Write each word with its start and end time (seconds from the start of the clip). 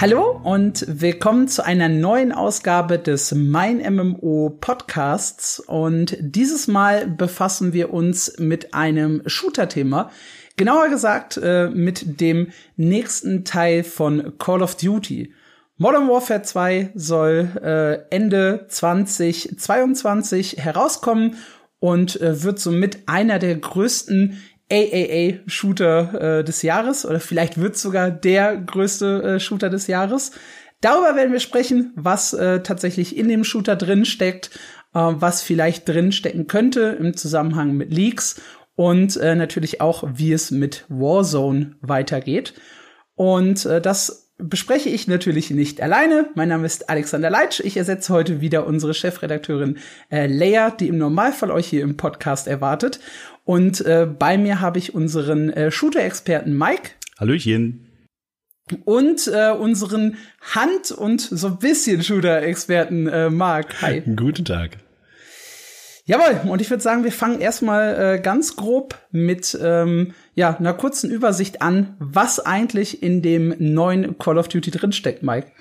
Hallo 0.00 0.40
und 0.44 0.84
willkommen 0.86 1.48
zu 1.48 1.64
einer 1.64 1.88
neuen 1.88 2.30
Ausgabe 2.30 3.00
des 3.00 3.34
Mein 3.34 3.78
MMO 3.78 4.56
Podcasts. 4.60 5.58
Und 5.58 6.16
dieses 6.20 6.68
Mal 6.68 7.08
befassen 7.08 7.72
wir 7.72 7.92
uns 7.92 8.38
mit 8.38 8.74
einem 8.74 9.22
Shooter-Thema. 9.26 10.12
Genauer 10.56 10.88
gesagt 10.88 11.36
äh, 11.42 11.68
mit 11.70 12.20
dem 12.20 12.52
nächsten 12.76 13.44
Teil 13.44 13.82
von 13.82 14.38
Call 14.38 14.62
of 14.62 14.76
Duty. 14.76 15.34
Modern 15.78 16.08
Warfare 16.08 16.42
2 16.42 16.92
soll 16.94 17.50
äh, 17.60 18.14
Ende 18.14 18.66
2022 18.68 20.58
herauskommen 20.58 21.38
und 21.80 22.20
äh, 22.20 22.44
wird 22.44 22.60
somit 22.60 23.00
einer 23.06 23.40
der 23.40 23.56
größten 23.56 24.40
AAA-Shooter 24.70 26.38
äh, 26.40 26.44
des 26.44 26.62
Jahres 26.62 27.06
oder 27.06 27.20
vielleicht 27.20 27.58
wird 27.58 27.76
sogar 27.76 28.10
der 28.10 28.56
größte 28.56 29.22
äh, 29.22 29.40
Shooter 29.40 29.70
des 29.70 29.86
Jahres. 29.86 30.32
Darüber 30.80 31.16
werden 31.16 31.32
wir 31.32 31.40
sprechen, 31.40 31.92
was 31.96 32.32
äh, 32.32 32.62
tatsächlich 32.62 33.16
in 33.16 33.28
dem 33.28 33.44
Shooter 33.44 33.76
drin 33.76 34.04
steckt, 34.04 34.50
äh, 34.94 35.00
was 35.00 35.42
vielleicht 35.42 35.88
drin 35.88 36.12
stecken 36.12 36.46
könnte 36.46 36.96
im 37.00 37.16
Zusammenhang 37.16 37.72
mit 37.76 37.92
Leaks 37.92 38.40
und 38.76 39.16
äh, 39.16 39.34
natürlich 39.34 39.80
auch, 39.80 40.04
wie 40.14 40.32
es 40.32 40.50
mit 40.50 40.84
Warzone 40.88 41.76
weitergeht. 41.80 42.54
Und 43.16 43.66
äh, 43.66 43.80
das 43.80 44.28
bespreche 44.38 44.88
ich 44.88 45.08
natürlich 45.08 45.50
nicht 45.50 45.82
alleine. 45.82 46.30
Mein 46.36 46.48
Name 46.48 46.64
ist 46.64 46.88
Alexander 46.88 47.28
Leitsch. 47.28 47.58
Ich 47.58 47.76
ersetze 47.76 48.12
heute 48.12 48.40
wieder 48.40 48.66
unsere 48.66 48.94
Chefredakteurin 48.94 49.78
äh, 50.10 50.28
Leia, 50.28 50.70
die 50.70 50.86
im 50.86 50.98
Normalfall 50.98 51.50
euch 51.50 51.66
hier 51.66 51.82
im 51.82 51.96
Podcast 51.96 52.46
erwartet. 52.46 53.00
Und 53.48 53.80
äh, 53.86 54.06
bei 54.06 54.36
mir 54.36 54.60
habe 54.60 54.78
ich 54.78 54.94
unseren 54.94 55.48
äh, 55.48 55.70
Shooter-Experten 55.70 56.54
Mike. 56.54 56.90
Hallöchen. 57.18 57.86
Und 58.84 59.26
äh, 59.26 59.52
unseren 59.52 60.18
Hand- 60.54 60.90
und 60.90 61.22
so 61.22 61.46
ein 61.46 61.58
bisschen 61.58 62.02
Shooter-Experten 62.02 63.06
äh, 63.06 63.30
Marc. 63.30 63.80
Hi. 63.80 64.02
Guten 64.16 64.44
Tag. 64.44 64.76
Jawohl, 66.04 66.50
und 66.50 66.60
ich 66.60 66.68
würde 66.68 66.82
sagen, 66.82 67.04
wir 67.04 67.12
fangen 67.12 67.40
erstmal 67.40 68.16
äh, 68.16 68.20
ganz 68.20 68.56
grob 68.56 68.98
mit 69.12 69.58
ähm, 69.62 70.12
ja, 70.34 70.54
einer 70.54 70.74
kurzen 70.74 71.10
Übersicht 71.10 71.62
an, 71.62 71.96
was 71.98 72.40
eigentlich 72.40 73.02
in 73.02 73.22
dem 73.22 73.54
neuen 73.58 74.18
Call 74.18 74.36
of 74.36 74.48
Duty 74.48 74.70
drinsteckt, 74.70 75.22
Mike. 75.22 75.52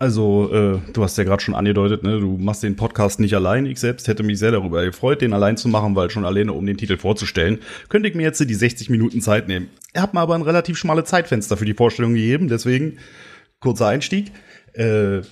Also, 0.00 0.52
äh, 0.52 0.78
du 0.92 1.02
hast 1.02 1.18
ja 1.18 1.24
gerade 1.24 1.42
schon 1.42 1.56
angedeutet, 1.56 2.04
ne, 2.04 2.20
du 2.20 2.38
machst 2.38 2.62
den 2.62 2.76
Podcast 2.76 3.18
nicht 3.18 3.34
allein. 3.34 3.66
Ich 3.66 3.80
selbst 3.80 4.06
hätte 4.06 4.22
mich 4.22 4.38
sehr 4.38 4.52
darüber 4.52 4.84
gefreut, 4.84 5.20
den 5.22 5.32
allein 5.32 5.56
zu 5.56 5.66
machen, 5.66 5.96
weil 5.96 6.08
schon 6.08 6.24
alleine, 6.24 6.52
um 6.52 6.64
den 6.64 6.76
Titel 6.76 6.96
vorzustellen, 6.96 7.58
könnte 7.88 8.08
ich 8.08 8.14
mir 8.14 8.22
jetzt 8.22 8.38
die 8.38 8.54
60 8.54 8.90
Minuten 8.90 9.20
Zeit 9.20 9.48
nehmen. 9.48 9.70
Er 9.92 10.02
hat 10.02 10.14
mir 10.14 10.20
aber 10.20 10.36
ein 10.36 10.42
relativ 10.42 10.78
schmale 10.78 11.02
Zeitfenster 11.02 11.56
für 11.56 11.64
die 11.64 11.74
Vorstellung 11.74 12.14
gegeben, 12.14 12.46
deswegen 12.46 12.98
kurzer 13.58 13.88
Einstieg. 13.88 14.30
Äh, 14.74 15.22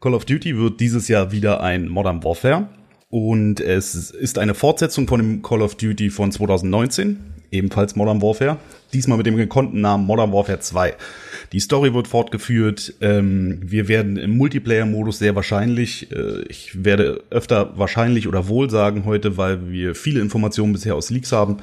Call 0.00 0.14
of 0.14 0.24
Duty 0.24 0.56
wird 0.56 0.80
dieses 0.80 1.06
Jahr 1.06 1.30
wieder 1.30 1.60
ein 1.60 1.86
Modern 1.88 2.24
Warfare. 2.24 2.68
Und 3.10 3.60
es 3.60 4.10
ist 4.10 4.38
eine 4.38 4.54
Fortsetzung 4.54 5.06
von 5.06 5.20
dem 5.20 5.42
Call 5.42 5.62
of 5.62 5.76
Duty 5.76 6.10
von 6.10 6.32
2019, 6.32 7.18
ebenfalls 7.50 7.96
Modern 7.96 8.22
Warfare. 8.22 8.58
Diesmal 8.92 9.18
mit 9.18 9.26
dem 9.26 9.36
gekonnten 9.36 9.80
Namen 9.80 10.06
Modern 10.06 10.32
Warfare 10.32 10.60
2. 10.60 10.94
Die 11.52 11.60
Story 11.60 11.94
wird 11.94 12.08
fortgeführt. 12.08 12.94
Ähm, 13.00 13.60
wir 13.62 13.88
werden 13.88 14.16
im 14.16 14.36
Multiplayer-Modus 14.36 15.18
sehr 15.18 15.34
wahrscheinlich, 15.34 16.10
äh, 16.12 16.42
ich 16.48 16.84
werde 16.84 17.22
öfter 17.30 17.78
wahrscheinlich 17.78 18.28
oder 18.28 18.48
wohl 18.48 18.70
sagen 18.70 19.04
heute, 19.04 19.36
weil 19.36 19.70
wir 19.70 19.94
viele 19.94 20.20
Informationen 20.20 20.72
bisher 20.72 20.94
aus 20.94 21.10
Leaks 21.10 21.32
haben, 21.32 21.58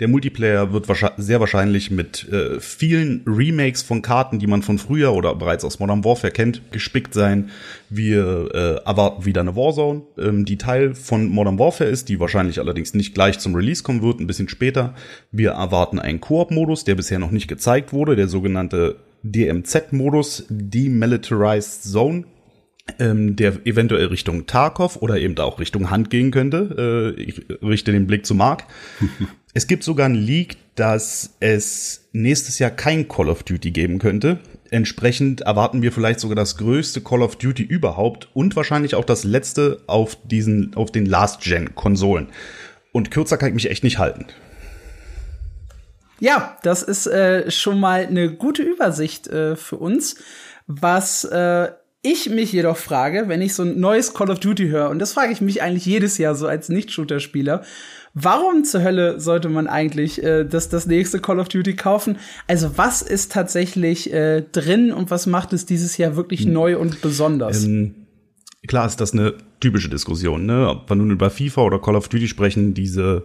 der 0.00 0.06
Multiplayer 0.06 0.72
wird 0.72 0.86
sehr 1.16 1.40
wahrscheinlich 1.40 1.90
mit 1.90 2.28
äh, 2.28 2.60
vielen 2.60 3.24
Remakes 3.26 3.82
von 3.82 4.00
Karten, 4.00 4.38
die 4.38 4.46
man 4.46 4.62
von 4.62 4.78
früher 4.78 5.12
oder 5.12 5.34
bereits 5.34 5.64
aus 5.64 5.80
Modern 5.80 6.04
Warfare 6.04 6.32
kennt, 6.32 6.70
gespickt 6.70 7.14
sein. 7.14 7.50
Wir 7.90 8.48
äh, 8.54 8.86
erwarten 8.86 9.24
wieder 9.24 9.40
eine 9.40 9.56
Warzone, 9.56 10.02
ähm, 10.16 10.44
die 10.44 10.56
Teil 10.56 10.94
von 10.94 11.28
Modern 11.28 11.58
Warfare 11.58 11.90
ist, 11.90 12.08
die 12.08 12.20
wahrscheinlich 12.20 12.60
allerdings 12.60 12.94
nicht 12.94 13.12
gleich 13.12 13.40
zum 13.40 13.56
Release 13.56 13.82
kommen 13.82 14.02
wird, 14.02 14.20
ein 14.20 14.28
bisschen 14.28 14.48
später. 14.48 14.94
Wir 15.32 15.50
erwarten 15.50 15.98
einen 15.98 16.20
Koop-Modus, 16.20 16.84
der 16.84 16.94
bisher 16.94 17.18
noch 17.18 17.32
nicht 17.32 17.48
gezeigt 17.48 17.92
wurde, 17.92 18.14
der 18.14 18.28
sogenannte 18.28 18.96
DMZ-Modus, 19.24 20.46
Demilitarized 20.48 21.82
Zone 21.82 22.24
ähm, 22.98 23.36
der 23.36 23.66
eventuell 23.66 24.06
Richtung 24.06 24.46
Tarkov 24.46 24.96
oder 25.02 25.18
eben 25.18 25.36
auch 25.38 25.60
Richtung 25.60 25.90
Hand 25.90 26.10
gehen 26.10 26.30
könnte. 26.30 27.14
Äh, 27.18 27.20
ich 27.20 27.42
richte 27.62 27.92
den 27.92 28.06
Blick 28.06 28.24
zu 28.24 28.34
Mark. 28.34 28.64
Es 29.58 29.66
gibt 29.66 29.82
sogar 29.82 30.08
ein 30.08 30.14
Leak, 30.14 30.56
dass 30.76 31.34
es 31.40 32.08
nächstes 32.12 32.60
Jahr 32.60 32.70
kein 32.70 33.08
Call 33.08 33.28
of 33.28 33.42
Duty 33.42 33.72
geben 33.72 33.98
könnte. 33.98 34.38
Entsprechend 34.70 35.40
erwarten 35.40 35.82
wir 35.82 35.90
vielleicht 35.90 36.20
sogar 36.20 36.36
das 36.36 36.58
größte 36.58 37.00
Call 37.00 37.22
of 37.22 37.34
Duty 37.34 37.64
überhaupt 37.64 38.28
und 38.34 38.54
wahrscheinlich 38.54 38.94
auch 38.94 39.04
das 39.04 39.24
letzte 39.24 39.80
auf 39.88 40.16
diesen, 40.22 40.76
auf 40.76 40.92
den 40.92 41.06
Last-Gen-Konsolen. 41.06 42.28
Und 42.92 43.10
kürzer 43.10 43.36
kann 43.36 43.48
ich 43.48 43.54
mich 43.56 43.68
echt 43.68 43.82
nicht 43.82 43.98
halten. 43.98 44.26
Ja, 46.20 46.56
das 46.62 46.84
ist 46.84 47.08
äh, 47.08 47.50
schon 47.50 47.80
mal 47.80 48.06
eine 48.06 48.32
gute 48.32 48.62
Übersicht 48.62 49.26
äh, 49.26 49.56
für 49.56 49.78
uns. 49.78 50.18
Was 50.68 51.24
äh, 51.24 51.72
ich 52.02 52.30
mich 52.30 52.52
jedoch 52.52 52.76
frage, 52.76 53.24
wenn 53.26 53.42
ich 53.42 53.54
so 53.54 53.64
ein 53.64 53.80
neues 53.80 54.14
Call 54.14 54.30
of 54.30 54.38
Duty 54.38 54.68
höre, 54.68 54.90
und 54.90 55.00
das 55.00 55.14
frage 55.14 55.32
ich 55.32 55.40
mich 55.40 55.62
eigentlich 55.62 55.86
jedes 55.86 56.16
Jahr 56.16 56.36
so 56.36 56.46
als 56.46 56.68
Nicht-Shooter-Spieler, 56.68 57.64
warum 58.22 58.64
zur 58.64 58.82
Hölle 58.82 59.20
sollte 59.20 59.48
man 59.48 59.66
eigentlich 59.66 60.22
äh, 60.22 60.44
das, 60.44 60.68
das 60.68 60.86
nächste 60.86 61.20
Call 61.20 61.38
of 61.38 61.48
Duty 61.48 61.74
kaufen? 61.74 62.18
Also 62.46 62.76
was 62.76 63.02
ist 63.02 63.32
tatsächlich 63.32 64.12
äh, 64.12 64.42
drin 64.42 64.92
und 64.92 65.10
was 65.10 65.26
macht 65.26 65.52
es 65.52 65.66
dieses 65.66 65.96
Jahr 65.96 66.16
wirklich 66.16 66.44
hm. 66.44 66.52
neu 66.52 66.78
und 66.78 67.00
besonders? 67.00 67.64
Ähm, 67.64 67.94
klar 68.66 68.86
ist 68.86 69.00
das 69.00 69.12
eine 69.12 69.34
typische 69.60 69.88
Diskussion, 69.88 70.46
ne? 70.46 70.68
Ob 70.68 70.90
wir 70.90 70.96
nun 70.96 71.10
über 71.10 71.30
FIFA 71.30 71.62
oder 71.62 71.78
Call 71.80 71.96
of 71.96 72.08
Duty 72.08 72.28
sprechen, 72.28 72.74
diese 72.74 73.24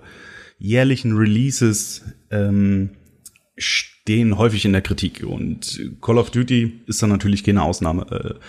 jährlichen 0.58 1.16
Releases 1.18 2.04
ähm, 2.32 2.92
stehen 3.58 4.38
häufig 4.38 4.66
in 4.66 4.74
der 4.74 4.82
Kritik 4.82 5.24
und 5.26 5.80
Call 6.02 6.18
of 6.18 6.32
Duty 6.32 6.82
ist 6.88 7.02
dann 7.02 7.10
natürlich 7.10 7.44
keine 7.44 7.64
Ausnahme. 7.64 8.06
Äh, 8.12 8.40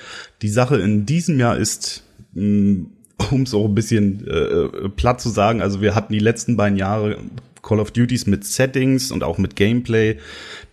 die 0.42 0.48
Sache 0.48 0.78
in 0.78 1.06
diesem 1.06 1.38
Jahr 1.38 1.56
ist, 1.56 2.02
mm, 2.32 2.84
um 3.30 3.42
es 3.42 3.54
auch 3.54 3.66
ein 3.66 3.74
bisschen 3.74 4.26
äh, 4.26 4.88
platt 4.90 5.20
zu 5.20 5.28
sagen, 5.28 5.62
also 5.62 5.80
wir 5.80 5.94
hatten 5.94 6.12
die 6.12 6.18
letzten 6.18 6.56
beiden 6.56 6.78
Jahre 6.78 7.18
Call 7.62 7.80
of 7.80 7.90
Duties 7.90 8.26
mit 8.26 8.44
Settings 8.44 9.10
und 9.10 9.22
auch 9.22 9.38
mit 9.38 9.56
Gameplay, 9.56 10.18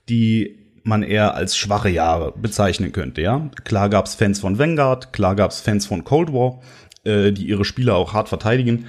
die 0.09 0.57
man 0.83 1.03
eher 1.03 1.35
als 1.35 1.55
schwache 1.55 1.89
Jahre 1.89 2.33
bezeichnen 2.35 2.91
könnte. 2.91 3.21
Ja, 3.21 3.49
klar 3.63 3.89
gab's 3.89 4.15
Fans 4.15 4.39
von 4.39 4.57
Vanguard, 4.57 5.13
klar 5.13 5.35
gab's 5.35 5.61
Fans 5.61 5.85
von 5.85 6.03
Cold 6.03 6.33
War, 6.33 6.61
äh, 7.03 7.31
die 7.31 7.47
ihre 7.47 7.65
Spieler 7.65 7.95
auch 7.95 8.13
hart 8.13 8.29
verteidigen, 8.29 8.87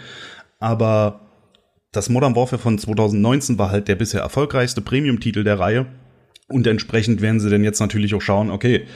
aber 0.59 1.21
das 1.93 2.09
Modern 2.09 2.35
Warfare 2.35 2.61
von 2.61 2.79
2019 2.79 3.59
war 3.59 3.71
halt 3.71 3.87
der 3.87 3.97
bisher 3.97 4.23
erfolgreichste 4.23 4.81
Premium-Titel 4.81 5.45
der 5.45 5.59
Reihe. 5.59 5.87
Und 6.49 6.67
entsprechend 6.67 7.21
werden 7.21 7.39
sie 7.39 7.51
denn 7.51 7.65
jetzt 7.65 7.81
natürlich 7.81 8.15
auch 8.15 8.23
schauen, 8.23 8.51
okay, 8.51 8.87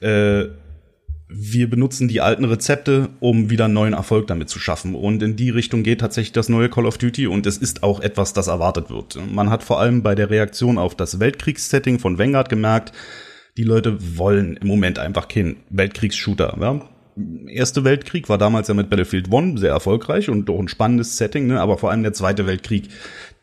äh, 0.00 0.44
wir 1.36 1.68
benutzen 1.68 2.06
die 2.06 2.20
alten 2.20 2.44
Rezepte, 2.44 3.08
um 3.18 3.50
wieder 3.50 3.64
einen 3.64 3.74
neuen 3.74 3.92
Erfolg 3.92 4.28
damit 4.28 4.48
zu 4.48 4.58
schaffen. 4.58 4.94
Und 4.94 5.22
in 5.22 5.36
die 5.36 5.50
Richtung 5.50 5.82
geht 5.82 6.00
tatsächlich 6.00 6.32
das 6.32 6.48
neue 6.48 6.68
Call 6.68 6.86
of 6.86 6.98
Duty 6.98 7.26
und 7.26 7.46
es 7.46 7.58
ist 7.58 7.82
auch 7.82 8.00
etwas, 8.00 8.32
das 8.32 8.46
erwartet 8.46 8.88
wird. 8.90 9.18
Man 9.32 9.50
hat 9.50 9.64
vor 9.64 9.80
allem 9.80 10.02
bei 10.02 10.14
der 10.14 10.30
Reaktion 10.30 10.78
auf 10.78 10.94
das 10.94 11.18
Weltkriegssetting 11.18 11.98
von 11.98 12.18
Vanguard 12.18 12.48
gemerkt, 12.48 12.92
die 13.56 13.64
Leute 13.64 13.98
wollen 14.16 14.56
im 14.56 14.68
Moment 14.68 14.98
einfach 14.98 15.26
keinen 15.26 15.56
Weltkriegsshooter. 15.70 16.56
Ja? 16.60 16.80
Erste 17.48 17.84
Weltkrieg 17.84 18.28
war 18.28 18.38
damals 18.38 18.68
ja 18.68 18.74
mit 18.74 18.90
Battlefield 18.90 19.32
One 19.32 19.58
sehr 19.58 19.70
erfolgreich 19.70 20.28
und 20.28 20.46
doch 20.46 20.58
ein 20.58 20.68
spannendes 20.68 21.16
Setting, 21.16 21.48
ne? 21.48 21.60
aber 21.60 21.78
vor 21.78 21.90
allem 21.90 22.02
der 22.02 22.12
Zweite 22.12 22.46
Weltkrieg, 22.46 22.88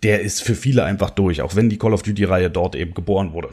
der 0.03 0.21
ist 0.21 0.43
für 0.43 0.55
viele 0.55 0.83
einfach 0.85 1.09
durch, 1.09 1.41
auch 1.41 1.55
wenn 1.55 1.69
die 1.69 1.77
Call 1.77 1.93
of 1.93 2.03
Duty-Reihe 2.03 2.49
dort 2.49 2.75
eben 2.75 2.93
geboren 2.93 3.33
wurde. 3.33 3.49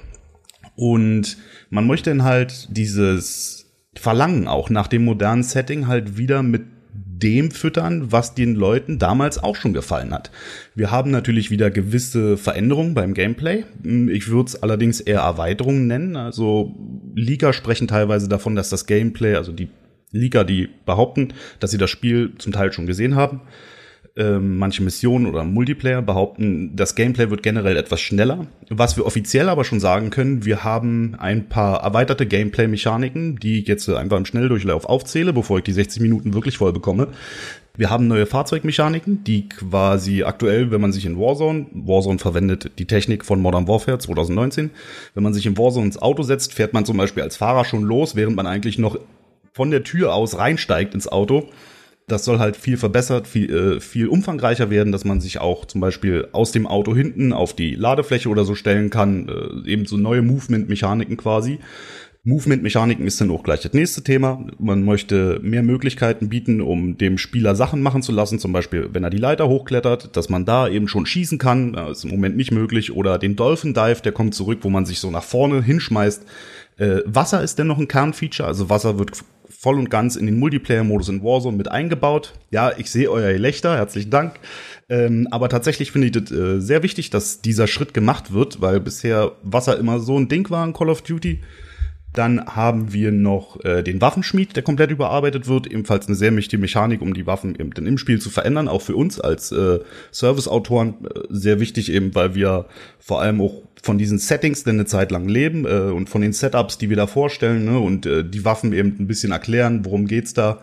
Und 0.77 1.39
man 1.71 1.89
möchte 1.89 2.11
dann 2.11 2.23
halt 2.23 2.69
dieses 2.77 3.58
Verlangen 3.95 4.49
auch 4.49 4.71
nach 4.71 4.87
dem 4.87 5.05
modernen 5.05 5.43
Setting 5.43 5.87
halt 5.87 6.19
wieder 6.19 6.43
mit 6.43 6.63
dem 6.93 7.51
füttern, 7.51 8.13
was 8.13 8.35
den 8.35 8.55
Leuten 8.55 8.99
damals 8.99 9.43
auch 9.43 9.57
schon 9.57 9.73
gefallen 9.73 10.15
hat. 10.15 10.31
Wir 10.75 10.91
haben 10.91 11.11
natürlich 11.11 11.51
wieder 11.51 11.71
gewisse 11.71 12.37
Veränderungen 12.37 12.95
beim 12.95 13.15
Gameplay. 13.15 13.65
Ich 13.83 14.29
würde 14.29 14.49
es 14.49 14.63
allerdings 14.63 15.01
eher 15.01 15.21
Erweiterungen 15.21 15.87
nennen. 15.87 16.17
Also 16.17 16.75
Liga 17.15 17.53
sprechen 17.53 17.89
teilweise 17.89 18.29
davon, 18.29 18.55
dass 18.55 18.69
das 18.69 18.87
Gameplay, 18.87 19.35
also 19.35 19.53
die 19.53 19.69
Liga, 20.13 20.45
die 20.45 20.69
behaupten, 20.87 21.35
dass 21.61 21.71
sie 21.71 21.79
das 21.79 21.91
Spiel 21.91 22.35
zum 22.39 22.53
Teil 22.53 22.73
schon 22.73 22.87
gesehen 22.87 23.17
haben. 23.17 23.43
Ähm, 24.19 24.57
manche 24.57 24.83
Missionen 24.83 25.27
oder 25.27 25.45
Multiplayer 25.45 26.03
behaupten, 26.03 26.75
das 26.75 26.97
Gameplay 26.97 27.31
wird 27.31 27.45
generell 27.45 27.77
etwas 27.77 28.01
schneller. 28.01 28.49
Was 28.69 28.97
wir 28.97 29.07
offiziell 29.07 29.49
aber 29.49 29.63
schon 29.63 29.79
sagen 29.79 30.11
können, 30.11 30.45
wir 30.45 30.65
haben 30.65 31.15
ein 31.19 31.49
paar 31.49 31.85
erweiterte 31.85 32.27
Gameplay-Mechaniken, 32.27 33.37
die 33.37 33.61
ich 33.61 33.69
jetzt 33.69 33.89
einfach 33.89 34.17
im 34.17 34.25
Schnelldurchlauf 34.25 34.87
aufzähle, 34.87 35.33
bevor 35.33 35.59
ich 35.59 35.65
die 35.65 35.73
60 35.73 36.03
Minuten 36.03 36.35
wirklich 36.35 36.59
voll 36.59 36.73
bekomme. 36.73 37.07
Wir 37.77 37.91
haben 37.91 38.09
neue 38.09 38.27
Fahrzeugmechaniken, 38.27 39.23
die 39.23 39.49
quasi 39.49 40.25
aktuell, 40.25 40.73
wenn 40.73 40.81
man 40.81 40.93
sich 40.93 41.07
in 41.07 41.17
Warzone, 41.17 41.67
Warzone 41.71 42.19
verwendet 42.19 42.73
die 42.81 42.87
Technik 42.87 43.25
von 43.25 43.41
Modern 43.41 43.69
Warfare 43.69 44.01
2019, 44.01 44.71
wenn 45.15 45.23
man 45.23 45.33
sich 45.33 45.47
in 45.47 45.57
Warzone 45.57 45.87
ins 45.87 46.03
Auto 46.03 46.25
setzt, 46.25 46.55
fährt 46.55 46.73
man 46.73 46.85
zum 46.85 46.97
Beispiel 46.97 47.23
als 47.23 47.37
Fahrer 47.37 47.65
schon 47.65 47.85
los, 47.85 48.17
während 48.17 48.35
man 48.35 48.49
eigentlich 48.49 48.79
noch 48.79 48.99
von 49.53 49.71
der 49.71 49.85
Tür 49.85 50.13
aus 50.13 50.39
reinsteigt 50.39 50.95
ins 50.95 51.07
Auto. 51.07 51.51
Das 52.09 52.25
soll 52.25 52.39
halt 52.39 52.57
viel 52.57 52.77
verbessert, 52.77 53.29
viel, 53.29 53.55
äh, 53.55 53.81
viel 53.81 54.09
umfangreicher 54.09 54.71
werden, 54.71 54.93
dass 54.93 55.05
man 55.05 55.21
sich 55.21 55.41
auch 55.41 55.67
zum 55.67 55.81
Beispiel 55.81 56.29
aus 56.33 56.53
dem 56.53 56.67
Auto 56.67 56.95
hinten 56.95 57.33
auf 57.33 57.55
die 57.55 57.75
Ladefläche 57.75 58.29
oder 58.29 58.45
so 58.45 58.55
stellen 58.55 58.91
kann. 58.91 59.29
Äh, 59.29 59.71
eben 59.71 59.87
so 59.87 59.97
neue 59.97 60.23
Movement-Mechaniken 60.23 61.17
quasi. 61.17 61.59
Movement-Mechaniken 62.25 63.07
ist 63.07 63.21
dann 63.21 63.31
auch 63.31 63.43
gleich 63.43 63.63
das 63.63 63.73
nächste 63.73 64.03
Thema. 64.03 64.45
Man 64.59 64.85
möchte 64.85 65.41
mehr 65.43 65.63
Möglichkeiten 65.63 66.29
bieten, 66.29 66.61
um 66.61 66.99
dem 66.99 67.17
Spieler 67.17 67.55
Sachen 67.55 67.81
machen 67.81 68.03
zu 68.03 68.13
lassen. 68.13 68.39
Zum 68.39 68.53
Beispiel, 68.53 68.91
wenn 68.93 69.05
er 69.05 69.11
die 69.11 69.19
Leiter 69.19 69.49
hochklettert, 69.49 70.17
dass 70.17 70.29
man 70.29 70.45
da 70.45 70.69
eben 70.69 70.89
schon 70.89 71.07
schießen 71.07 71.39
kann. 71.39 71.73
Das 71.73 71.99
ist 71.99 72.05
im 72.05 72.11
Moment 72.11 72.37
nicht 72.37 72.51
möglich. 72.51 72.93
Oder 72.93 73.19
den 73.19 73.37
Dolphin 73.37 73.73
Dive, 73.73 74.03
der 74.03 74.13
kommt 74.13 74.35
zurück, 74.35 74.59
wo 74.63 74.71
man 74.71 74.85
sich 74.85 74.99
so 74.99 75.11
nach 75.11 75.23
vorne 75.23 75.63
hinschmeißt. 75.63 76.25
Äh, 76.77 76.99
Wasser 77.07 77.43
ist 77.43 77.59
dennoch 77.59 77.79
ein 77.79 77.89
Kernfeature. 77.89 78.47
Also 78.47 78.69
Wasser 78.69 78.99
wird 78.99 79.13
voll 79.51 79.79
und 79.79 79.91
ganz 79.91 80.17
in 80.17 80.27
den 80.27 80.39
Multiplayer-Modus 80.39 81.09
in 81.09 81.23
Warzone 81.23 81.57
mit 81.57 81.71
eingebaut. 81.71 82.35
Ja, 82.51 82.73
ich 82.77 82.91
sehe 82.91 83.11
euer 83.11 83.33
Gelächter, 83.33 83.77
herzlichen 83.77 84.11
Dank. 84.11 84.41
Ähm, 84.89 85.29
aber 85.31 85.49
tatsächlich 85.49 85.93
finde 85.93 86.07
ich 86.07 86.13
das 86.13 86.31
äh, 86.31 86.61
sehr 86.61 86.83
wichtig, 86.83 87.11
dass 87.11 87.41
dieser 87.41 87.67
Schritt 87.67 87.95
gemacht 87.95 88.33
wird, 88.33 88.61
weil 88.61 88.81
bisher 88.81 89.33
Wasser 89.43 89.79
immer 89.79 90.01
so 90.01 90.19
ein 90.19 90.29
Ding 90.29 90.49
war 90.51 90.65
in 90.65 90.73
Call 90.73 90.91
of 90.91 91.03
Duty. 91.03 91.41
Dann 92.15 92.47
haben 92.47 92.93
wir 92.93 93.13
noch 93.13 93.63
äh, 93.65 93.83
den 93.83 94.01
Waffenschmied, 94.01 94.57
der 94.57 94.63
komplett 94.63 94.91
überarbeitet 94.91 95.47
wird. 95.47 95.67
Ebenfalls 95.67 96.07
eine 96.07 96.17
sehr 96.17 96.33
mächtige 96.33 96.61
Mechanik, 96.61 97.03
um 97.03 97.15
die 97.15 97.27
Waffen 97.27 97.55
eben 97.55 97.71
dann 97.73 97.87
im 97.87 97.99
Spiel 97.99 98.21
zu 98.21 98.31
verändern. 98.31 98.69
Auch 98.69 98.83
für 98.83 98.97
uns 98.97 99.21
als 99.21 99.53
äh, 99.53 99.81
Serviceautoren 100.11 100.95
äh, 101.05 101.21
sehr 101.29 101.61
wichtig 101.61 101.93
eben, 101.93 102.15
weil 102.15 102.35
wir 102.35 102.67
vor 102.99 103.21
allem 103.21 103.41
auch 103.41 103.63
von 103.83 103.99
diesen 103.99 104.19
Settings 104.19 104.65
denn 104.65 104.77
eine 104.77 104.87
Zeit 104.87 105.11
lang 105.11 105.29
leben 105.29 105.65
äh, 105.65 105.91
und 105.93 106.09
von 106.09 106.21
den 106.21 106.33
Setups, 106.33 106.79
die 106.79 106.89
wir 106.89 106.97
da 106.97 107.07
vorstellen 107.07 107.65
ne, 107.65 107.79
und 107.79 108.07
äh, 108.07 108.25
die 108.25 108.45
Waffen 108.45 108.73
eben 108.73 108.97
ein 108.99 109.07
bisschen 109.07 109.33
erklären, 109.33 109.85
worum 109.85 110.07
geht's 110.07 110.35
da. 110.35 110.61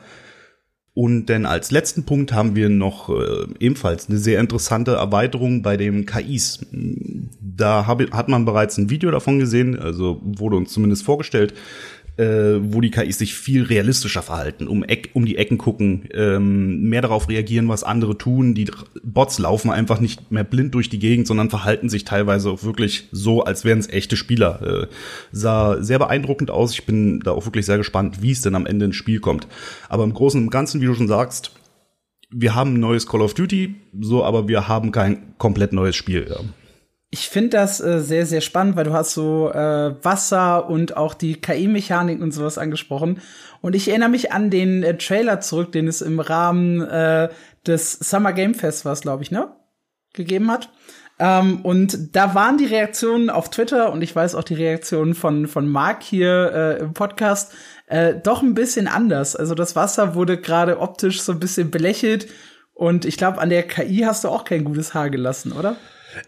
Und 0.95 1.25
denn 1.25 1.45
als 1.45 1.71
letzten 1.71 2.06
Punkt 2.06 2.31
haben 2.31 2.56
wir 2.56 2.69
noch 2.69 3.09
äh, 3.09 3.47
ebenfalls 3.59 4.09
eine 4.09 4.18
sehr 4.18 4.39
interessante 4.39 4.94
Erweiterung 4.94 5.62
bei 5.62 5.75
den 5.75 6.06
KIs. 6.06 6.65
Da 7.42 7.86
hab, 7.86 8.00
hat 8.13 8.30
man 8.30 8.45
bereits 8.45 8.77
ein 8.77 8.89
Video 8.89 9.12
davon 9.12 9.38
gesehen, 9.38 9.77
also 9.77 10.21
wurde 10.24 10.56
uns 10.56 10.71
zumindest 10.71 11.03
vorgestellt, 11.03 11.53
äh, 12.18 12.60
wo 12.62 12.82
die 12.82 12.92
KIs 12.92 13.18
sich 13.18 13.34
viel 13.34 13.64
realistischer 13.64 14.22
verhalten, 14.22 14.68
um, 14.68 14.84
Eck, 14.84 15.10
um 15.14 15.26
die 15.26 15.38
Ecken 15.38 15.58
gucken, 15.58 16.08
ähm, 16.14 16.84
mehr 16.84 17.02
darauf 17.02 17.28
reagieren, 17.28 17.68
was 17.68 17.84
andere 17.84 18.18
tun. 18.18 18.54
Die 18.56 18.70
Bots 19.04 19.38
laufen 19.40 19.70
einfach 19.70 20.00
nicht 20.00 20.32
mehr 20.32 20.44
blind 20.44 20.74
durch 20.74 20.90
die 20.90 21.00
Gegend, 21.00 21.28
sondern 21.28 21.50
verhalten 21.50 21.90
sich 21.90 22.06
teilweise 22.06 22.50
auch 22.50 22.64
wirklich 22.64 23.10
so, 23.12 23.44
als 23.44 23.66
wären 23.66 23.80
es 23.80 23.90
echte 23.90 24.16
Spieler. 24.16 24.62
Äh, 24.62 24.88
sah 25.32 25.82
sehr 25.82 26.00
beeindruckend 26.00 26.52
aus. 26.52 26.72
Ich 26.72 26.86
bin 26.86 27.20
da 27.20 27.32
auch 27.32 27.46
wirklich 27.46 27.66
sehr 27.66 27.78
gespannt, 27.78 28.22
wie 28.22 28.32
es 28.32 28.42
denn 28.42 28.56
am 28.56 28.66
Ende 28.66 28.86
ins 28.86 28.96
Spiel 28.96 29.20
kommt. 29.20 29.48
Aber 29.90 30.04
im 30.04 30.14
Großen 30.14 30.42
und 30.42 30.50
Ganzen, 30.50 30.82
wie 30.82 30.86
du 30.86 30.96
schon 30.96 31.08
sagst, 31.08 31.52
wir 32.32 32.56
haben 32.56 32.76
ein 32.76 32.80
neues 32.80 33.08
Call 33.08 33.22
of 33.22 33.34
Duty, 33.34 33.76
so, 34.00 34.24
aber 34.24 34.48
wir 34.48 34.68
haben 34.68 34.92
kein 34.92 35.38
komplett 35.38 35.74
neues 35.74 35.96
Spiel. 35.96 36.28
Ja. 36.30 36.40
Ich 37.16 37.30
finde 37.30 37.52
das 37.52 37.80
äh, 37.80 38.02
sehr, 38.02 38.26
sehr 38.26 38.42
spannend, 38.42 38.76
weil 38.76 38.84
du 38.84 38.92
hast 38.92 39.14
so 39.14 39.50
äh, 39.50 39.96
Wasser 40.04 40.70
und 40.70 40.98
auch 40.98 41.14
die 41.14 41.40
KI-Mechanik 41.40 42.22
und 42.22 42.34
sowas 42.34 42.58
angesprochen. 42.58 43.22
Und 43.62 43.74
ich 43.74 43.88
erinnere 43.88 44.10
mich 44.10 44.34
an 44.34 44.50
den 44.50 44.84
äh, 44.84 44.98
Trailer 44.98 45.40
zurück, 45.40 45.72
den 45.72 45.88
es 45.88 46.02
im 46.02 46.20
Rahmen 46.20 46.82
äh, 46.82 47.30
des 47.66 47.94
Summer 47.94 48.34
Game 48.34 48.54
Fest 48.54 48.84
war, 48.84 48.94
glaube 48.98 49.24
ich, 49.24 49.32
ne? 49.32 49.48
Gegeben 50.12 50.52
hat. 50.52 50.68
Ähm, 51.18 51.62
und 51.62 52.18
da 52.18 52.36
waren 52.36 52.58
die 52.58 52.66
Reaktionen 52.66 53.30
auf 53.30 53.50
Twitter 53.50 53.94
und 53.94 54.02
ich 54.02 54.14
weiß 54.14 54.36
auch 54.36 54.44
die 54.44 54.56
Reaktionen 54.56 55.16
von, 55.16 55.48
von 55.48 55.70
Mark 55.70 56.04
hier 56.04 56.52
äh, 56.54 56.80
im 56.82 56.94
Podcast 56.94 57.54
äh, 57.88 58.14
doch 58.14 58.42
ein 58.42 58.56
bisschen 58.56 58.90
anders. 58.90 59.38
Also 59.38 59.56
das 59.56 59.78
Wasser 59.78 60.16
wurde 60.16 60.36
gerade 60.38 60.82
optisch 60.82 61.22
so 61.22 61.32
ein 61.32 61.40
bisschen 61.40 61.72
belächelt 61.72 62.28
und 62.74 63.06
ich 63.06 63.16
glaube, 63.16 63.40
an 63.40 63.50
der 63.50 63.64
KI 63.64 64.00
hast 64.00 64.26
du 64.26 64.28
auch 64.28 64.44
kein 64.44 64.66
gutes 64.66 64.94
Haar 64.94 65.10
gelassen, 65.10 65.54
oder? 65.54 65.78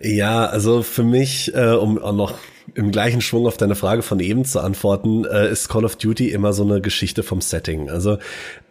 Ja, 0.02 0.46
also 0.46 0.84
für 0.84 1.04
mich, 1.04 1.54
äh, 1.56 1.72
um 1.72 1.98
auch 1.98 2.14
noch 2.14 2.34
im 2.76 2.92
gleichen 2.92 3.22
Schwung 3.22 3.48
auf 3.48 3.58
deine 3.58 3.76
Frage 3.76 4.02
von 4.02 4.20
eben 4.20 4.46
zu 4.46 4.60
antworten, 4.60 5.26
äh, 5.26 5.50
ist 5.50 5.70
Call 5.70 5.86
of 5.86 5.96
Duty 5.96 6.32
immer 6.32 6.54
so 6.54 6.64
eine 6.64 6.82
Geschichte 6.82 7.24
vom 7.24 7.42
Setting. 7.42 7.90
Also 7.90 8.18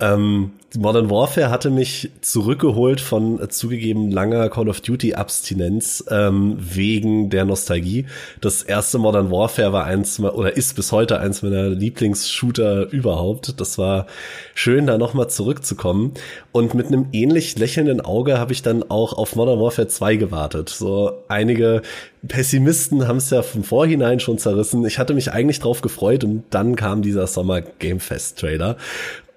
ähm, 0.00 0.52
Modern 0.74 1.10
Warfare 1.10 1.50
hatte 1.50 1.70
mich 1.70 2.10
zurückgeholt 2.20 3.00
von 3.00 3.40
äh, 3.40 3.48
zugegeben 3.48 4.10
langer 4.10 4.48
Call 4.50 4.68
of 4.68 4.80
Duty 4.80 5.14
Abstinenz 5.14 6.04
ähm, 6.10 6.56
wegen 6.58 7.30
der 7.30 7.44
Nostalgie. 7.44 8.06
Das 8.40 8.62
erste 8.62 8.98
Modern 8.98 9.30
Warfare 9.30 9.72
war 9.72 9.84
eins 9.84 10.18
oder 10.18 10.56
ist 10.56 10.74
bis 10.74 10.90
heute 10.90 11.20
eins 11.20 11.42
meiner 11.42 11.68
Lieblingsshooter 11.68 12.90
überhaupt. 12.90 13.60
Das 13.60 13.78
war 13.78 14.06
schön, 14.54 14.86
da 14.86 14.98
nochmal 14.98 15.30
zurückzukommen. 15.30 16.14
Und 16.52 16.74
mit 16.74 16.88
einem 16.88 17.06
ähnlich 17.12 17.56
lächelnden 17.58 18.00
Auge 18.00 18.38
habe 18.38 18.52
ich 18.52 18.62
dann 18.62 18.82
auch 18.90 19.12
auf 19.12 19.36
Modern 19.36 19.60
Warfare 19.60 19.88
2 19.88 20.16
gewartet. 20.16 20.68
So 20.68 21.12
einige 21.28 21.82
Pessimisten 22.26 23.06
haben 23.06 23.18
es 23.18 23.30
ja 23.30 23.42
vom 23.42 23.62
Vorhinein 23.62 24.18
schon 24.18 24.38
zerrissen. 24.38 24.84
Ich 24.84 24.98
hatte 24.98 25.14
mich 25.14 25.32
eigentlich 25.32 25.60
drauf 25.60 25.80
gefreut 25.80 26.24
und 26.24 26.42
dann 26.50 26.74
kam 26.74 27.02
dieser 27.02 27.28
Sommer 27.28 27.60
Game 27.60 28.00
Fest 28.00 28.40
Trailer 28.40 28.76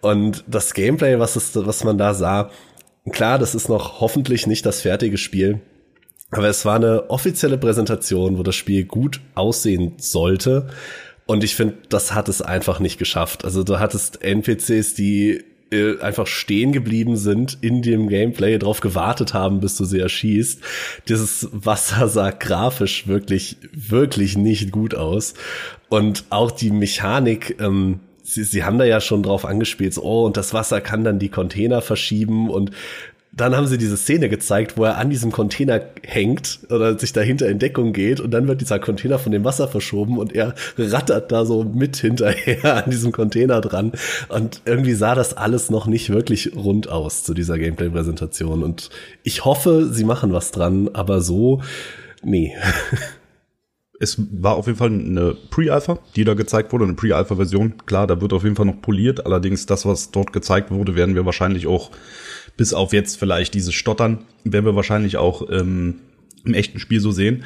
und 0.02 0.44
das 0.48 0.74
Gameplay, 0.74 1.20
was, 1.20 1.36
ist, 1.36 1.56
was 1.66 1.84
man 1.84 1.98
da 1.98 2.14
sah, 2.14 2.52
klar, 3.12 3.40
das 3.40 3.56
ist 3.56 3.70
noch 3.70 4.02
hoffentlich 4.02 4.48
nicht 4.48 4.66
das 4.66 4.82
fertige 4.82 5.18
Spiel. 5.18 5.62
Aber 6.32 6.48
es 6.48 6.64
war 6.66 6.76
eine 6.76 7.10
offizielle 7.10 7.58
Präsentation, 7.58 8.38
wo 8.38 8.44
das 8.44 8.56
Spiel 8.56 8.86
gut 8.86 9.20
aussehen 9.36 9.94
sollte. 9.98 10.68
Und 11.26 11.44
ich 11.44 11.56
finde, 11.56 11.76
das 11.90 12.14
hat 12.14 12.30
es 12.30 12.42
einfach 12.42 12.80
nicht 12.80 13.00
geschafft. 13.00 13.46
Also 13.46 13.64
du 13.64 13.80
hattest 13.80 14.24
NPCs, 14.24 14.94
die 14.94 15.44
äh, 15.72 16.00
einfach 16.00 16.28
stehen 16.28 16.72
geblieben 16.72 17.18
sind 17.18 17.58
in 17.62 17.82
dem 17.82 18.10
Gameplay, 18.10 18.58
drauf 18.58 18.80
gewartet 18.80 19.34
haben, 19.34 19.60
bis 19.60 19.78
du 19.78 19.86
sie 19.86 20.00
erschießt. 20.00 20.62
Dieses 21.08 21.50
Wasser 21.52 22.08
sah 22.08 22.32
grafisch 22.32 23.08
wirklich, 23.08 23.58
wirklich 23.72 24.38
nicht 24.38 24.72
gut 24.72 24.96
aus. 24.96 25.34
Und 25.90 26.26
auch 26.30 26.52
die 26.52 26.72
Mechanik, 26.72 27.58
ähm, 27.60 28.00
sie, 28.30 28.44
sie 28.44 28.64
haben 28.64 28.78
da 28.78 28.86
ja 28.86 29.02
schon 29.02 29.24
drauf 29.24 29.46
angespielt, 29.46 29.94
so, 29.94 30.04
oh, 30.04 30.26
und 30.26 30.38
das 30.38 30.54
Wasser 30.54 30.82
kann 30.82 31.04
dann 31.04 31.20
die 31.20 31.30
Container 31.30 31.82
verschieben 31.82 32.50
und 32.50 32.72
dann 33.32 33.56
haben 33.56 33.68
sie 33.68 33.78
diese 33.78 33.96
Szene 33.96 34.28
gezeigt, 34.28 34.76
wo 34.76 34.86
er 34.86 34.98
an 34.98 35.10
diesem 35.10 35.32
Container 35.32 35.82
hängt 36.04 36.60
oder 36.70 36.98
sich 36.98 37.14
dahinter 37.14 37.48
in 37.48 37.60
Deckung 37.60 37.94
geht 37.94 38.20
und 38.20 38.32
dann 38.32 38.48
wird 38.48 38.60
dieser 38.60 38.80
Container 38.80 39.20
von 39.20 39.32
dem 39.32 39.44
Wasser 39.44 39.68
verschoben 39.68 40.18
und 40.18 40.34
er 40.34 40.56
rattert 40.78 41.32
da 41.32 41.46
so 41.46 41.64
mit 41.64 41.96
hinterher 41.98 42.84
an 42.86 42.90
diesem 42.90 43.12
Container 43.12 43.62
dran 43.62 43.92
und 44.30 44.62
irgendwie 44.66 44.94
sah 44.94 45.14
das 45.14 45.38
alles 45.38 45.70
noch 45.70 45.86
nicht 45.86 46.10
wirklich 46.10 46.56
rund 46.56 46.90
aus 46.90 47.24
zu 47.24 47.34
dieser 47.34 47.58
Gameplay-Präsentation 47.60 48.64
und 48.64 48.90
ich 49.24 49.46
hoffe, 49.46 49.90
sie 49.92 50.04
machen 50.04 50.34
was 50.34 50.52
dran, 50.52 50.90
aber 50.94 51.22
so, 51.22 51.62
nee. 52.24 52.56
es 54.00 54.18
war 54.32 54.56
auf 54.56 54.68
jeden 54.68 54.78
Fall 54.78 54.92
eine 54.92 55.36
Pre-Alpha, 55.50 56.00
die 56.16 56.24
da 56.24 56.34
gezeigt 56.34 56.72
wurde, 56.72 56.86
eine 56.86 56.94
Pre-Alpha-Version. 56.94 57.74
Klar, 57.86 58.08
da 58.08 58.22
wird 58.22 58.32
auf 58.32 58.44
jeden 58.44 58.56
Fall 58.56 58.66
noch 58.66 58.82
poliert. 58.82 59.26
Allerdings 59.26 59.66
das, 59.66 59.86
was 59.86 60.12
dort 60.12 60.32
gezeigt 60.32 60.72
wurde, 60.72 60.96
werden 60.96 61.16
wir 61.16 61.26
wahrscheinlich 61.26 61.68
auch 61.68 61.92
bis 62.56 62.74
auf 62.74 62.94
jetzt 62.94 63.20
vielleicht 63.20 63.54
dieses 63.54 63.74
Stottern, 63.74 64.20
werden 64.46 64.66
wir 64.66 64.76
wahrscheinlich 64.76 65.18
auch 65.18 65.50
ähm, 65.50 65.96
im 66.46 66.54
echten 66.54 66.80
Spiel 66.80 67.02
so 67.02 67.12
sehen. 67.12 67.44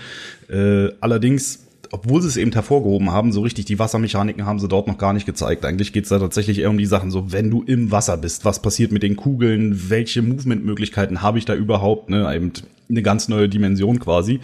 Äh, 0.47 0.89
allerdings 1.01 1.63
obwohl 1.93 2.23
sie 2.23 2.27
es 2.27 2.37
eben 2.37 2.51
hervorgehoben 2.51 3.11
haben, 3.11 3.31
so 3.31 3.41
richtig 3.41 3.65
die 3.65 3.77
Wassermechaniken 3.77 4.47
haben 4.47 4.57
sie 4.57 4.67
dort 4.67 4.87
noch 4.87 4.97
gar 4.97 5.13
nicht 5.13 5.27
gezeigt. 5.27 5.63
Eigentlich 5.63 5.93
geht 5.93 6.05
es 6.05 6.09
da 6.09 6.17
tatsächlich 6.17 6.57
eher 6.57 6.71
um 6.71 6.79
die 6.79 6.87
Sachen, 6.87 7.11
so 7.11 7.31
wenn 7.31 7.51
du 7.51 7.61
im 7.61 7.91
Wasser 7.91 8.17
bist, 8.17 8.45
was 8.45 8.63
passiert 8.63 8.91
mit 8.91 9.03
den 9.03 9.15
Kugeln, 9.15 9.91
welche 9.91 10.23
Movement-Möglichkeiten 10.23 11.21
habe 11.21 11.37
ich 11.37 11.45
da 11.45 11.53
überhaupt, 11.53 12.09
ne? 12.09 12.35
Eben 12.35 12.51
eine 12.89 13.01
ganz 13.01 13.27
neue 13.27 13.49
Dimension 13.49 13.99
quasi. 13.99 14.39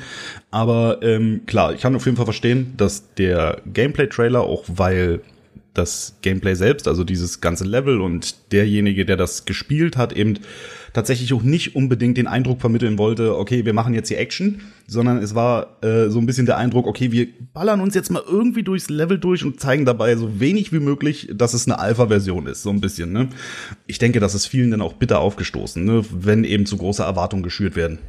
Aber 0.51 0.99
ähm, 1.01 1.41
klar, 1.45 1.73
ich 1.73 1.81
kann 1.81 1.95
auf 1.95 2.05
jeden 2.05 2.17
Fall 2.17 2.25
verstehen, 2.25 2.73
dass 2.77 3.13
der 3.15 3.61
Gameplay-Trailer, 3.71 4.41
auch 4.41 4.63
weil 4.67 5.21
das 5.73 6.15
Gameplay 6.21 6.55
selbst, 6.55 6.87
also 6.87 7.03
dieses 7.03 7.41
ganze 7.41 7.63
Level 7.63 8.01
und 8.01 8.51
derjenige, 8.51 9.05
der 9.05 9.17
das 9.17 9.45
gespielt 9.45 9.97
hat, 9.97 10.13
eben 10.13 10.35
tatsächlich 10.93 11.33
auch 11.33 11.43
nicht 11.43 11.75
unbedingt 11.75 12.17
den 12.17 12.27
Eindruck 12.27 12.61
vermitteln 12.61 12.97
wollte, 12.97 13.37
okay, 13.37 13.65
wir 13.65 13.73
machen 13.73 13.93
jetzt 13.93 14.09
hier 14.09 14.19
Action, 14.19 14.61
sondern 14.87 15.19
es 15.19 15.35
war 15.35 15.77
äh, 15.83 16.09
so 16.09 16.19
ein 16.19 16.25
bisschen 16.25 16.45
der 16.45 16.57
Eindruck, 16.57 16.87
okay, 16.87 17.11
wir 17.11 17.27
ballern 17.53 17.81
uns 17.81 17.95
jetzt 17.95 18.09
mal 18.09 18.23
irgendwie 18.27 18.63
durchs 18.63 18.89
Level 18.89 19.19
durch 19.19 19.45
und 19.45 19.59
zeigen 19.59 19.85
dabei 19.85 20.15
so 20.15 20.39
wenig 20.39 20.73
wie 20.73 20.79
möglich, 20.79 21.29
dass 21.33 21.53
es 21.53 21.67
eine 21.67 21.79
Alpha-Version 21.79 22.47
ist, 22.47 22.63
so 22.63 22.71
ein 22.71 22.81
bisschen. 22.81 23.11
Ne? 23.11 23.29
Ich 23.85 23.99
denke, 23.99 24.19
das 24.19 24.35
ist 24.35 24.47
vielen 24.47 24.71
dann 24.71 24.81
auch 24.81 24.93
bitter 24.93 25.19
aufgestoßen, 25.19 25.83
ne? 25.83 26.03
wenn 26.11 26.43
eben 26.43 26.65
zu 26.65 26.77
große 26.77 27.03
Erwartungen 27.03 27.43
geschürt 27.43 27.75
werden. 27.75 27.99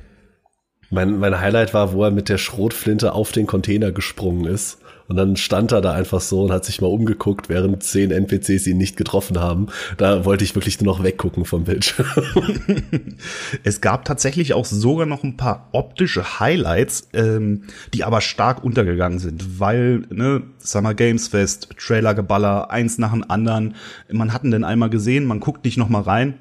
Mein, 0.90 1.18
mein 1.18 1.40
Highlight 1.40 1.72
war, 1.72 1.92
wo 1.92 2.04
er 2.04 2.10
mit 2.10 2.28
der 2.28 2.38
Schrotflinte 2.38 3.12
auf 3.12 3.30
den 3.30 3.46
Container 3.46 3.92
gesprungen 3.92 4.44
ist. 4.44 4.78
Und 5.06 5.16
dann 5.16 5.36
stand 5.36 5.72
er 5.72 5.80
da 5.80 5.92
einfach 5.92 6.20
so 6.20 6.44
und 6.44 6.52
hat 6.52 6.64
sich 6.64 6.80
mal 6.80 6.86
umgeguckt, 6.86 7.48
während 7.48 7.82
zehn 7.82 8.12
NPCs 8.12 8.68
ihn 8.68 8.78
nicht 8.78 8.96
getroffen 8.96 9.40
haben. 9.40 9.66
Da 9.96 10.24
wollte 10.24 10.44
ich 10.44 10.54
wirklich 10.54 10.80
nur 10.80 10.94
noch 10.94 11.02
weggucken 11.02 11.44
vom 11.44 11.64
Bildschirm. 11.64 12.06
es 13.64 13.80
gab 13.80 14.04
tatsächlich 14.04 14.54
auch 14.54 14.64
sogar 14.64 15.06
noch 15.06 15.24
ein 15.24 15.36
paar 15.36 15.68
optische 15.72 16.38
Highlights, 16.38 17.08
ähm, 17.12 17.64
die 17.92 18.04
aber 18.04 18.20
stark 18.20 18.62
untergegangen 18.62 19.18
sind, 19.18 19.58
weil, 19.58 20.02
ne, 20.10 20.44
Summer 20.58 20.94
Games 20.94 21.26
Fest, 21.26 21.70
Trailergeballer, 21.76 22.70
eins 22.70 22.98
nach 22.98 23.10
dem 23.10 23.28
anderen. 23.28 23.74
Man 24.12 24.32
hat 24.32 24.44
ihn 24.44 24.52
denn 24.52 24.62
einmal 24.62 24.90
gesehen, 24.90 25.24
man 25.24 25.40
guckt 25.40 25.64
nicht 25.64 25.76
noch 25.76 25.88
mal 25.88 26.02
rein 26.02 26.34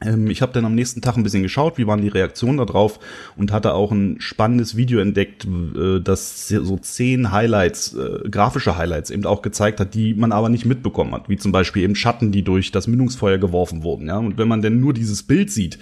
ich 0.00 0.42
habe 0.42 0.52
dann 0.52 0.64
am 0.64 0.74
nächsten 0.74 1.00
Tag 1.00 1.16
ein 1.16 1.22
bisschen 1.22 1.44
geschaut, 1.44 1.78
wie 1.78 1.86
waren 1.86 2.02
die 2.02 2.08
Reaktionen 2.08 2.58
darauf 2.58 2.98
und 3.36 3.52
hatte 3.52 3.74
auch 3.74 3.92
ein 3.92 4.16
spannendes 4.20 4.76
Video 4.76 4.98
entdeckt, 4.98 5.44
äh, 5.44 6.00
das 6.00 6.48
so 6.48 6.76
zehn 6.76 7.30
Highlights, 7.30 7.94
äh, 7.94 8.28
grafische 8.28 8.76
Highlights 8.76 9.10
eben 9.10 9.24
auch 9.24 9.40
gezeigt 9.40 9.78
hat, 9.78 9.94
die 9.94 10.14
man 10.14 10.32
aber 10.32 10.48
nicht 10.48 10.66
mitbekommen 10.66 11.14
hat, 11.14 11.28
wie 11.28 11.36
zum 11.36 11.52
Beispiel 11.52 11.84
eben 11.84 11.94
Schatten, 11.94 12.32
die 12.32 12.42
durch 12.42 12.72
das 12.72 12.88
Mündungsfeuer 12.88 13.38
geworfen 13.38 13.84
wurden. 13.84 14.08
Ja, 14.08 14.18
und 14.18 14.36
wenn 14.36 14.48
man 14.48 14.62
denn 14.62 14.80
nur 14.80 14.94
dieses 14.94 15.22
Bild 15.22 15.50
sieht, 15.50 15.78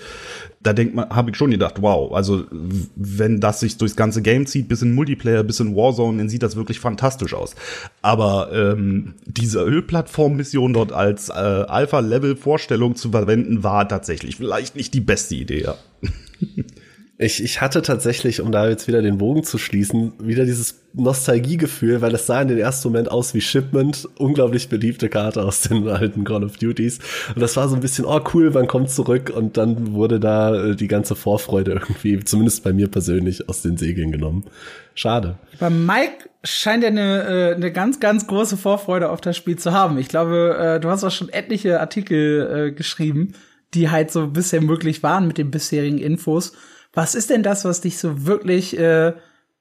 da 0.63 0.73
denkt 0.73 0.95
man, 0.95 1.09
habe 1.11 1.31
ich 1.31 1.37
schon 1.37 1.51
gedacht, 1.51 1.83
wow, 1.83 2.13
also 2.13 2.45
wenn 2.51 3.41
das 3.41 3.61
sich 3.61 3.79
durchs 3.79 3.97
ganze 3.97 4.23
Game 4.23 4.47
zieht, 4.47 4.69
bis 4.69 4.83
in 4.83 4.95
Multiplayer, 4.95 5.43
bis 5.43 5.61
in 5.61 5.75
Warzone, 5.75 6.19
dann 6.19 6.29
sieht 6.29 6.43
das 6.43 6.57
wirklich 6.57 6.79
fantastisch 6.81 7.35
aus. 7.35 7.55
Aber 8.01 8.51
ähm, 8.53 9.15
diese 9.27 9.61
Ölplattform-Mission 9.63 10.73
dort 10.73 10.93
als 10.93 11.31
äh, 11.31 11.33
Alpha-Level-Vorstellung 11.33 12.97
zu 12.97 13.11
verwenden, 13.11 13.63
war 13.63 13.89
tatsächlich 13.89 14.37
vielleicht 14.37 14.77
nicht 14.77 14.95
die 14.95 15.01
beste 15.01 15.35
Idee. 15.35 15.63
Ja. 15.63 15.75
Ich, 17.23 17.43
ich 17.43 17.61
hatte 17.61 17.83
tatsächlich, 17.83 18.41
um 18.41 18.51
da 18.51 18.69
jetzt 18.69 18.89
wieder 18.89 19.01
den 19.01 19.19
Bogen 19.19 19.45
zu 19.45 19.57
schließen, 19.57 20.13
wieder 20.19 20.45
dieses 20.45 20.83
Nostalgiegefühl, 20.93 22.01
weil 22.01 22.13
es 22.15 22.27
sah 22.27 22.43
in 22.43 22.49
den 22.49 22.59
ersten 22.59 22.89
Moment 22.89 23.13
aus 23.13 23.33
wie 23.33 23.41
Shipment, 23.41 24.09
unglaublich 24.19 24.69
beliebte 24.69 25.09
Karte 25.09 25.43
aus 25.45 25.61
den 25.61 25.89
alten 25.89 26.25
Call 26.25 26.43
of 26.43 26.57
Duties. 26.57 26.99
Und 27.35 27.41
das 27.41 27.57
war 27.57 27.69
so 27.69 27.77
ein 27.77 27.81
bisschen, 27.81 28.07
oh 28.07 28.21
cool, 28.35 28.51
man 28.51 28.67
kommt 28.67 28.91
zurück 28.91 29.33
und 29.35 29.57
dann 29.57 29.93
wurde 29.93 30.19
da 30.19 30.71
äh, 30.71 30.77
die 30.77 30.89
ganze 30.89 31.15
Vorfreude 31.15 31.71
irgendwie, 31.71 32.19
zumindest 32.25 32.65
bei 32.65 32.73
mir 32.73 32.89
persönlich, 32.89 33.49
aus 33.49 33.63
den 33.63 33.77
Segeln 33.77 34.11
genommen. 34.11 34.45
Schade. 34.97 35.37
Bei 35.61 35.71
Mike 35.71 36.29
scheint 36.43 36.83
er 36.83 36.91
eine, 36.91 37.23
äh, 37.23 37.55
eine 37.55 37.71
ganz, 37.71 38.01
ganz 38.01 38.27
große 38.27 38.57
Vorfreude 38.57 39.11
auf 39.11 39.21
das 39.21 39.37
Spiel 39.37 39.57
zu 39.57 39.73
haben. 39.73 39.97
Ich 39.97 40.09
glaube, 40.09 40.57
äh, 40.59 40.81
du 40.81 40.89
hast 40.89 41.05
auch 41.05 41.13
schon 41.13 41.29
etliche 41.29 41.79
Artikel 41.79 42.73
geschrieben, 42.73 43.35
die 43.75 43.91
halt 43.91 44.11
so 44.11 44.27
bisher 44.27 44.61
möglich 44.61 45.05
waren 45.05 45.29
mit 45.29 45.39
den 45.39 45.53
bisherigen 45.53 45.99
Infos. 45.99 46.53
Was 46.93 47.15
ist 47.15 47.31
denn 47.31 47.43
das, 47.43 47.65
was 47.65 47.81
dich 47.81 47.99
so 47.99 48.27
wirklich, 48.27 48.79
äh, 48.79 49.15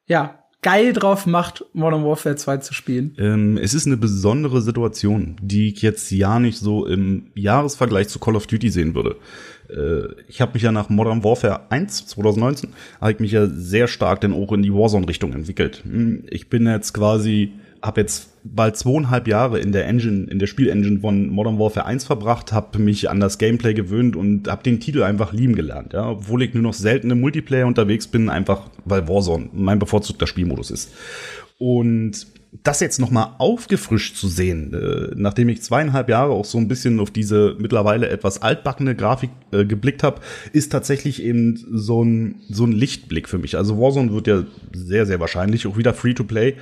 ja, 0.08 0.42
geil 0.62 0.94
drauf 0.94 1.26
macht, 1.26 1.66
Modern 1.74 2.06
Warfare 2.06 2.36
2 2.36 2.58
zu 2.58 2.74
spielen? 2.74 3.16
Ähm, 3.18 3.58
es 3.58 3.74
ist 3.74 3.88
eine 3.88 3.98
besondere 3.98 4.62
Situation, 4.62 5.38
die 5.42 5.70
ich 5.70 5.82
jetzt 5.82 6.12
ja 6.12 6.40
nicht 6.40 6.60
so 6.60 6.86
im 6.86 7.32
Jahresvergleich 7.34 8.10
zu 8.10 8.20
Call 8.20 8.36
of 8.36 8.48
Duty 8.48 8.70
sehen 8.70 8.94
würde. 8.94 9.16
Äh, 9.70 10.22
ich 10.28 10.42
habe 10.42 10.54
mich 10.54 10.64
ja 10.64 10.72
nach 10.72 10.90
Modern 10.90 11.24
Warfare 11.24 11.72
1 11.72 12.08
2019 12.08 12.74
habe 13.00 13.14
ich 13.14 13.20
mich 13.20 13.32
ja 13.32 13.48
sehr 13.48 13.88
stark 13.88 14.22
dann 14.22 14.34
auch 14.34 14.52
in 14.52 14.62
die 14.62 14.74
Warzone-Richtung 14.74 15.34
entwickelt. 15.34 15.82
Hm, 15.84 16.26
ich 16.30 16.50
bin 16.50 16.68
jetzt 16.68 16.94
quasi 16.94 17.54
habe 17.82 18.02
jetzt 18.02 18.31
bald 18.44 18.78
zweieinhalb 18.78 19.28
Jahre 19.28 19.60
in 19.60 19.72
der 19.72 19.88
Engine, 19.88 20.30
in 20.30 20.40
der 20.40 20.48
Spielengine 20.48 21.00
von 21.00 21.28
Modern 21.30 21.60
Warfare 21.60 21.86
1 21.86 22.06
verbracht, 22.06 22.52
habe 22.52 22.80
mich 22.80 23.10
an 23.10 23.20
das 23.20 23.38
Gameplay 23.38 23.74
gewöhnt 23.74 24.16
und 24.16 24.48
habe 24.48 24.64
den 24.64 24.80
Titel 24.80 25.04
einfach 25.04 25.34
lieben 25.34 25.56
gelernt, 25.56 25.94
ja, 25.94 26.10
obwohl 26.10 26.44
ich 26.44 26.54
nur 26.54 26.64
noch 26.64 26.74
selten 26.74 27.12
im 27.12 27.22
Multiplayer 27.22 27.68
unterwegs 27.68 28.08
bin, 28.08 28.30
einfach 28.30 28.70
weil 28.86 29.08
Warzone 29.08 29.50
mein 29.54 29.80
bevorzugter 29.80 30.28
Spielmodus 30.28 30.72
ist. 30.72 30.94
Und 31.58 32.26
das 32.64 32.82
jetzt 32.82 33.00
noch 33.00 33.12
mal 33.12 33.36
aufgefrischt 33.38 34.18
zu 34.18 34.28
sehen, 34.28 34.74
äh, 34.74 35.14
nachdem 35.16 35.48
ich 35.48 35.62
zweieinhalb 35.62 36.10
Jahre 36.10 36.34
auch 36.34 36.44
so 36.44 36.58
ein 36.58 36.68
bisschen 36.68 37.00
auf 37.00 37.10
diese 37.10 37.56
mittlerweile 37.60 38.10
etwas 38.10 38.42
altbackene 38.42 38.94
Grafik 38.94 39.30
äh, 39.52 39.64
geblickt 39.64 40.04
habe, 40.04 40.22
ist 40.52 40.72
tatsächlich 40.72 41.24
eben 41.24 41.58
so 41.72 42.04
ein 42.04 42.36
so 42.50 42.66
ein 42.66 42.74
Lichtblick 42.74 43.30
für 43.30 43.38
mich. 43.38 43.56
Also 43.56 43.80
Warzone 43.80 44.14
wird 44.14 44.28
ja 44.28 44.44
sehr 44.74 45.06
sehr 45.06 45.22
wahrscheinlich 45.22 45.66
auch 45.66 45.78
wieder 45.78 45.94
Free 45.94 46.14
to 46.14 46.26
Play 46.26 46.56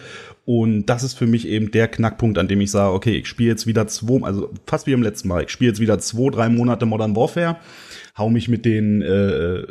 und 0.45 0.85
das 0.85 1.03
ist 1.03 1.15
für 1.15 1.27
mich 1.27 1.47
eben 1.47 1.71
der 1.71 1.87
Knackpunkt, 1.87 2.37
an 2.37 2.47
dem 2.47 2.61
ich 2.61 2.69
sage, 2.69 2.93
okay, 2.93 3.17
ich 3.17 3.27
spiele 3.27 3.49
jetzt 3.49 3.65
wieder 3.65 3.87
zwei, 3.87 4.23
also 4.23 4.51
fast 4.67 4.85
wie 4.85 4.93
im 4.93 5.01
letzten 5.01 5.27
Mal, 5.27 5.43
ich 5.43 5.49
spiele 5.49 5.69
jetzt 5.69 5.79
wieder 5.79 5.97
zwei 5.97 6.29
drei 6.29 6.49
Monate 6.49 6.85
Modern 6.85 7.15
Warfare, 7.15 7.57
hau 8.15 8.29
mich 8.29 8.47
mit 8.47 8.63
den 8.63 9.01
äh, 9.01 9.63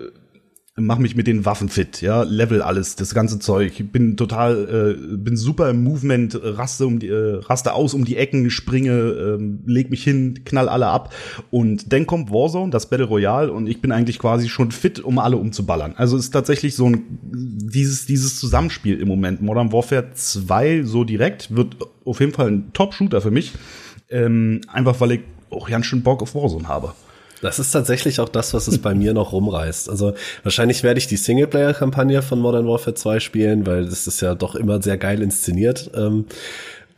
mach 0.78 0.99
mich 0.99 1.16
mit 1.16 1.26
den 1.26 1.44
Waffen 1.44 1.68
fit, 1.68 2.00
ja, 2.00 2.23
level 2.23 2.62
alles, 2.62 2.97
das 2.97 3.14
ganze 3.14 3.38
Zeug. 3.38 3.73
Bin 3.92 4.16
total, 4.16 4.97
äh, 4.97 5.16
bin 5.16 5.37
super 5.37 5.70
im 5.70 5.82
Movement, 5.82 6.38
raste 6.42 6.87
um 6.87 6.99
die, 6.99 7.08
äh, 7.08 7.40
raste 7.42 7.75
aus 7.75 7.94
um 7.94 8.04
die 8.04 8.16
Ecken, 8.16 8.50
springe, 8.50 8.92
äh, 8.92 9.38
leg 9.66 9.90
mich 9.90 10.04
hin, 10.04 10.40
knall 10.44 10.68
alle 10.68 10.87
ab. 10.87 11.14
Und 11.50 11.92
dann 11.92 12.06
kommt 12.06 12.30
Warzone, 12.30 12.70
das 12.70 12.88
Battle 12.88 13.06
Royale, 13.06 13.52
und 13.52 13.66
ich 13.66 13.80
bin 13.80 13.92
eigentlich 13.92 14.18
quasi 14.18 14.49
schon 14.49 14.70
fit, 14.70 15.00
um 15.00 15.18
alle 15.18 15.37
umzuballern. 15.37 15.94
Also 15.97 16.16
ist 16.16 16.30
tatsächlich 16.30 16.75
so 16.75 16.87
ein 16.87 17.02
dieses 17.23 18.06
dieses 18.06 18.38
Zusammenspiel 18.38 19.00
im 19.00 19.08
Moment. 19.08 19.42
Modern 19.42 19.73
Warfare 19.73 20.12
2 20.12 20.82
so 20.85 21.04
direkt 21.04 21.54
wird 21.54 21.76
auf 22.04 22.20
jeden 22.20 22.32
Fall 22.32 22.49
ein 22.49 22.73
Top-Shooter 22.73 23.20
für 23.20 23.30
mich, 23.30 23.52
ähm, 24.11 24.61
einfach 24.68 25.00
weil 25.00 25.12
ich 25.12 25.20
auch 25.50 25.68
ganz 25.68 25.87
schön 25.87 26.02
Bock 26.02 26.23
auf 26.23 26.35
Warzone 26.35 26.68
habe. 26.68 26.94
Das 27.40 27.59
ist 27.59 27.71
tatsächlich 27.71 28.21
auch 28.21 28.28
das, 28.28 28.54
was 28.54 28.68
es 28.68 28.78
bei 28.78 28.95
mir 28.95 29.14
noch 29.14 29.33
rumreißt. 29.33 29.88
Also 29.88 30.14
wahrscheinlich 30.42 30.83
werde 30.83 30.99
ich 30.99 31.07
die 31.07 31.16
Singleplayer-Kampagne 31.16 32.23
von 32.23 32.40
Modern 32.40 32.66
Warfare 32.66 32.95
2 32.95 33.21
spielen, 33.21 33.66
weil 33.66 33.85
das 33.85 34.07
ist 34.07 34.21
ja 34.21 34.35
doch 34.35 34.54
immer 34.54 34.83
sehr 34.83 34.99
geil 34.99 35.23
inszeniert. 35.23 35.90
Ähm, 35.95 36.26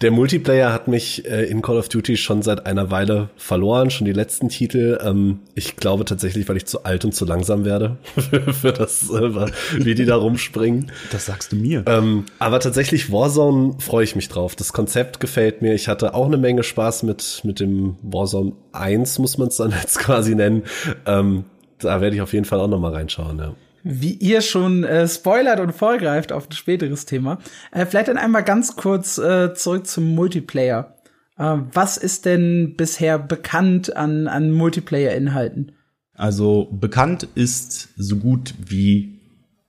der 0.00 0.10
Multiplayer 0.10 0.72
hat 0.72 0.88
mich 0.88 1.26
äh, 1.26 1.44
in 1.44 1.60
Call 1.60 1.76
of 1.76 1.88
Duty 1.88 2.16
schon 2.16 2.42
seit 2.42 2.64
einer 2.66 2.90
Weile 2.90 3.28
verloren, 3.36 3.90
schon 3.90 4.06
die 4.06 4.12
letzten 4.12 4.48
Titel. 4.48 4.98
Ähm, 5.02 5.40
ich 5.54 5.76
glaube 5.76 6.06
tatsächlich, 6.06 6.48
weil 6.48 6.56
ich 6.56 6.66
zu 6.66 6.84
alt 6.84 7.04
und 7.04 7.14
zu 7.14 7.26
langsam 7.26 7.64
werde 7.64 7.98
für 8.60 8.72
das, 8.72 9.10
äh, 9.10 9.50
wie 9.74 9.94
die 9.94 10.06
da 10.06 10.16
rumspringen. 10.16 10.90
Das 11.12 11.26
sagst 11.26 11.52
du 11.52 11.56
mir. 11.56 11.84
Ähm, 11.86 12.24
aber 12.38 12.60
tatsächlich 12.60 13.12
Warzone 13.12 13.74
freue 13.78 14.04
ich 14.04 14.16
mich 14.16 14.28
drauf. 14.28 14.56
Das 14.56 14.72
Konzept 14.72 15.20
gefällt 15.20 15.60
mir. 15.60 15.74
Ich 15.74 15.88
hatte 15.88 16.14
auch 16.14 16.26
eine 16.26 16.38
Menge 16.38 16.62
Spaß 16.62 17.02
mit 17.02 17.42
mit 17.44 17.60
dem 17.60 17.96
Warzone 18.02 18.52
1, 18.72 19.18
muss 19.18 19.36
man 19.36 19.48
es 19.48 19.56
dann 19.56 19.70
jetzt 19.82 19.98
quasi 19.98 20.34
nennen. 20.34 20.62
Ähm, 21.04 21.44
da 21.78 22.00
werde 22.00 22.16
ich 22.16 22.22
auf 22.22 22.32
jeden 22.32 22.46
Fall 22.46 22.60
auch 22.60 22.68
noch 22.68 22.80
mal 22.80 22.92
reinschauen. 22.92 23.38
Ja 23.38 23.54
wie 23.82 24.12
ihr 24.12 24.40
schon 24.40 24.84
äh, 24.84 25.08
spoilert 25.08 25.60
und 25.60 25.72
vorgreift 25.72 26.32
auf 26.32 26.48
ein 26.48 26.52
späteres 26.52 27.06
Thema. 27.06 27.38
Äh, 27.72 27.86
vielleicht 27.86 28.08
dann 28.08 28.18
einmal 28.18 28.44
ganz 28.44 28.76
kurz 28.76 29.18
äh, 29.18 29.54
zurück 29.54 29.86
zum 29.86 30.14
Multiplayer. 30.14 30.96
Äh, 31.38 31.56
was 31.72 31.96
ist 31.96 32.26
denn 32.26 32.74
bisher 32.76 33.18
bekannt 33.18 33.96
an, 33.96 34.28
an 34.28 34.50
Multiplayer-Inhalten? 34.52 35.72
Also 36.14 36.68
bekannt 36.70 37.28
ist 37.34 37.88
so 37.96 38.16
gut 38.16 38.54
wie 38.58 39.20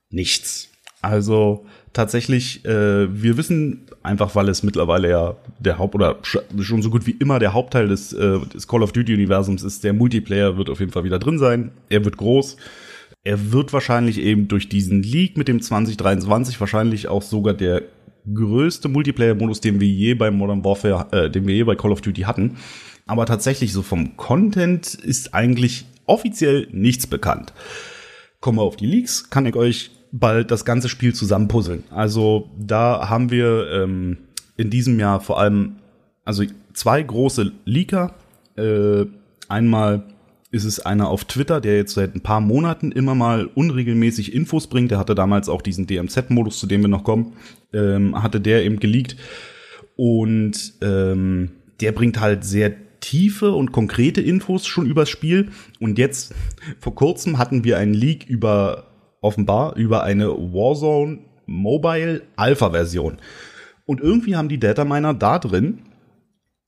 nichts. 0.09 0.69
Also 1.01 1.65
tatsächlich, 1.93 2.65
äh, 2.65 3.23
wir 3.23 3.37
wissen 3.37 3.87
einfach, 4.03 4.35
weil 4.35 4.49
es 4.49 4.63
mittlerweile 4.63 5.09
ja 5.09 5.37
der 5.59 5.77
Haupt- 5.77 5.95
oder 5.95 6.17
schon 6.23 6.81
so 6.81 6.89
gut 6.89 7.07
wie 7.07 7.11
immer 7.11 7.39
der 7.39 7.53
Hauptteil 7.53 7.87
des, 7.87 8.13
äh, 8.13 8.39
des 8.53 8.67
Call 8.67 8.83
of 8.83 8.91
Duty-Universums 8.91 9.63
ist, 9.63 9.83
der 9.83 9.93
Multiplayer 9.93 10.57
wird 10.57 10.69
auf 10.69 10.79
jeden 10.79 10.91
Fall 10.91 11.03
wieder 11.03 11.19
drin 11.19 11.39
sein. 11.39 11.71
Er 11.89 12.03
wird 12.05 12.17
groß. 12.17 12.57
Er 13.23 13.51
wird 13.51 13.71
wahrscheinlich 13.71 14.19
eben 14.19 14.47
durch 14.47 14.67
diesen 14.67 15.03
Leak 15.03 15.37
mit 15.37 15.47
dem 15.47 15.61
2023 15.61 16.59
wahrscheinlich 16.59 17.07
auch 17.07 17.21
sogar 17.21 17.53
der 17.53 17.83
größte 18.33 18.89
Multiplayer-Modus, 18.89 19.61
den 19.61 19.79
wir 19.79 19.87
je 19.87 20.15
bei 20.15 20.31
Modern 20.31 20.63
Warfare, 20.63 21.07
äh, 21.11 21.29
den 21.29 21.47
wir 21.47 21.55
je 21.55 21.63
bei 21.63 21.75
Call 21.75 21.91
of 21.91 22.01
Duty 22.01 22.21
hatten. 22.21 22.57
Aber 23.05 23.25
tatsächlich 23.25 23.73
so 23.73 23.81
vom 23.83 24.17
Content 24.17 24.95
ist 24.95 25.33
eigentlich 25.33 25.85
offiziell 26.05 26.67
nichts 26.71 27.07
bekannt. 27.07 27.53
Kommen 28.39 28.57
wir 28.57 28.63
auf 28.63 28.75
die 28.75 28.87
Leaks, 28.87 29.29
kann 29.29 29.45
ich 29.45 29.55
euch 29.55 29.91
bald 30.11 30.51
das 30.51 30.65
ganze 30.65 30.89
Spiel 30.89 31.13
zusammenpuzzeln. 31.13 31.83
Also 31.91 32.49
da 32.57 33.07
haben 33.09 33.31
wir 33.31 33.69
ähm, 33.71 34.17
in 34.57 34.69
diesem 34.69 34.99
Jahr 34.99 35.21
vor 35.21 35.39
allem 35.39 35.77
also 36.25 36.43
zwei 36.73 37.01
große 37.01 37.51
Leaker. 37.65 38.15
Äh, 38.57 39.05
einmal 39.47 40.03
ist 40.51 40.65
es 40.65 40.81
einer 40.81 41.07
auf 41.07 41.25
Twitter, 41.25 41.61
der 41.61 41.77
jetzt 41.77 41.93
seit 41.93 42.13
ein 42.13 42.21
paar 42.21 42.41
Monaten 42.41 42.91
immer 42.91 43.15
mal 43.15 43.45
unregelmäßig 43.45 44.33
Infos 44.33 44.67
bringt. 44.67 44.91
Der 44.91 44.99
hatte 44.99 45.15
damals 45.15 45.47
auch 45.47 45.61
diesen 45.61 45.87
DMZ-Modus, 45.87 46.59
zu 46.59 46.67
dem 46.67 46.81
wir 46.81 46.89
noch 46.89 47.05
kommen, 47.05 47.33
ähm, 47.73 48.21
hatte 48.21 48.41
der 48.41 48.63
eben 48.65 48.79
geleakt. 48.79 49.15
Und 49.95 50.73
ähm, 50.81 51.51
der 51.79 51.93
bringt 51.93 52.19
halt 52.19 52.43
sehr 52.43 52.73
tiefe 52.99 53.51
und 53.51 53.71
konkrete 53.71 54.21
Infos 54.21 54.67
schon 54.67 54.85
übers 54.85 55.09
Spiel. 55.09 55.49
Und 55.79 55.97
jetzt, 55.97 56.35
vor 56.79 56.95
kurzem 56.95 57.37
hatten 57.37 57.63
wir 57.63 57.77
einen 57.77 57.93
Leak 57.93 58.25
über, 58.27 58.87
offenbar, 59.21 59.77
über 59.77 60.03
eine 60.03 60.27
Warzone 60.29 61.19
Mobile 61.45 62.23
Alpha-Version. 62.35 63.17
Und 63.85 64.01
irgendwie 64.01 64.35
haben 64.35 64.49
die 64.49 64.59
Dataminer 64.59 65.13
da 65.13 65.39
drin 65.39 65.79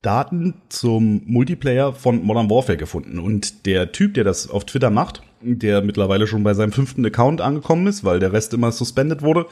Daten 0.04 0.54
zum 0.68 1.22
Multiplayer 1.24 1.92
von 1.92 2.22
Modern 2.22 2.50
Warfare 2.50 2.76
gefunden. 2.76 3.18
Und 3.18 3.66
der 3.66 3.92
Typ, 3.92 4.14
der 4.14 4.24
das 4.24 4.48
auf 4.48 4.64
Twitter 4.64 4.90
macht, 4.90 5.22
der 5.40 5.82
mittlerweile 5.82 6.26
schon 6.26 6.44
bei 6.44 6.54
seinem 6.54 6.72
fünften 6.72 7.04
Account 7.04 7.40
angekommen 7.40 7.86
ist, 7.86 8.04
weil 8.04 8.18
der 8.20 8.32
Rest 8.32 8.54
immer 8.54 8.72
suspended 8.72 9.22
wurde. 9.22 9.46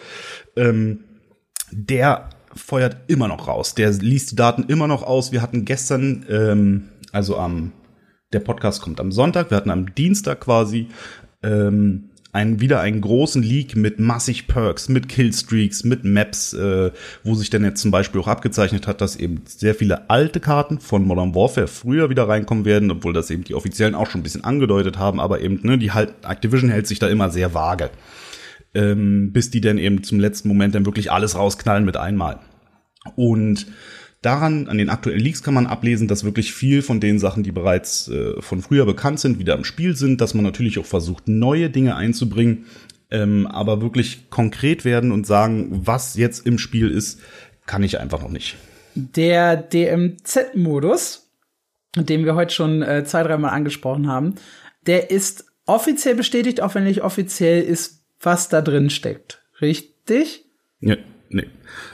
Ähm, 0.56 1.00
der 1.71 2.30
feuert 2.54 2.97
immer 3.09 3.28
noch 3.28 3.49
raus. 3.49 3.75
Der 3.75 3.90
liest 3.92 4.32
die 4.32 4.37
Daten 4.37 4.64
immer 4.64 4.87
noch 4.87 5.02
aus. 5.02 5.32
Wir 5.32 5.42
hatten 5.42 5.64
gestern, 5.64 6.26
ähm, 6.28 6.88
also 7.12 7.37
am, 7.38 7.73
der 8.32 8.40
Podcast 8.40 8.82
kommt 8.82 9.00
am 9.00 9.12
Sonntag, 9.12 9.50
wir 9.50 9.56
hatten 9.56 9.71
am 9.71 9.94
Dienstag 9.94 10.40
quasi 10.40 10.88
ähm, 11.42 12.11
einen, 12.33 12.61
wieder 12.61 12.81
einen 12.81 13.01
großen 13.01 13.43
Leak 13.43 13.77
mit 13.77 14.01
massig 14.01 14.49
Perks, 14.49 14.89
mit 14.89 15.09
Killstreaks, 15.09 15.85
mit 15.85 16.05
Maps, 16.05 16.55
äh, 16.55 16.91
wo 17.23 17.35
sich 17.35 17.51
dann 17.51 17.65
jetzt 17.65 17.83
zum 17.83 17.91
Beispiel 17.91 18.21
auch 18.21 18.29
abgezeichnet 18.29 18.87
hat, 18.87 19.01
dass 19.01 19.17
eben 19.17 19.43
sehr 19.47 19.75
viele 19.75 20.11
alte 20.11 20.41
Karten 20.41 20.81
von 20.81 21.05
Modern 21.05 21.35
Warfare 21.35 21.69
früher 21.69 22.11
wieder 22.11 22.29
reinkommen 22.29 22.65
werden, 22.65 22.91
obwohl 22.91 23.12
das 23.12 23.31
eben 23.31 23.45
die 23.45 23.55
Offiziellen 23.55 23.95
auch 23.95 24.11
schon 24.11 24.21
ein 24.21 24.25
bisschen 24.25 24.45
angedeutet 24.45 24.99
haben, 24.99 25.21
aber 25.21 25.41
eben, 25.41 25.61
ne, 25.62 25.77
die 25.79 25.93
halt, 25.93 26.15
Activision 26.27 26.71
hält 26.71 26.87
sich 26.87 26.99
da 26.99 27.09
immer 27.09 27.31
sehr 27.31 27.55
vage 27.55 27.91
ähm, 28.75 29.33
bis 29.33 29.51
die 29.51 29.61
dann 29.61 29.79
eben 29.79 30.03
zum 30.03 30.21
letzten 30.21 30.49
Moment 30.49 30.75
dann 30.75 30.87
wirklich 30.87 31.11
alles 31.12 31.37
rausknallen 31.37 31.85
mit 31.85 31.97
einmal. 31.97 32.39
Und 33.17 33.67
daran, 34.23 34.69
an 34.69 34.79
den 34.79 34.88
aktuellen 34.88 35.21
Leaks 35.21 35.43
kann 35.43 35.55
man 35.55 35.67
ablesen, 35.67 36.09
dass 36.09 36.25
wirklich 36.25 36.55
viel 36.55 36.83
von 36.83 37.00
den 37.00 37.19
Sachen, 37.19 37.43
die 37.43 37.52
bereits 37.52 38.09
äh, 38.09 38.41
von 38.41 38.62
früher 38.62 38.87
bekannt 38.87 39.21
sind, 39.21 39.38
wieder 39.38 39.55
im 39.55 39.64
Spiel 39.64 39.97
sind, 39.97 40.21
dass 40.21 40.35
man 40.35 40.45
natürlich 40.45 40.79
auch 40.79 40.87
versucht, 40.87 41.29
neue 41.29 41.69
Dinge 41.69 41.97
einzubringen, 41.97 42.67
ähm, 43.11 43.47
aber 43.47 43.83
wirklich 43.83 44.31
konkret 44.31 44.85
werden 44.85 45.12
und 45.12 45.26
sagen, 45.26 45.69
was 45.85 46.17
jetzt 46.17 46.47
im 46.47 46.59
Spiel 46.59 46.91
ist, 46.91 47.21
kann 47.67 47.83
ich 47.83 48.00
einfach 48.00 48.23
noch 48.23 48.31
nicht. 48.31 48.57
Der 48.95 49.57
DMZ-Modus, 49.57 51.31
den 51.97 52.25
wir 52.25 52.35
heute 52.35 52.55
schon 52.55 52.83
äh, 52.83 53.05
zwei, 53.05 53.23
dreimal 53.23 53.50
angesprochen 53.50 54.09
haben, 54.09 54.37
der 54.87 55.11
ist 55.11 55.47
offiziell 55.67 56.14
bestätigt, 56.14 56.61
auch 56.61 56.75
wenn 56.75 56.85
nicht 56.85 57.02
offiziell 57.02 57.62
ist 57.62 58.02
was 58.25 58.49
da 58.49 58.62
drin 58.62 58.88
steckt. 58.88 59.43
Richtig? 59.61 60.45
Ja, 60.81 60.97
nee. 61.33 61.47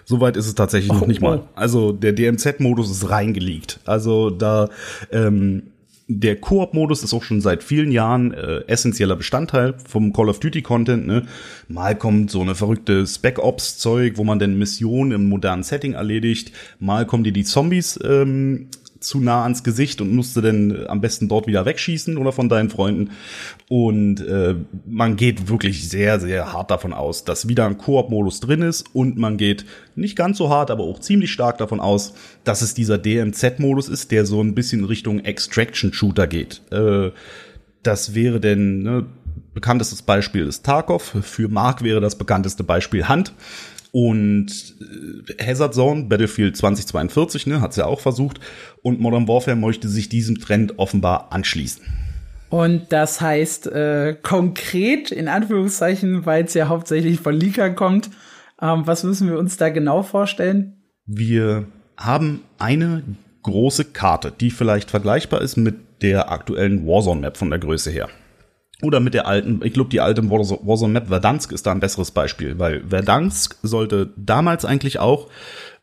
Soweit 0.05 0.37
ist 0.37 0.47
es 0.47 0.55
tatsächlich 0.55 0.91
oh, 0.91 0.95
noch 0.95 1.07
nicht 1.07 1.21
mal. 1.21 1.39
Oh. 1.45 1.49
Also 1.55 1.93
der 1.93 2.13
DMZ-Modus 2.13 2.91
ist 2.91 3.11
reingelegt. 3.11 3.81
Also 3.85 4.31
da 4.31 4.69
ähm, 5.13 5.63
der 6.11 6.37
Koop-Modus 6.37 7.03
ist 7.03 7.13
auch 7.13 7.23
schon 7.23 7.43
seit 7.43 7.63
vielen 7.63 7.93
Jahren 7.93 8.33
äh, 8.33 8.61
essentieller 8.67 9.15
Bestandteil 9.15 9.75
vom 9.87 10.15
Call 10.15 10.31
of 10.31 10.41
Duty 10.41 10.63
Content. 10.63 11.07
Ne? 11.07 11.27
Mal 11.69 11.97
kommt 11.97 12.31
so 12.31 12.41
eine 12.41 12.55
verrückte 12.55 13.07
Spec 13.07 13.39
Ops 13.39 13.77
Zeug, 13.77 14.15
wo 14.17 14.25
man 14.25 14.39
dann 14.39 14.59
Missionen 14.59 15.13
im 15.13 15.29
modernen 15.29 15.63
Setting 15.63 15.93
erledigt. 15.93 16.53
Mal 16.81 17.07
kommen 17.07 17.25
dir 17.25 17.33
die 17.33 17.45
Zombies 17.45 18.01
ähm, 18.03 18.69
zu 19.01 19.21
nah 19.21 19.43
ans 19.43 19.63
Gesicht 19.63 20.01
und 20.01 20.13
musste 20.15 20.43
dann 20.43 20.87
am 20.89 21.01
besten 21.01 21.29
dort 21.29 21.47
wieder 21.47 21.65
wegschießen 21.65 22.17
oder 22.17 22.33
von 22.33 22.49
deinen 22.49 22.71
Freunden. 22.71 23.11
Und 23.69 24.21
äh, 24.21 24.57
man 24.87 25.17
geht 25.17 25.49
wirklich 25.49 25.89
sehr, 25.89 26.21
sehr 26.21 26.53
hart 26.53 26.71
davon 26.71 26.93
aus, 26.93 27.25
dass 27.25 27.49
wieder 27.49 27.67
ein 27.67 27.79
Koop-Modus 27.79 28.41
drin 28.41 28.63
ist 28.63 28.95
und 28.95 29.17
man 29.17 29.37
geht 29.37 29.65
nicht 29.95 30.17
ganz 30.17 30.39
so 30.39 30.51
hart, 30.51 30.71
aber 30.71 30.85
auch 30.85 31.01
ziemlich 31.01 31.33
stark 31.33 31.59
davon 31.59 31.81
aus, 31.81 32.15
dass 32.45 32.63
es 32.63 32.75
dieser 32.75 32.99
DMZ-Modus 32.99 33.89
ist, 33.89 34.11
der 34.11 34.27
so 34.27 34.41
ein 34.43 34.55
bisschen 34.55 34.85
Richtung 34.85 35.21
Extraction-Shooter 35.21 36.27
geht. 36.27 36.63
Äh, 36.71 37.11
das 37.83 38.15
wäre 38.15 38.41
denn, 38.41 38.83
ne, 38.83 39.07
bekanntestes 39.55 40.03
Beispiel 40.03 40.47
ist 40.47 40.65
Tarkov. 40.65 41.17
Für 41.23 41.49
Mark 41.49 41.83
wäre 41.83 42.01
das 42.01 42.17
bekannteste 42.17 42.65
Beispiel 42.65 43.09
Hand. 43.09 43.33
Und 43.93 44.77
äh, 44.81 45.45
Hazard 45.45 45.75
Zone, 45.75 46.05
Battlefield 46.05 46.57
2042, 46.57 47.47
ne, 47.47 47.61
hat's 47.61 47.77
ja 47.77 47.87
auch 47.87 48.01
versucht. 48.01 48.41
Und 48.83 49.01
Modern 49.01 49.29
Warfare 49.29 49.57
möchte 49.57 49.89
sich 49.89 50.09
diesem 50.09 50.39
Trend 50.39 50.79
offenbar 50.79 51.33
anschließen. 51.33 51.83
Und 52.51 52.93
das 52.93 53.21
heißt 53.21 53.67
äh, 53.67 54.17
konkret, 54.23 55.11
in 55.11 55.29
Anführungszeichen, 55.29 56.25
weil 56.25 56.45
es 56.45 56.55
ja 56.55 56.69
hauptsächlich 56.69 57.21
von 57.21 57.35
Leaker 57.35 57.71
kommt, 57.71 58.11
ähm, 58.61 58.87
was 58.87 59.05
müssen 59.05 59.29
wir 59.29 59.39
uns 59.39 59.57
da 59.57 59.69
genau 59.69 60.03
vorstellen? 60.03 60.83
Wir 61.07 61.67
haben 61.97 62.43
eine 62.59 63.03
große 63.43 63.87
Karte, 63.87 64.33
die 64.39 64.51
vielleicht 64.51 64.91
vergleichbar 64.91 65.43
ist 65.43 65.57
mit 65.57 65.77
der 66.03 66.31
aktuellen 66.31 66.87
Warzone-Map 66.87 67.37
von 67.37 67.51
der 67.51 67.59
Größe 67.59 67.91
her. 67.91 68.09
Oder 68.81 69.01
mit 69.01 69.13
der 69.13 69.27
alten, 69.27 69.61
ich 69.65 69.73
glaube, 69.73 69.91
die 69.91 70.01
alte 70.01 70.23
Warzone 70.31 70.93
Map 70.93 71.09
Verdansk 71.09 71.51
ist 71.51 71.67
da 71.67 71.73
ein 71.73 71.81
besseres 71.81 72.13
Beispiel, 72.13 72.61
weil 72.61 72.85
Verdansk 72.89 73.57
sollte 73.63 74.13
damals 74.17 74.65
eigentlich 74.65 75.01
auch 75.01 75.29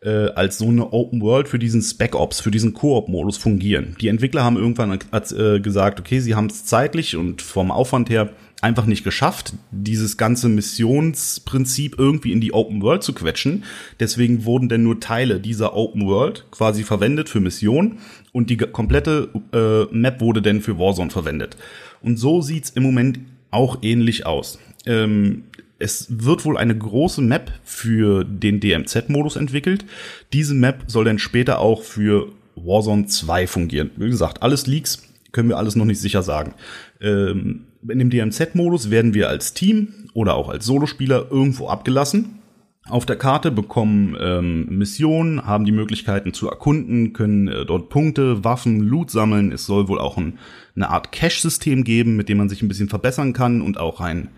äh, 0.02 0.30
als 0.30 0.60
so 0.60 0.69
eine 0.69 0.93
Open 0.93 1.22
World 1.22 1.50
für 1.50 1.60
diesen 1.60 1.82
Spec 1.82 2.15
Ops, 2.15 2.39
für 2.39 2.52
diesen 2.52 2.74
Koop-Modus 2.74 3.36
fungieren. 3.36 3.98
Die 4.00 4.08
Entwickler 4.08 4.46
haben 4.46 4.56
irgendwann 4.56 4.98
äh, 5.12 5.60
gesagt, 5.60 6.00
okay, 6.00 6.22
sie 6.22 6.36
haben 6.36 6.46
es 6.46 6.63
zeitlich 6.63 7.17
und 7.17 7.41
vom 7.41 7.69
Aufwand 7.69 8.10
her 8.10 8.30
einfach 8.62 8.86
nicht 8.86 9.04
geschafft, 9.04 9.54
dieses 9.72 10.15
ganze 10.15 10.48
Missionsprinzip 10.48 12.00
irgendwie 12.00 12.32
in 12.32 12.39
die 12.39 12.54
Open 12.54 12.82
World 12.82 13.04
zu 13.04 13.13
quetschen. 13.13 13.65
Deswegen 14.00 14.46
wurden 14.46 14.69
denn 14.69 14.84
nur 14.84 15.02
Teile 15.02 15.41
dieser 15.41 15.76
Open 15.76 16.08
World 16.08 16.46
quasi 16.50 16.84
verwendet 16.84 17.28
für 17.28 17.41
Missionen 17.41 18.00
und 18.32 18.50
die 18.50 18.58
komplette 18.58 19.30
äh, 19.54 19.93
Map 19.93 20.22
wurde 20.22 20.41
denn 20.41 20.62
für 20.62 20.80
Warzone 20.80 21.12
verwendet. 21.12 21.58
Und 22.06 22.18
so 22.18 22.41
sieht's 22.41 22.70
im 22.70 22.84
Moment 22.84 23.20
auch 23.52 23.80
ähnlich 23.82 24.26
aus. 24.26 24.60
Ähm, 24.86 25.44
es 25.80 26.08
wird 26.10 26.46
wohl 26.46 26.58
eine 26.58 26.78
große 26.78 27.22
Map 27.22 27.52
für 27.63 28.24
den 28.24 28.60
DMZ-Modus 28.60 29.36
entwickelt. 29.36 29.86
Diese 30.32 30.54
Map 30.54 30.84
soll 30.88 31.06
dann 31.06 31.20
später 31.20 31.60
auch 31.60 31.82
für 31.82 32.32
Warzone 32.56 33.08
2 33.08 33.48
fungieren. 33.48 33.91
Wie 33.98 34.10
gesagt, 34.10 34.44
alles 34.44 34.68
Leaks, 34.68 35.04
können 35.32 35.50
wir 35.50 35.58
alles 35.58 35.76
noch 35.76 35.86
nicht 35.86 36.00
sicher 36.00 36.24
sagen. 36.24 36.54
Ähm, 37.02 37.65
in 37.88 38.00
dem 38.00 38.10
DMZ-Modus 38.10 38.89
werden 38.89 39.13
wir 39.13 39.28
als 39.28 39.54
Team 39.54 39.89
oder 40.13 40.36
auch 40.36 40.50
als 40.50 40.65
Solospieler 40.65 41.28
irgendwo 41.30 41.68
abgelassen 41.68 42.39
auf 42.88 43.06
der 43.06 43.15
Karte, 43.15 43.52
bekommen 43.52 44.15
ähm, 44.19 44.67
Missionen, 44.69 45.45
haben 45.45 45.65
die 45.65 45.71
Möglichkeiten 45.71 46.34
zu 46.34 46.50
erkunden, 46.50 47.13
können 47.13 47.48
äh, 47.48 47.65
dort 47.65 47.89
Punkte, 47.89 48.43
Waffen, 48.43 48.80
Loot 48.82 49.10
sammeln. 49.10 49.52
Es 49.52 49.65
soll 49.65 49.88
wohl 49.88 50.00
auch 50.00 50.17
ein, 50.17 50.38
eine 50.76 50.89
Art 50.89 51.12
Cache-System 51.12 51.84
geben, 51.84 52.15
mit 52.15 52.30
dem 52.30 52.38
man 52.38 52.50
sich 52.50 52.62
ein 52.62 52.67
bisschen 52.67 52.89
verbessern 52.89 53.34
kann 53.34 53.62
und 53.62 53.80
auch 53.80 54.02
ein 54.02 54.30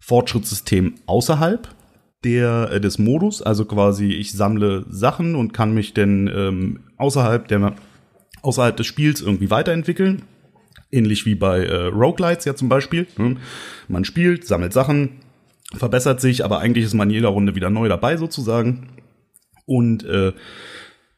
Fortschrittssystem 0.00 0.94
außerhalb 1.06 1.68
der 2.22 2.70
äh, 2.72 2.80
des 2.80 2.98
Modus. 2.98 3.40
Also 3.40 3.64
quasi 3.64 4.08
ich 4.12 4.32
sammle 4.32 4.84
Sachen 4.90 5.34
und 5.34 5.54
kann 5.54 5.72
mich 5.72 5.94
denn 5.94 6.30
ähm, 6.34 6.80
außerhalb 6.98 7.48
der 7.48 7.76
außerhalb 8.42 8.76
des 8.76 8.86
Spiels 8.86 9.22
irgendwie 9.22 9.50
weiterentwickeln. 9.50 10.22
Ähnlich 10.92 11.24
wie 11.24 11.34
bei 11.34 11.64
äh, 11.64 11.86
Roguelites 11.86 12.44
ja 12.44 12.54
zum 12.54 12.68
Beispiel. 12.68 13.06
Hm. 13.16 13.38
Man 13.88 14.04
spielt, 14.04 14.46
sammelt 14.46 14.72
Sachen, 14.72 15.20
verbessert 15.74 16.20
sich, 16.20 16.44
aber 16.44 16.60
eigentlich 16.60 16.84
ist 16.84 16.94
man 16.94 17.08
in 17.08 17.14
jeder 17.14 17.28
Runde 17.28 17.54
wieder 17.54 17.70
neu 17.70 17.88
dabei 17.88 18.16
sozusagen. 18.16 18.88
Und 19.64 20.04
äh, 20.04 20.32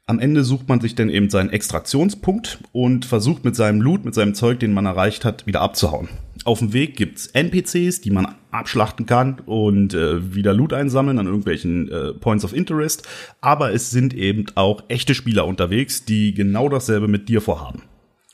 am 0.06 0.20
Ende 0.20 0.42
sucht 0.42 0.68
man 0.70 0.80
sich 0.80 0.94
dann 0.94 1.10
eben 1.10 1.28
seinen 1.28 1.50
Extraktionspunkt 1.50 2.60
und 2.72 3.04
versucht 3.04 3.44
mit 3.44 3.54
seinem 3.54 3.82
Loot, 3.82 4.06
mit 4.06 4.14
seinem 4.14 4.34
Zeug, 4.34 4.58
den 4.58 4.72
man 4.72 4.86
erreicht 4.86 5.26
hat, 5.26 5.46
wieder 5.46 5.60
abzuhauen. 5.60 6.08
Auf 6.44 6.60
dem 6.60 6.72
Weg 6.72 6.96
gibt's 6.96 7.26
NPCs, 7.26 8.00
die 8.00 8.10
man 8.10 8.34
abschlachten 8.50 9.04
kann 9.04 9.40
und 9.44 9.92
äh, 9.92 10.34
wieder 10.34 10.54
Loot 10.54 10.72
einsammeln 10.72 11.18
an 11.18 11.26
irgendwelchen 11.26 11.90
äh, 11.90 12.14
Points 12.14 12.42
of 12.42 12.54
Interest. 12.54 13.06
Aber 13.42 13.74
es 13.74 13.90
sind 13.90 14.14
eben 14.14 14.46
auch 14.54 14.84
echte 14.88 15.14
Spieler 15.14 15.46
unterwegs, 15.46 16.06
die 16.06 16.32
genau 16.32 16.70
dasselbe 16.70 17.06
mit 17.06 17.28
dir 17.28 17.42
vorhaben. 17.42 17.82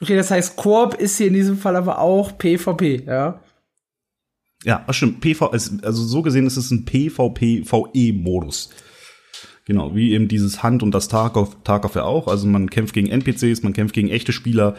Okay, 0.01 0.15
das 0.15 0.31
heißt, 0.31 0.57
Koop 0.57 0.95
ist 0.95 1.17
hier 1.17 1.27
in 1.27 1.35
diesem 1.35 1.59
Fall 1.59 1.75
aber 1.75 1.99
auch 1.99 2.39
PvP, 2.39 3.03
ja? 3.05 3.41
Ja, 4.65 4.85
stimmt. 4.91 5.21
PV, 5.21 5.51
also 5.51 6.03
so 6.03 6.23
gesehen 6.23 6.47
ist 6.47 6.57
es 6.57 6.71
ein 6.71 6.85
PvP-VE-Modus. 6.85 8.71
Genau, 9.67 9.95
wie 9.95 10.13
eben 10.13 10.29
dieses 10.29 10.63
Hand 10.63 10.83
und 10.83 10.93
das 10.93 11.09
Tarkov, 11.09 11.57
Tarkov 11.65 11.95
ja 11.95 12.05
auch. 12.05 12.29
Also 12.29 12.47
man 12.47 12.69
kämpft 12.69 12.95
gegen 12.95 13.09
NPCs, 13.09 13.63
man 13.63 13.73
kämpft 13.73 13.95
gegen 13.95 14.09
echte 14.09 14.33
Spieler. 14.33 14.75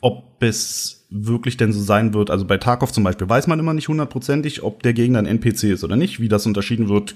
Ob 0.00 0.42
es 0.42 1.06
wirklich 1.08 1.56
denn 1.56 1.72
so 1.72 1.80
sein 1.80 2.12
wird, 2.12 2.30
also 2.30 2.44
bei 2.44 2.58
Tarkov 2.58 2.92
zum 2.92 3.04
Beispiel 3.04 3.28
weiß 3.28 3.46
man 3.46 3.58
immer 3.58 3.72
nicht 3.72 3.88
hundertprozentig, 3.88 4.62
ob 4.62 4.82
der 4.82 4.92
Gegner 4.92 5.20
ein 5.20 5.26
NPC 5.26 5.64
ist 5.64 5.84
oder 5.84 5.96
nicht. 5.96 6.20
Wie 6.20 6.28
das 6.28 6.46
unterschieden 6.46 6.88
wird, 6.88 7.14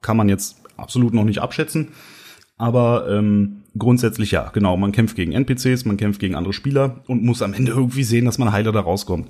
kann 0.00 0.16
man 0.16 0.28
jetzt 0.28 0.62
absolut 0.76 1.12
noch 1.12 1.24
nicht 1.24 1.40
abschätzen. 1.40 1.88
Aber 2.56 3.08
ähm, 3.10 3.62
grundsätzlich 3.76 4.30
ja, 4.32 4.50
genau, 4.52 4.76
man 4.76 4.92
kämpft 4.92 5.16
gegen 5.16 5.32
NPCs, 5.32 5.86
man 5.86 5.96
kämpft 5.96 6.20
gegen 6.20 6.34
andere 6.34 6.52
Spieler 6.52 7.02
und 7.06 7.24
muss 7.24 7.42
am 7.42 7.54
Ende 7.54 7.72
irgendwie 7.72 8.04
sehen, 8.04 8.26
dass 8.26 8.38
man 8.38 8.52
heiler 8.52 8.72
da 8.72 8.80
rauskommt. 8.80 9.28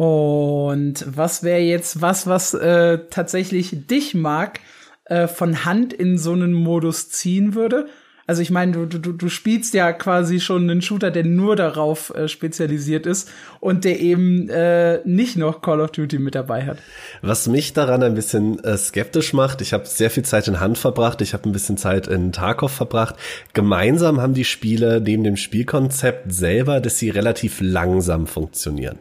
Und 0.00 1.04
was 1.06 1.42
wäre 1.42 1.60
jetzt 1.60 2.00
was, 2.00 2.26
was 2.26 2.54
äh, 2.54 3.00
tatsächlich 3.10 3.86
dich 3.86 4.14
mag, 4.14 4.60
äh, 5.04 5.28
von 5.28 5.66
Hand 5.66 5.92
in 5.92 6.16
so 6.16 6.32
einen 6.32 6.54
Modus 6.54 7.10
ziehen 7.10 7.54
würde? 7.54 7.86
Also 8.30 8.42
ich 8.42 8.52
meine, 8.52 8.70
du, 8.70 8.86
du, 8.86 9.10
du 9.10 9.28
spielst 9.28 9.74
ja 9.74 9.92
quasi 9.92 10.38
schon 10.38 10.70
einen 10.70 10.82
Shooter, 10.82 11.10
der 11.10 11.24
nur 11.24 11.56
darauf 11.56 12.14
äh, 12.14 12.28
spezialisiert 12.28 13.04
ist 13.04 13.28
und 13.58 13.84
der 13.84 13.98
eben 13.98 14.48
äh, 14.48 15.00
nicht 15.04 15.36
noch 15.36 15.62
Call 15.62 15.80
of 15.80 15.90
Duty 15.90 16.20
mit 16.20 16.36
dabei 16.36 16.64
hat. 16.64 16.78
Was 17.22 17.48
mich 17.48 17.72
daran 17.72 18.04
ein 18.04 18.14
bisschen 18.14 18.62
äh, 18.62 18.78
skeptisch 18.78 19.32
macht, 19.32 19.62
ich 19.62 19.72
habe 19.72 19.84
sehr 19.84 20.10
viel 20.10 20.24
Zeit 20.24 20.46
in 20.46 20.60
Hand 20.60 20.78
verbracht, 20.78 21.22
ich 21.22 21.34
habe 21.34 21.48
ein 21.48 21.50
bisschen 21.50 21.76
Zeit 21.76 22.06
in 22.06 22.30
Tarkov 22.30 22.70
verbracht. 22.70 23.16
Gemeinsam 23.52 24.20
haben 24.20 24.34
die 24.34 24.44
Spiele 24.44 25.00
neben 25.00 25.24
dem 25.24 25.36
Spielkonzept 25.36 26.32
selber, 26.32 26.78
dass 26.78 27.00
sie 27.00 27.10
relativ 27.10 27.58
langsam 27.60 28.28
funktionieren. 28.28 29.00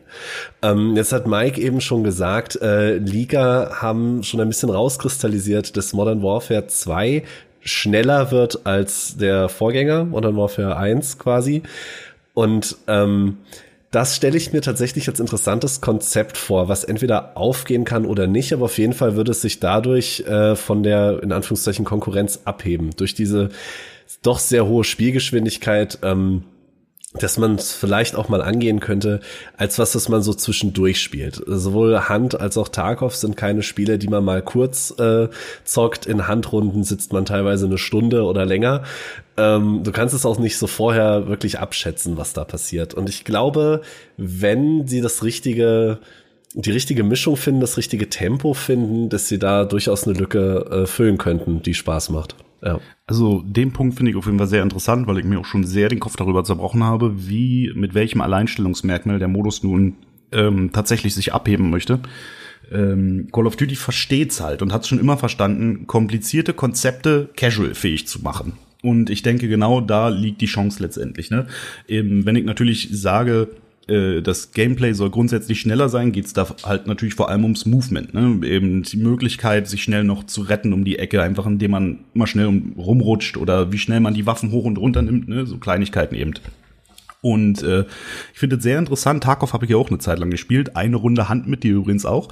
Ähm, 0.63 0.96
jetzt 0.96 1.13
hat 1.13 1.28
Mike 1.28 1.62
eben 1.62 1.82
schon 1.82 2.04
gesagt, 2.04 2.60
äh, 2.63 2.98
Liga 2.98 3.78
haben 3.80 4.24
schon 4.24 4.42
ein 4.42 4.50
bisschen 4.50 4.72
rauskristallisiert, 4.72 5.78
dass 5.78 5.94
Modern 5.94 6.24
Warfare 6.24 6.65
2 6.65 7.22
schneller 7.62 8.32
wird 8.32 8.65
als 8.65 9.17
der 9.17 9.50
Vorgänger, 9.50 10.06
Modern 10.06 10.38
Warfare 10.38 10.78
1 10.78 11.19
quasi. 11.19 11.63
Und 12.34 12.78
ähm, 12.88 13.38
das 13.91 14.15
stelle 14.15 14.38
ich 14.38 14.54
mir 14.54 14.62
tatsächlich 14.62 15.08
als 15.08 15.19
interessantes 15.19 15.82
Konzept 15.82 16.38
vor, 16.38 16.67
was 16.69 16.84
entweder 16.84 17.36
aufgehen 17.36 17.86
kann 17.86 18.06
oder 18.06 18.28
nicht, 18.28 18.54
aber 18.54 18.65
auf 18.65 18.78
jeden 18.78 18.93
Fall 18.93 19.15
würde 19.15 19.32
es 19.32 19.41
sich 19.41 19.60
dadurch 19.60 20.22
äh, 20.22 20.56
von 20.56 20.84
der, 20.84 21.24
in 21.24 21.32
Anführungszeichen, 21.32 21.86
Konkurrenz 21.86 22.41
abheben. 22.45 22.91
Durch 22.95 23.15
diese 23.15 23.50
doch 24.22 24.39
sehr 24.39 24.67
hohe 24.67 24.84
Spielgeschwindigkeit. 24.84 26.00
Ähm, 26.04 26.43
dass 27.13 27.39
man 27.39 27.56
es 27.56 27.74
vielleicht 27.74 28.15
auch 28.15 28.30
mal 28.30 28.41
angehen 28.41 28.80
könnte, 28.80 29.19
als 29.58 29.80
was, 29.80 29.93
das 29.93 30.10
man 30.10 30.22
so 30.22 30.34
zwischendurch 30.34 31.02
spielt. 31.02 31.41
Sowohl 31.48 32.08
Hand 32.08 32.39
als 32.39 32.56
auch 32.56 32.67
Tarkov 32.67 33.15
sind 33.15 33.36
keine 33.36 33.63
Spiele, 33.63 33.98
die 33.98 34.08
man 34.08 34.24
mal 34.24 34.43
kurz 34.43 34.93
äh, 35.00 35.28
zockt. 35.63 36.06
In 36.06 36.28
Handrunden 36.28 36.84
sitzt 36.84 37.12
man 37.12 37.26
teilweise 37.26 37.65
eine 37.65 37.80
Stunde 37.80 38.24
oder 38.24 38.45
länger. 38.45 38.84
Ähm, 39.38 39.82
du 39.84 39.91
kannst 39.91 40.13
es 40.13 40.26
auch 40.26 40.38
nicht 40.38 40.58
so 40.58 40.67
vorher 40.67 41.28
wirklich 41.28 41.58
abschätzen, 41.58 42.15
was 42.15 42.34
da 42.34 42.43
passiert. 42.43 42.93
Und 42.93 43.10
ich 43.10 43.24
glaube, 43.24 43.82
wenn 44.17 44.88
sie 44.88 45.02
das 45.02 45.24
richtige 45.24 46.00
die 46.56 46.72
richtige 46.72 47.04
Mischung 47.04 47.38
finden, 47.38 47.62
das 47.62 47.78
richtige 47.78 48.10
Tempo 48.10 48.56
finden, 48.56 49.10
dass 49.10 49.28
sie 49.28 49.38
da 49.38 49.65
durchaus 49.65 50.08
eine 50.08 50.17
Lücke 50.17 50.65
äh, 50.72 50.88
füllen 50.88 51.19
könnten, 51.19 51.62
die 51.62 51.76
Spaß 51.76 52.10
macht. 52.10 52.36
Ja. 52.62 52.80
Also 53.08 53.41
den 53.45 53.72
Punkt 53.72 53.95
finde 53.95 54.12
ich 54.12 54.17
auf 54.17 54.26
jeden 54.26 54.38
Fall 54.38 54.48
sehr 54.48 54.63
interessant, 54.63 55.08
weil 55.08 55.19
ich 55.19 55.26
mir 55.26 55.39
auch 55.39 55.45
schon 55.45 55.63
sehr 55.63 55.89
den 55.89 56.00
Kopf 56.00 56.15
darüber 56.15 56.43
zerbrochen 56.43 56.84
habe, 56.84 57.28
wie 57.28 57.72
mit 57.74 57.93
welchem 57.93 58.22
Alleinstellungsmerkmal 58.22 59.19
der 59.19 59.28
Modus 59.28 59.63
nun 59.63 59.95
ähm, 60.32 60.72
tatsächlich 60.72 61.15
sich 61.15 61.34
abheben 61.34 61.69
möchte. 61.69 62.00
Ähm, 62.72 63.30
Call 63.32 63.48
of 63.48 63.56
Duty 63.56 63.76
versteht's 63.76 64.41
halt 64.41 64.62
und 64.62 64.74
hat 64.74 64.86
schon 64.86 65.00
immer 65.00 65.17
verstanden, 65.17 65.88
komplizierte 65.88 66.54
Konzepte 66.54 67.30
casual 67.36 67.74
fähig 67.74 68.08
zu 68.08 68.22
machen. 68.22 68.54
Und 68.82 69.10
ich 69.10 69.24
denke, 69.24 69.48
genau 69.48 69.82
da 69.82 70.10
liegt 70.10 70.41
die 70.41 70.45
Chance 70.45 70.82
letztendlich. 70.82 71.32
Ne? 71.32 71.48
Eben, 71.88 72.26
wenn 72.26 72.36
ich 72.36 72.45
natürlich 72.45 72.89
sage, 72.91 73.50
äh, 73.89 74.21
das 74.21 74.52
Gameplay 74.52 74.93
soll 74.93 75.10
grundsätzlich 75.10 75.60
schneller 75.60 75.89
sein, 75.89 76.12
geht 76.12 76.25
es 76.25 76.34
da 76.34 76.47
halt 76.63 76.88
natürlich 76.88 77.15
vor 77.15 77.30
allem 77.30 77.43
ums 77.43 77.65
Movement. 77.65 78.13
Ne? 78.13 78.39
Eben 78.47 78.84
die 78.84 78.97
Möglichkeit, 78.97 79.67
sich 79.67 79.84
schnell 79.84 80.04
noch 80.04 80.25
zu 80.25 80.41
retten 80.41 80.73
um 80.73 80.86
die 80.86 80.99
Ecke, 80.99 81.21
einfach 81.21 81.45
indem 81.45 81.71
man 81.71 81.99
immer 82.13 82.28
schnell 82.28 82.62
rumrutscht 82.78 83.38
oder 83.38 83.71
wie 83.71 83.78
schnell 83.78 83.99
man 83.99 84.13
die 84.13 84.25
Waffen 84.25 84.52
hoch 84.52 84.65
und 84.65 84.78
runter 84.78 85.02
nimmt, 85.02 85.28
ne? 85.28 85.45
so 85.45 85.58
Kleinigkeiten 85.58 86.15
eben. 86.15 86.34
Und 87.22 87.64
äh, 87.64 87.82
ich 88.34 88.40
finde 88.40 88.56
es 88.56 88.64
sehr 88.64 88.80
interessant. 88.80 89.24
Tarkov 89.24 89.52
habe 89.52 89.66
ich 89.66 89.72
ja 89.72 89.78
auch 89.78 89.90
eine 89.90 90.00
Zeit 90.00 90.20
lang 90.20 90.32
gespielt. 90.32 90.76
Eine 90.78 90.96
Runde 90.96 91.28
Hand 91.28 91.48
mit 91.48 91.64
dir 91.64 91.74
übrigens 91.76 92.06
auch. 92.06 92.30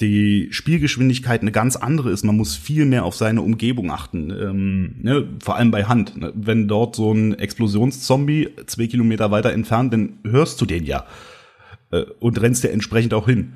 Die 0.00 0.48
Spielgeschwindigkeit 0.50 1.40
eine 1.40 1.52
ganz 1.52 1.76
andere 1.76 2.10
ist. 2.10 2.24
Man 2.24 2.36
muss 2.36 2.56
viel 2.56 2.84
mehr 2.84 3.04
auf 3.04 3.14
seine 3.14 3.42
Umgebung 3.42 3.92
achten. 3.92 4.30
Ähm, 4.30 4.96
ne? 5.02 5.28
Vor 5.40 5.56
allem 5.56 5.70
bei 5.70 5.84
Hand. 5.84 6.16
Ne? 6.16 6.32
Wenn 6.34 6.66
dort 6.66 6.96
so 6.96 7.12
ein 7.12 7.38
Explosionszombie 7.38 8.50
zwei 8.66 8.88
Kilometer 8.88 9.30
weiter 9.30 9.52
entfernt, 9.52 9.92
dann 9.92 10.18
hörst 10.24 10.60
du 10.60 10.66
den 10.66 10.84
ja. 10.84 11.06
Äh, 11.92 12.02
und 12.18 12.40
rennst 12.40 12.64
dir 12.64 12.72
entsprechend 12.72 13.14
auch 13.14 13.26
hin. 13.26 13.52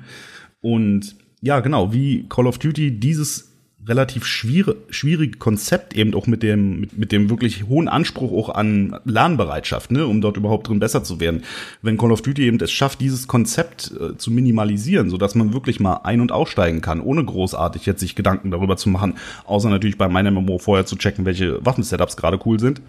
Und 0.61 1.15
ja, 1.41 1.59
genau, 1.59 1.91
wie 1.93 2.25
Call 2.29 2.47
of 2.47 2.57
Duty 2.57 2.99
dieses 2.99 3.48
relativ 3.89 4.25
schwierige, 4.25 4.77
schwierige 4.89 5.37
Konzept 5.37 5.95
eben 5.95 6.13
auch 6.13 6.27
mit 6.27 6.43
dem, 6.43 6.79
mit, 6.79 6.97
mit 6.97 7.11
dem 7.11 7.29
wirklich 7.29 7.67
hohen 7.67 7.87
Anspruch 7.87 8.31
auch 8.31 8.55
an 8.55 8.97
Lernbereitschaft, 9.03 9.91
ne, 9.91 10.07
um 10.07 10.21
dort 10.21 10.37
überhaupt 10.37 10.67
drin 10.67 10.79
besser 10.79 11.03
zu 11.03 11.19
werden. 11.19 11.43
Wenn 11.81 11.97
Call 11.97 12.11
of 12.11 12.21
Duty 12.21 12.43
eben 12.43 12.59
es 12.61 12.71
schafft, 12.71 13.01
dieses 13.01 13.27
Konzept 13.27 13.91
äh, 13.99 14.15
zu 14.17 14.31
minimalisieren, 14.31 15.09
so 15.09 15.17
dass 15.17 15.35
man 15.35 15.53
wirklich 15.53 15.79
mal 15.79 16.01
ein- 16.03 16.21
und 16.21 16.31
aussteigen 16.31 16.81
kann, 16.81 17.01
ohne 17.01 17.25
großartig 17.25 17.85
jetzt 17.85 17.99
sich 17.99 18.15
Gedanken 18.15 18.51
darüber 18.51 18.77
zu 18.77 18.89
machen, 18.89 19.15
außer 19.45 19.69
natürlich 19.69 19.97
bei 19.97 20.07
meinem 20.07 20.35
MMO 20.35 20.59
vorher 20.59 20.85
zu 20.85 20.95
checken, 20.95 21.25
welche 21.25 21.65
Waffensetups 21.65 22.15
gerade 22.15 22.39
cool 22.45 22.59
sind. 22.59 22.81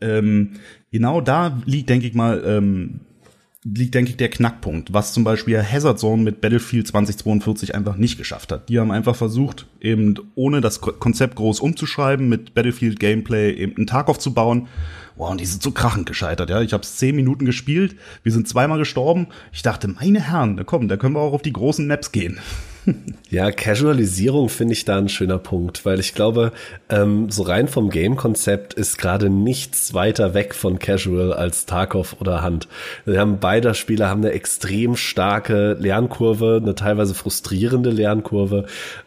Ähm, 0.00 0.52
genau 0.90 1.20
da 1.20 1.58
liegt, 1.64 1.88
denke 1.88 2.06
ich 2.06 2.14
mal, 2.14 2.42
ähm, 2.46 3.00
liegt, 3.64 3.94
denke 3.94 4.10
ich, 4.10 4.16
der 4.16 4.28
Knackpunkt, 4.28 4.92
was 4.92 5.12
zum 5.12 5.22
Beispiel 5.22 5.62
Hazard 5.62 5.98
Zone 5.98 6.22
mit 6.22 6.40
Battlefield 6.40 6.88
2042 6.88 7.74
einfach 7.74 7.96
nicht 7.96 8.18
geschafft 8.18 8.50
hat. 8.50 8.68
Die 8.68 8.78
haben 8.78 8.90
einfach 8.90 9.14
versucht, 9.14 9.66
eben 9.80 10.14
ohne 10.34 10.60
das 10.60 10.80
Konzept 10.80 11.36
groß 11.36 11.60
umzuschreiben, 11.60 12.28
mit 12.28 12.54
Battlefield 12.54 12.98
Gameplay 12.98 13.52
eben 13.52 13.76
einen 13.76 13.86
Tag 13.86 14.08
aufzubauen. 14.08 14.66
Wow, 15.14 15.30
und 15.30 15.40
die 15.40 15.46
sind 15.46 15.62
so 15.62 15.70
krachend 15.70 16.06
gescheitert, 16.06 16.50
ja. 16.50 16.60
Ich 16.62 16.72
habe 16.72 16.82
zehn 16.82 17.14
Minuten 17.14 17.44
gespielt, 17.44 17.96
wir 18.22 18.32
sind 18.32 18.48
zweimal 18.48 18.78
gestorben. 18.78 19.28
Ich 19.52 19.62
dachte, 19.62 19.86
meine 19.86 20.20
Herren, 20.20 20.60
komm, 20.66 20.88
da 20.88 20.96
können 20.96 21.14
wir 21.14 21.20
auch 21.20 21.34
auf 21.34 21.42
die 21.42 21.52
großen 21.52 21.86
Maps 21.86 22.10
gehen. 22.10 22.40
Ja, 23.30 23.50
Casualisierung 23.50 24.50
finde 24.50 24.74
ich 24.74 24.84
da 24.84 24.98
ein 24.98 25.08
schöner 25.08 25.38
Punkt, 25.38 25.86
weil 25.86 25.98
ich 26.00 26.14
glaube, 26.14 26.52
ähm, 26.90 27.30
so 27.30 27.44
rein 27.44 27.66
vom 27.66 27.88
Game-Konzept 27.88 28.74
ist 28.74 28.98
gerade 28.98 29.30
nichts 29.30 29.94
weiter 29.94 30.34
weg 30.34 30.54
von 30.54 30.78
Casual 30.78 31.32
als 31.32 31.64
Tarkov 31.64 32.16
oder 32.20 32.42
Hand. 32.42 32.68
Wir 33.06 33.20
haben 33.20 33.38
beide 33.40 33.74
Spieler 33.74 34.10
haben 34.10 34.22
eine 34.22 34.32
extrem 34.32 34.96
starke 34.96 35.78
Lernkurve, 35.80 36.60
eine 36.60 36.74
teilweise 36.74 37.14
frustrierende 37.14 37.90
Lernkurve. 37.90 38.66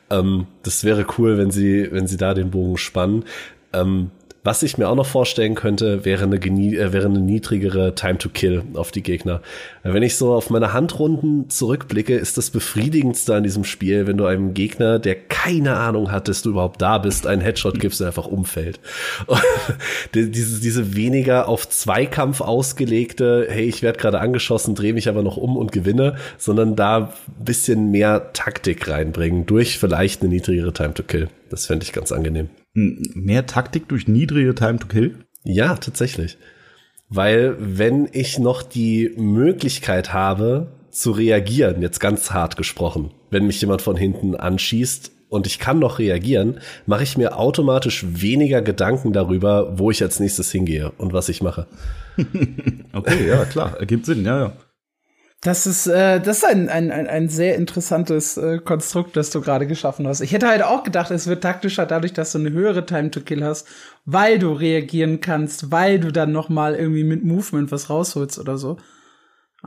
Ähm, 0.09 0.47
das 0.63 0.83
wäre 0.83 1.05
cool, 1.17 1.37
wenn 1.37 1.51
sie, 1.51 1.87
wenn 1.91 2.07
sie 2.07 2.17
da 2.17 2.33
den 2.33 2.49
Bogen 2.49 2.77
spannen. 2.77 3.25
Ähm, 3.73 4.09
was 4.45 4.61
ich 4.61 4.77
mir 4.77 4.87
auch 4.87 4.95
noch 4.95 5.07
vorstellen 5.07 5.55
könnte, 5.55 6.05
wäre 6.05 6.23
eine, 6.23 6.35
äh, 6.37 6.93
wäre 6.93 7.07
eine 7.07 7.19
niedrigere 7.19 7.95
Time 7.95 8.19
to 8.19 8.29
Kill 8.29 8.61
auf 8.75 8.91
die 8.91 9.01
Gegner. 9.01 9.41
Wenn 9.81 10.03
ich 10.03 10.15
so 10.17 10.33
auf 10.33 10.51
meine 10.51 10.71
Handrunden 10.71 11.49
zurückblicke, 11.49 12.15
ist 12.15 12.37
das 12.37 12.51
befriedigendste 12.51 13.33
an 13.33 13.43
diesem 13.43 13.63
Spiel, 13.63 14.05
wenn 14.05 14.17
du 14.17 14.25
einem 14.25 14.53
Gegner, 14.53 14.99
der 14.99 15.15
keine 15.15 15.77
Ahnung 15.77 16.11
hat, 16.11 16.27
dass 16.27 16.43
du 16.43 16.51
überhaupt 16.51 16.79
da 16.79 16.99
bist, 16.99 17.25
einen 17.25 17.41
Headshot 17.41 17.79
gibst 17.79 18.01
und 18.01 18.07
einfach 18.07 18.27
umfällt. 18.27 18.79
diese, 20.13 20.61
diese 20.61 20.95
weniger 20.95 21.49
auf 21.49 21.67
Zweikampf 21.67 22.41
ausgelegte, 22.41 23.47
hey, 23.49 23.65
ich 23.65 23.81
werde 23.81 23.97
gerade 23.97 24.19
angeschossen, 24.19 24.75
drehe 24.75 24.93
mich 24.93 25.09
aber 25.09 25.23
noch 25.23 25.37
um 25.37 25.57
und 25.57 25.71
gewinne, 25.71 26.17
sondern 26.37 26.75
da 26.75 27.13
bisschen 27.43 27.89
mehr 27.89 28.31
Taktik 28.33 28.87
reinbringen 28.87 29.47
durch 29.47 29.79
vielleicht 29.79 30.21
eine 30.21 30.29
niedrigere 30.29 30.71
Time 30.71 30.93
to 30.93 31.01
Kill. 31.01 31.29
Das 31.49 31.65
fände 31.65 31.83
ich 31.83 31.93
ganz 31.93 32.11
angenehm. 32.11 32.49
Mehr 32.73 33.45
Taktik 33.45 33.87
durch 33.87 34.07
niedrige 34.07 34.55
Time 34.55 34.79
to 34.79 34.87
Kill? 34.87 35.19
Ja, 35.43 35.75
tatsächlich. 35.75 36.37
Weil 37.07 37.55
wenn 37.59 38.09
ich 38.11 38.39
noch 38.39 38.63
die 38.63 39.13
Möglichkeit 39.15 40.11
habe 40.13 40.71
zu 40.89 41.11
reagieren, 41.11 41.81
jetzt 41.81 41.99
ganz 41.99 42.31
hart 42.31 42.57
gesprochen, 42.57 43.11
wenn 43.29 43.45
mich 43.45 43.61
jemand 43.61 43.81
von 43.81 43.95
hinten 43.95 44.35
anschießt 44.35 45.11
und 45.29 45.45
ich 45.45 45.59
kann 45.59 45.79
noch 45.79 45.99
reagieren, 45.99 46.59
mache 46.85 47.03
ich 47.03 47.17
mir 47.17 47.37
automatisch 47.37 48.05
weniger 48.07 48.61
Gedanken 48.61 49.13
darüber, 49.13 49.77
wo 49.77 49.91
ich 49.91 50.01
als 50.01 50.19
nächstes 50.19 50.51
hingehe 50.51 50.91
und 50.97 51.13
was 51.13 51.29
ich 51.29 51.41
mache. 51.43 51.67
okay, 52.93 53.27
ja, 53.27 53.45
klar, 53.45 53.77
ergibt 53.79 54.05
Sinn, 54.05 54.25
ja, 54.25 54.39
ja. 54.39 54.53
Das 55.45 55.67
ist, 55.67 55.85
äh, 55.85 56.19
das 56.19 56.37
ist 56.37 56.45
ein, 56.45 56.69
ein, 56.69 56.89
ein 56.89 57.29
sehr 57.29 57.55
interessantes 57.55 58.35
äh, 58.35 58.57
Konstrukt, 58.57 59.15
das 59.15 59.29
du 59.29 59.41
gerade 59.41 59.67
geschaffen 59.67 60.07
hast. 60.07 60.21
Ich 60.21 60.31
hätte 60.31 60.47
halt 60.47 60.63
auch 60.63 60.83
gedacht, 60.83 61.11
es 61.11 61.27
wird 61.27 61.43
taktischer 61.43 61.85
dadurch, 61.85 62.13
dass 62.13 62.31
du 62.31 62.39
eine 62.39 62.49
höhere 62.49 62.87
Time 62.87 63.11
to 63.11 63.21
Kill 63.21 63.43
hast, 63.43 63.67
weil 64.05 64.39
du 64.39 64.53
reagieren 64.53 65.21
kannst, 65.21 65.69
weil 65.69 65.99
du 65.99 66.11
dann 66.11 66.31
noch 66.31 66.49
mal 66.49 66.73
irgendwie 66.73 67.03
mit 67.03 67.23
Movement 67.23 67.71
was 67.71 67.91
rausholst 67.91 68.39
oder 68.39 68.57
so. 68.57 68.77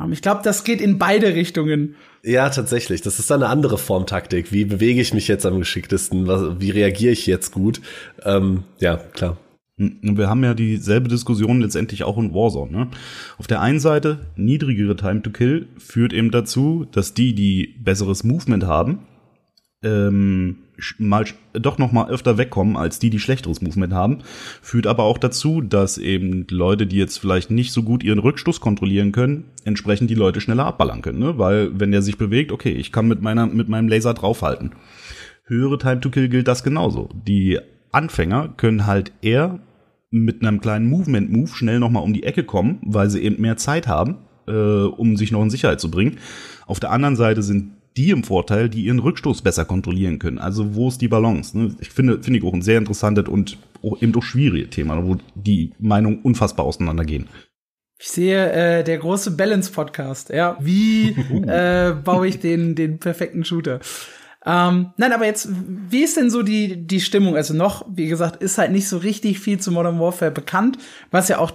Ähm, 0.01 0.11
ich 0.11 0.21
glaube, 0.21 0.41
das 0.43 0.65
geht 0.65 0.81
in 0.81 0.99
beide 0.99 1.37
Richtungen. 1.37 1.95
Ja, 2.25 2.51
tatsächlich. 2.51 3.03
Das 3.03 3.21
ist 3.21 3.31
eine 3.31 3.47
andere 3.47 3.79
Form 3.79 4.05
Taktik. 4.05 4.51
Wie 4.51 4.65
bewege 4.65 5.01
ich 5.01 5.15
mich 5.15 5.29
jetzt 5.29 5.47
am 5.47 5.61
geschicktesten? 5.61 6.27
Was, 6.27 6.59
wie 6.59 6.71
reagiere 6.71 7.13
ich 7.13 7.25
jetzt 7.29 7.53
gut? 7.53 7.81
Ähm, 8.25 8.65
ja, 8.81 8.97
klar. 8.97 9.37
Wir 9.79 10.29
haben 10.29 10.43
ja 10.43 10.55
dieselbe 10.55 11.09
Diskussion 11.09 11.61
letztendlich 11.61 12.03
auch 12.03 12.19
in 12.19 12.35
Warzone. 12.35 12.73
Ne? 12.73 12.89
Auf 13.39 13.47
der 13.47 13.61
einen 13.61 13.79
Seite, 13.79 14.27
niedrigere 14.37 14.97
Time 14.97 15.23
to 15.23 15.31
Kill 15.31 15.69
führt 15.79 16.13
eben 16.13 16.33
dazu, 16.33 16.87
dass 16.91 17.15
die, 17.15 17.35
die 17.35 17.77
besseres 17.79 18.25
Movement 18.25 18.65
haben, 18.65 19.07
ähm, 19.85 20.57
mal 20.99 21.25
doch 21.53 21.79
noch 21.79 21.93
mal 21.93 22.09
öfter 22.09 22.39
wegkommen 22.39 22.77
als 22.77 22.99
die, 22.99 23.11
die 23.11 23.21
schlechteres 23.21 23.63
Movement 23.63 23.93
haben. 23.93 24.19
Führt 24.63 24.87
aber 24.87 25.05
auch 25.05 25.19
dazu, 25.19 25.61
dass 25.61 25.99
eben 25.99 26.47
Leute, 26.51 26.87
die 26.87 26.97
jetzt 26.97 27.19
vielleicht 27.19 27.51
nicht 27.51 27.73
so 27.73 27.83
gut 27.83 28.03
ihren 28.03 28.19
Rückstoß 28.19 28.61
kontrollieren 28.61 29.13
können, 29.13 29.45
entsprechend 29.65 30.11
die 30.11 30.17
Leute 30.17 30.41
schneller 30.41 30.67
abballern 30.67 31.03
können. 31.03 31.19
Ne? 31.19 31.39
Weil 31.39 31.79
wenn 31.79 31.93
der 31.93 32.03
sich 32.03 32.19
bewegt, 32.19 32.53
okay, 32.53 32.73
ich 32.73 32.93
kann 32.93 33.09
mit 33.09 33.23
meiner 33.23 33.47
mit 33.47 33.69
meinem 33.69 33.89
Laser 33.89 34.15
draufhalten. 34.15 34.73
Höhere 35.45 35.79
Time 35.79 36.01
to 36.01 36.11
Kill 36.11 36.29
gilt 36.29 36.49
das 36.49 36.63
genauso. 36.63 37.09
Die 37.27 37.59
Anfänger 37.91 38.53
können 38.57 38.87
halt 38.87 39.13
eher 39.23 39.61
mit 40.11 40.43
einem 40.43 40.61
kleinen 40.61 40.89
Movement-Move 40.89 41.49
schnell 41.49 41.79
nochmal 41.79 42.03
um 42.03 42.13
die 42.13 42.23
Ecke 42.23 42.45
kommen, 42.45 42.79
weil 42.83 43.11
sie 43.11 43.23
eben 43.23 43.41
mehr 43.41 43.57
Zeit 43.57 43.87
haben, 43.87 44.19
äh, 44.47 44.53
um 44.53 45.17
sich 45.17 45.33
noch 45.33 45.43
in 45.43 45.51
Sicherheit 45.51 45.81
zu 45.81 45.91
bringen. 45.91 46.19
Auf 46.67 46.81
der 46.81 46.91
anderen 46.91 47.17
Seite 47.17 47.43
sind 47.43 47.73
die 47.97 48.11
im 48.11 48.23
Vorteil, 48.23 48.69
die 48.69 48.85
ihren 48.85 49.01
Rückstoß 49.01 49.43
besser 49.43 49.65
kontrollieren 49.65 50.19
können. 50.19 50.39
Also 50.39 50.75
wo 50.75 50.89
ist 50.89 51.01
die 51.01 51.09
Balance? 51.09 51.59
Ne? 51.59 51.75
Ich 51.81 51.91
finde, 51.91 52.23
finde 52.23 52.39
ich 52.39 52.45
auch 52.45 52.55
ein 52.55 52.63
sehr 52.63 52.79
interessantes 52.79 53.29
und 53.29 53.59
auch 53.83 54.01
eben 54.01 54.13
doch 54.13 54.23
schwieriges 54.23 54.71
Thema, 54.71 55.05
wo 55.05 55.17
die 55.35 55.73
Meinungen 55.79 56.21
unfassbar 56.23 56.65
auseinandergehen. 56.65 57.27
Ich 58.01 58.09
sehe 58.09 58.53
äh, 58.53 58.85
der 58.85 58.99
große 58.99 59.33
Balance-Podcast. 59.33 60.31
Ja, 60.31 60.57
wie 60.61 61.09
äh, 61.47 61.95
baue 62.05 62.29
ich 62.29 62.39
den 62.39 62.77
den 62.77 63.01
perfekten 63.01 63.45
Shooter? 63.45 63.81
Ähm, 64.49 64.93
nein, 64.97 65.13
aber 65.13 65.27
jetzt, 65.27 65.49
wie 65.51 66.03
ist 66.03 66.17
denn 66.17 66.31
so 66.31 66.43
die 66.43 66.87
die 66.87 67.03
Stimmung? 67.03 67.37
Also 67.37 67.53
noch, 67.53 67.85
wie 67.89 68.09
gesagt, 68.09 68.43
ist 68.43 68.57
halt 68.57 68.73
nicht 68.73 68.89
so 68.89 68.97
richtig 68.97 69.41
viel 69.41 69.61
zu 69.61 69.71
Modern 69.71 70.01
Warfare 70.01 70.31
bekannt, 70.31 70.79
was 71.11 71.29
ja 71.29 71.39
auch 71.39 71.53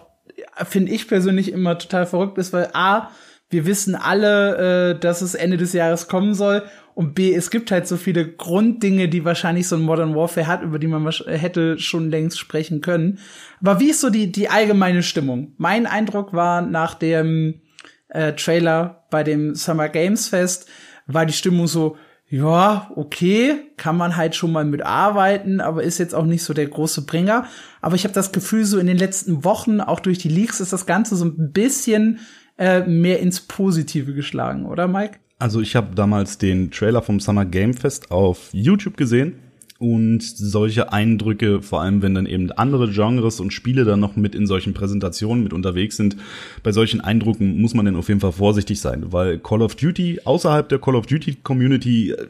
finde 0.65 0.91
ich 0.91 1.07
persönlich 1.07 1.51
immer 1.51 1.79
total 1.79 2.05
verrückt 2.05 2.37
ist, 2.37 2.53
weil 2.53 2.69
a 2.73 3.09
wir 3.49 3.65
wissen 3.65 3.95
alle, 3.95 4.93
äh, 4.95 4.99
dass 4.99 5.21
es 5.21 5.35
Ende 5.35 5.57
des 5.57 5.73
Jahres 5.73 6.07
kommen 6.07 6.33
soll. 6.33 6.63
Und 6.95 7.15
B, 7.15 7.33
es 7.33 7.51
gibt 7.51 7.71
halt 7.71 7.87
so 7.87 7.97
viele 7.97 8.27
Grunddinge, 8.27 9.09
die 9.09 9.25
wahrscheinlich 9.25 9.67
so 9.67 9.75
ein 9.75 9.81
Modern 9.81 10.15
Warfare 10.15 10.47
hat, 10.47 10.61
über 10.63 10.79
die 10.79 10.87
man 10.87 11.07
hätte 11.27 11.79
schon 11.79 12.09
längst 12.09 12.39
sprechen 12.39 12.81
können. 12.81 13.19
Aber 13.61 13.79
wie 13.79 13.89
ist 13.89 14.01
so 14.01 14.09
die, 14.09 14.31
die 14.31 14.49
allgemeine 14.49 15.03
Stimmung? 15.03 15.53
Mein 15.57 15.85
Eindruck 15.85 16.33
war 16.33 16.61
nach 16.61 16.95
dem 16.95 17.61
äh, 18.09 18.33
Trailer 18.33 19.05
bei 19.09 19.23
dem 19.23 19.55
Summer 19.55 19.89
Games 19.89 20.27
Fest, 20.27 20.67
war 21.05 21.25
die 21.25 21.33
Stimmung 21.33 21.67
so, 21.67 21.97
ja, 22.33 22.89
okay, 22.95 23.57
kann 23.77 23.95
man 23.95 24.17
halt 24.17 24.35
schon 24.35 24.51
mal 24.51 24.65
mitarbeiten, 24.65 25.61
aber 25.61 25.83
ist 25.83 25.99
jetzt 25.99 26.15
auch 26.15 26.25
nicht 26.25 26.41
so 26.41 26.55
der 26.55 26.65
große 26.65 27.05
Bringer. 27.05 27.45
Aber 27.79 27.95
ich 27.95 28.05
habe 28.05 28.13
das 28.15 28.31
Gefühl, 28.31 28.65
so 28.65 28.79
in 28.79 28.87
den 28.87 28.97
letzten 28.97 29.43
Wochen, 29.43 29.79
auch 29.79 29.99
durch 29.99 30.17
die 30.17 30.29
Leaks, 30.29 30.59
ist 30.59 30.73
das 30.73 30.87
Ganze 30.87 31.15
so 31.15 31.25
ein 31.25 31.51
bisschen 31.51 32.21
äh, 32.57 32.81
mehr 32.87 33.19
ins 33.19 33.41
Positive 33.41 34.15
geschlagen, 34.15 34.65
oder 34.65 34.87
Mike? 34.87 35.19
Also 35.37 35.61
ich 35.61 35.75
habe 35.75 35.93
damals 35.93 36.39
den 36.39 36.71
Trailer 36.71 37.03
vom 37.03 37.19
Summer 37.19 37.45
Game 37.45 37.75
Fest 37.75 38.09
auf 38.09 38.49
YouTube 38.51 38.97
gesehen 38.97 39.35
und 39.83 40.23
solche 40.23 40.93
Eindrücke, 40.93 41.61
vor 41.61 41.81
allem 41.81 42.01
wenn 42.01 42.15
dann 42.15 42.25
eben 42.25 42.49
andere 42.53 42.89
Genres 42.89 43.41
und 43.41 43.51
Spiele 43.51 43.83
dann 43.83 43.99
noch 43.99 44.15
mit 44.15 44.33
in 44.33 44.47
solchen 44.47 44.73
Präsentationen 44.73 45.43
mit 45.43 45.51
unterwegs 45.51 45.97
sind, 45.97 46.15
bei 46.63 46.71
solchen 46.71 47.01
Eindrücken 47.01 47.59
muss 47.59 47.73
man 47.73 47.83
dann 47.83 47.97
auf 47.97 48.07
jeden 48.07 48.21
Fall 48.21 48.31
vorsichtig 48.31 48.79
sein, 48.79 49.11
weil 49.11 49.39
Call 49.39 49.61
of 49.61 49.75
Duty 49.75 50.21
außerhalb 50.23 50.69
der 50.69 50.79
Call 50.79 50.95
of 50.95 51.05
Duty 51.07 51.35
Community 51.43 52.11
äh, 52.11 52.27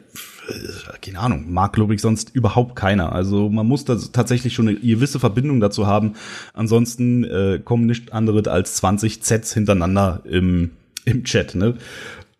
keine 1.00 1.20
Ahnung, 1.20 1.52
mag 1.52 1.74
glaube 1.74 1.94
ich 1.94 2.00
sonst 2.00 2.34
überhaupt 2.34 2.74
keiner. 2.74 3.12
Also 3.12 3.48
man 3.48 3.68
muss 3.68 3.84
da 3.84 3.96
tatsächlich 4.12 4.52
schon 4.52 4.66
eine 4.66 4.80
gewisse 4.80 5.20
Verbindung 5.20 5.60
dazu 5.60 5.86
haben. 5.86 6.14
Ansonsten 6.54 7.22
äh, 7.22 7.60
kommen 7.64 7.86
nicht 7.86 8.12
andere 8.12 8.50
als 8.50 8.74
20 8.74 9.22
Zs 9.22 9.54
hintereinander 9.54 10.22
im, 10.24 10.70
im 11.04 11.22
Chat. 11.22 11.54
Ne? 11.54 11.76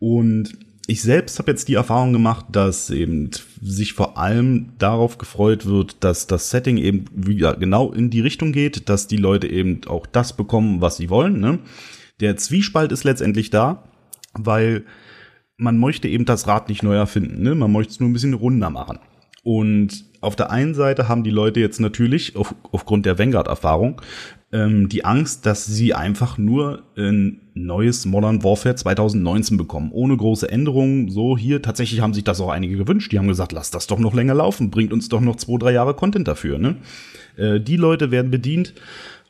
Und 0.01 0.59
ich 0.87 1.03
selbst 1.03 1.39
habe 1.39 1.51
jetzt 1.51 1.69
die 1.69 1.75
Erfahrung 1.75 2.13
gemacht, 2.13 2.47
dass 2.53 2.91
eben 2.91 3.31
sich 3.63 3.95
vor 3.95 4.19
allem 4.19 4.73
darauf 4.79 5.17
gefreut 5.19 5.65
wird, 5.67 6.05
dass 6.05 6.27
das 6.27 6.51
Setting 6.51 6.77
eben 6.77 7.07
wieder 7.15 7.57
genau 7.57 7.93
in 7.93 8.11
die 8.11 8.21
Richtung 8.21 8.53
geht, 8.53 8.89
dass 8.89 9.07
die 9.07 9.17
Leute 9.17 9.47
eben 9.47 9.81
auch 9.87 10.07
das 10.07 10.37
bekommen, 10.37 10.81
was 10.81 10.97
sie 10.97 11.09
wollen. 11.09 11.41
Ne? 11.41 11.61
Der 12.21 12.37
Zwiespalt 12.37 12.93
ist 12.93 13.05
letztendlich 13.05 13.51
da, 13.51 13.85
weil 14.35 14.85
man 15.57 15.79
möchte 15.79 16.09
eben 16.09 16.27
das 16.27 16.47
Rad 16.47 16.69
nicht 16.69 16.83
neu 16.83 16.95
erfinden, 16.97 17.43
ne? 17.43 17.55
man 17.55 17.73
möchte 17.73 17.93
es 17.93 18.01
nur 18.01 18.09
ein 18.09 18.15
bisschen 18.15 18.35
runder 18.35 18.71
machen. 18.71 18.99
Und 19.43 20.05
auf 20.21 20.37
der 20.37 20.51
einen 20.51 20.75
Seite 20.75 21.09
haben 21.09 21.23
die 21.23 21.31
Leute 21.31 21.61
jetzt 21.61 21.81
natürlich 21.81 22.37
auf, 22.37 22.55
aufgrund 22.73 23.07
der 23.07 23.19
Vanguard-Erfahrung 23.19 24.01
ähm, 24.53 24.89
die 24.89 25.05
Angst, 25.05 25.47
dass 25.47 25.67
sie 25.67 25.95
einfach 25.95 26.39
nur 26.39 26.83
ein 26.97 27.44
neues 27.55 28.05
Modern 28.05 28.43
Warfare 28.43 28.75
2019 28.75 29.57
bekommen, 29.57 29.91
ohne 29.93 30.17
große 30.17 30.51
Änderungen. 30.51 31.09
So 31.09 31.39
hier 31.39 31.63
tatsächlich 31.63 32.01
haben 32.01 32.15
sich 32.15 32.25
das 32.25 32.41
auch 32.41 32.51
einige 32.51 32.77
gewünscht. 32.77 33.13
Die 33.13 33.19
haben 33.19 33.29
gesagt, 33.29 33.53
lass 33.53 33.71
das 33.71 33.87
doch 33.87 33.99
noch 33.99 34.15
länger 34.15 34.35
laufen, 34.35 34.71
bringt 34.71 34.93
uns 34.93 35.09
doch 35.09 35.21
noch 35.21 35.37
zwei, 35.37 35.59
drei 35.59 35.73
Jahre 35.73 35.95
Content 35.95 36.29
dafür. 36.29 36.59
Ne? 36.59 36.77
Äh, 37.37 37.61
die 37.61 37.77
Leute 37.77 38.11
werden 38.11 38.31
bedient 38.31 38.75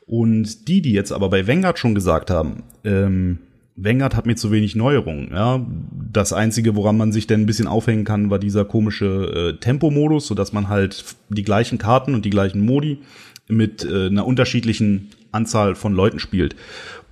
und 0.07 0.67
die, 0.67 0.81
die 0.81 0.91
jetzt 0.91 1.11
aber 1.11 1.29
bei 1.29 1.47
Vanguard 1.47 1.79
schon 1.79 1.95
gesagt 1.95 2.29
haben, 2.29 2.63
ähm, 2.83 3.39
Vanguard 3.75 4.15
hat 4.15 4.25
mir 4.25 4.35
zu 4.35 4.51
wenig 4.51 4.75
Neuerungen. 4.75 5.31
Ja, 5.31 5.65
das 5.91 6.31
einzige, 6.31 6.75
woran 6.75 6.95
man 6.95 7.11
sich 7.11 7.27
denn 7.27 7.41
ein 7.41 7.45
bisschen 7.45 7.67
aufhängen 7.67 8.05
kann, 8.05 8.29
war 8.29 8.39
dieser 8.39 8.63
komische 8.63 9.55
äh, 9.55 9.59
Tempomodus, 9.59 10.27
so 10.27 10.35
dass 10.35 10.53
man 10.53 10.69
halt 10.69 11.03
die 11.29 11.43
gleichen 11.43 11.77
Karten 11.77 12.13
und 12.15 12.23
die 12.23 12.29
gleichen 12.29 12.61
Modi 12.65 12.99
mit 13.47 13.83
äh, 13.83 14.07
einer 14.07 14.25
unterschiedlichen 14.25 15.09
Anzahl 15.31 15.75
von 15.75 15.93
Leuten 15.93 16.19
spielt. 16.19 16.55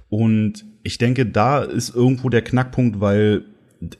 Und 0.07 0.63
ich 0.83 0.97
denke, 0.97 1.25
da 1.25 1.61
ist 1.63 1.95
irgendwo 1.95 2.29
der 2.29 2.41
Knackpunkt, 2.41 2.99
weil 2.99 3.45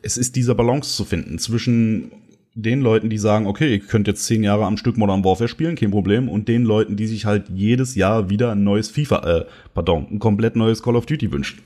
es 0.01 0.17
ist 0.17 0.35
dieser 0.35 0.55
Balance 0.55 0.95
zu 0.95 1.05
finden 1.05 1.39
zwischen 1.39 2.11
den 2.55 2.81
Leuten, 2.81 3.09
die 3.09 3.17
sagen, 3.17 3.47
okay, 3.47 3.75
ich 3.75 3.87
könnte 3.87 4.11
jetzt 4.11 4.25
zehn 4.25 4.43
Jahre 4.43 4.65
am 4.65 4.77
Stück 4.77 4.97
Modern 4.97 5.23
Warfare 5.23 5.47
spielen, 5.47 5.75
kein 5.75 5.91
Problem, 5.91 6.29
und 6.29 6.47
den 6.47 6.63
Leuten, 6.63 6.95
die 6.95 7.07
sich 7.07 7.25
halt 7.25 7.49
jedes 7.49 7.95
Jahr 7.95 8.29
wieder 8.29 8.51
ein 8.51 8.63
neues 8.63 8.89
FIFA, 8.89 9.39
äh, 9.39 9.45
pardon, 9.73 10.07
ein 10.11 10.19
komplett 10.19 10.55
neues 10.55 10.83
Call 10.83 10.95
of 10.95 11.05
Duty 11.05 11.31
wünschen. 11.31 11.59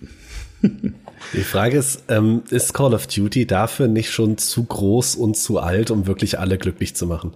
Die 1.33 1.41
Frage 1.41 1.77
ist, 1.77 2.03
ähm, 2.07 2.43
ist 2.49 2.73
Call 2.73 2.93
of 2.93 3.07
Duty 3.07 3.45
dafür 3.45 3.87
nicht 3.87 4.11
schon 4.11 4.37
zu 4.37 4.63
groß 4.63 5.15
und 5.15 5.35
zu 5.35 5.59
alt, 5.59 5.91
um 5.91 6.07
wirklich 6.07 6.39
alle 6.39 6.57
glücklich 6.57 6.95
zu 6.95 7.05
machen? 7.05 7.33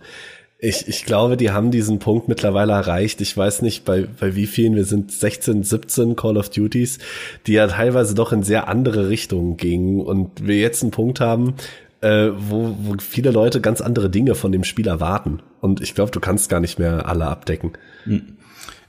Ich, 0.63 0.87
ich 0.87 1.05
glaube, 1.05 1.37
die 1.37 1.49
haben 1.49 1.71
diesen 1.71 1.97
Punkt 1.97 2.27
mittlerweile 2.27 2.73
erreicht. 2.73 3.19
Ich 3.19 3.35
weiß 3.35 3.63
nicht, 3.63 3.83
bei, 3.83 4.05
bei 4.19 4.35
wie 4.35 4.45
vielen, 4.45 4.75
wir 4.75 4.85
sind 4.85 5.11
16, 5.11 5.63
17 5.63 6.15
Call 6.15 6.37
of 6.37 6.49
Duties, 6.49 6.99
die 7.47 7.53
ja 7.53 7.65
teilweise 7.65 8.13
doch 8.13 8.31
in 8.31 8.43
sehr 8.43 8.67
andere 8.67 9.09
Richtungen 9.09 9.57
gingen 9.57 10.01
und 10.01 10.45
wir 10.45 10.59
jetzt 10.59 10.83
einen 10.83 10.91
Punkt 10.91 11.19
haben, 11.19 11.55
äh, 12.01 12.29
wo, 12.37 12.77
wo 12.79 12.95
viele 12.99 13.31
Leute 13.31 13.59
ganz 13.59 13.81
andere 13.81 14.11
Dinge 14.11 14.35
von 14.35 14.51
dem 14.51 14.63
Spiel 14.63 14.87
erwarten. 14.87 15.41
Und 15.61 15.81
ich 15.81 15.95
glaube, 15.95 16.11
du 16.11 16.19
kannst 16.19 16.47
gar 16.47 16.59
nicht 16.59 16.77
mehr 16.77 17.09
alle 17.09 17.25
abdecken. 17.25 17.71
Hm. 18.03 18.37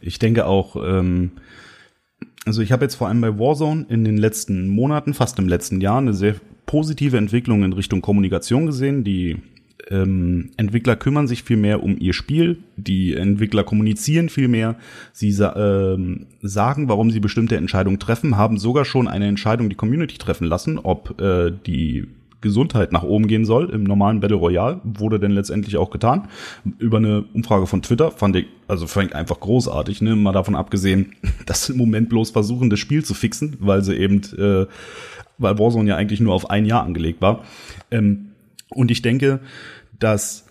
Ich 0.02 0.18
denke 0.18 0.44
auch, 0.44 0.76
ähm, 0.76 1.32
also 2.44 2.60
ich 2.60 2.70
habe 2.70 2.84
jetzt 2.84 2.96
vor 2.96 3.08
allem 3.08 3.22
bei 3.22 3.38
Warzone 3.38 3.86
in 3.88 4.04
den 4.04 4.18
letzten 4.18 4.68
Monaten, 4.68 5.14
fast 5.14 5.38
im 5.38 5.48
letzten 5.48 5.80
Jahr, 5.80 5.98
eine 5.98 6.12
sehr 6.12 6.34
positive 6.66 7.16
Entwicklung 7.16 7.64
in 7.64 7.72
Richtung 7.72 8.02
Kommunikation 8.02 8.66
gesehen. 8.66 9.04
Die 9.04 9.38
ähm, 9.92 10.50
Entwickler 10.56 10.96
kümmern 10.96 11.28
sich 11.28 11.42
viel 11.42 11.58
mehr 11.58 11.82
um 11.82 11.98
ihr 11.98 12.14
Spiel, 12.14 12.58
die 12.76 13.14
Entwickler 13.14 13.62
kommunizieren 13.62 14.30
viel 14.30 14.48
mehr, 14.48 14.76
sie 15.12 15.32
sa 15.32 15.54
ähm, 15.56 16.26
sagen, 16.40 16.88
warum 16.88 17.10
sie 17.10 17.20
bestimmte 17.20 17.56
Entscheidungen 17.56 17.98
treffen, 17.98 18.36
haben 18.36 18.58
sogar 18.58 18.84
schon 18.84 19.06
eine 19.06 19.26
Entscheidung 19.26 19.68
die 19.68 19.76
Community 19.76 20.16
treffen 20.16 20.46
lassen, 20.46 20.78
ob 20.78 21.20
äh, 21.20 21.52
die 21.66 22.08
Gesundheit 22.40 22.90
nach 22.90 23.04
oben 23.04 23.28
gehen 23.28 23.44
soll 23.44 23.70
im 23.70 23.84
normalen 23.84 24.20
Battle 24.20 24.36
Royale, 24.36 24.80
wurde 24.82 25.20
denn 25.20 25.30
letztendlich 25.30 25.76
auch 25.76 25.90
getan. 25.90 26.28
Über 26.78 26.96
eine 26.96 27.24
Umfrage 27.32 27.66
von 27.66 27.82
Twitter 27.82 28.10
fand 28.10 28.34
ich, 28.34 28.46
also 28.66 28.86
fängt 28.86 29.14
einfach 29.14 29.38
großartig, 29.38 30.02
ne? 30.02 30.16
Mal 30.16 30.32
davon 30.32 30.56
abgesehen, 30.56 31.12
dass 31.46 31.66
sie 31.66 31.72
im 31.72 31.78
Moment 31.78 32.08
bloß 32.08 32.30
versuchen, 32.30 32.68
das 32.68 32.80
Spiel 32.80 33.04
zu 33.04 33.14
fixen, 33.14 33.56
weil 33.60 33.84
sie 33.84 33.94
eben, 33.94 34.22
äh, 34.36 34.66
weil 35.38 35.58
Warzone 35.58 35.88
ja 35.88 35.96
eigentlich 35.96 36.20
nur 36.20 36.34
auf 36.34 36.50
ein 36.50 36.66
Jahr 36.66 36.82
angelegt 36.82 37.22
war. 37.22 37.44
Ähm, 37.90 38.32
und 38.74 38.90
ich 38.90 39.02
denke, 39.02 39.40
dass 40.02 40.46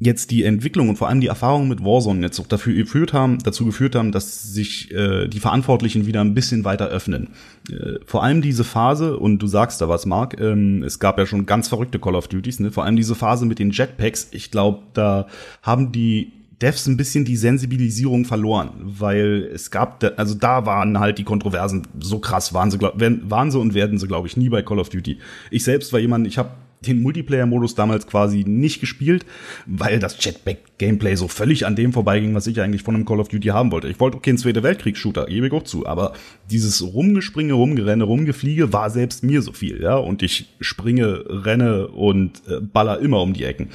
jetzt 0.00 0.30
die 0.30 0.44
Entwicklung 0.44 0.88
und 0.88 0.96
vor 0.96 1.08
allem 1.08 1.20
die 1.20 1.26
Erfahrungen 1.26 1.68
mit 1.68 1.84
Warzone 1.84 2.22
jetzt 2.22 2.40
auch 2.40 2.46
dafür 2.46 2.74
geführt 2.74 3.12
haben, 3.12 3.38
dazu 3.44 3.66
geführt 3.66 3.94
haben, 3.94 4.12
dass 4.12 4.42
sich 4.54 4.90
äh, 4.92 5.28
die 5.28 5.40
Verantwortlichen 5.40 6.06
wieder 6.06 6.22
ein 6.22 6.32
bisschen 6.32 6.64
weiter 6.64 6.88
öffnen. 6.88 7.28
Äh, 7.70 7.98
vor 8.06 8.22
allem 8.24 8.40
diese 8.40 8.64
Phase, 8.64 9.18
und 9.18 9.40
du 9.40 9.46
sagst 9.46 9.80
da 9.82 9.90
was, 9.90 10.06
Marc, 10.06 10.40
ähm, 10.40 10.82
es 10.82 10.98
gab 10.98 11.18
ja 11.18 11.26
schon 11.26 11.44
ganz 11.44 11.68
verrückte 11.68 11.98
Call 11.98 12.14
of 12.14 12.28
Duties, 12.28 12.60
ne? 12.60 12.72
vor 12.72 12.84
allem 12.84 12.96
diese 12.96 13.14
Phase 13.14 13.44
mit 13.44 13.58
den 13.58 13.70
Jetpacks, 13.70 14.28
ich 14.32 14.50
glaube, 14.50 14.80
da 14.94 15.26
haben 15.62 15.92
die 15.92 16.32
Devs 16.62 16.86
ein 16.86 16.96
bisschen 16.96 17.26
die 17.26 17.36
Sensibilisierung 17.36 18.24
verloren, 18.24 18.70
weil 18.82 19.50
es 19.52 19.70
gab, 19.70 20.02
also 20.18 20.34
da 20.34 20.64
waren 20.66 20.98
halt 20.98 21.18
die 21.18 21.24
Kontroversen 21.24 21.86
so 21.98 22.18
krass, 22.18 22.54
waren 22.54 22.70
sie, 22.70 22.78
glaub, 22.78 22.94
waren 22.98 23.50
sie 23.50 23.58
und 23.58 23.74
werden 23.74 23.98
sie, 23.98 24.06
glaube 24.06 24.28
ich, 24.28 24.36
nie 24.36 24.48
bei 24.48 24.62
Call 24.62 24.78
of 24.78 24.88
Duty. 24.88 25.18
Ich 25.50 25.64
selbst 25.64 25.92
war 25.92 26.00
jemand, 26.00 26.26
ich 26.26 26.36
habe 26.38 26.50
den 26.86 27.02
Multiplayer-Modus 27.02 27.74
damals 27.74 28.06
quasi 28.06 28.44
nicht 28.44 28.80
gespielt, 28.80 29.26
weil 29.66 29.98
das 29.98 30.22
Jetpack-Gameplay 30.24 31.14
so 31.14 31.28
völlig 31.28 31.66
an 31.66 31.76
dem 31.76 31.92
vorbeiging, 31.92 32.34
was 32.34 32.46
ich 32.46 32.60
eigentlich 32.60 32.82
von 32.82 32.94
einem 32.94 33.04
Call 33.04 33.20
of 33.20 33.28
Duty 33.28 33.48
haben 33.48 33.70
wollte. 33.70 33.88
Ich 33.88 34.00
wollte 34.00 34.16
okay, 34.16 34.30
einen 34.30 34.38
Zweite 34.38 34.62
Weltkriegs-Shooter, 34.62 35.26
gebe 35.26 35.46
ich 35.46 35.52
auch 35.52 35.64
zu, 35.64 35.86
aber 35.86 36.14
dieses 36.50 36.82
Rumgespringe, 36.82 37.52
Rumgerenne, 37.52 38.04
Rumgefliege 38.04 38.72
war 38.72 38.90
selbst 38.90 39.22
mir 39.22 39.42
so 39.42 39.52
viel, 39.52 39.82
ja, 39.82 39.96
und 39.96 40.22
ich 40.22 40.46
springe, 40.60 41.24
renne 41.28 41.88
und 41.88 42.42
äh, 42.48 42.60
baller 42.60 43.00
immer 43.00 43.20
um 43.20 43.34
die 43.34 43.44
Ecken. 43.44 43.68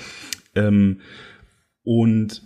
Ähm, 0.56 1.02
und 1.84 2.42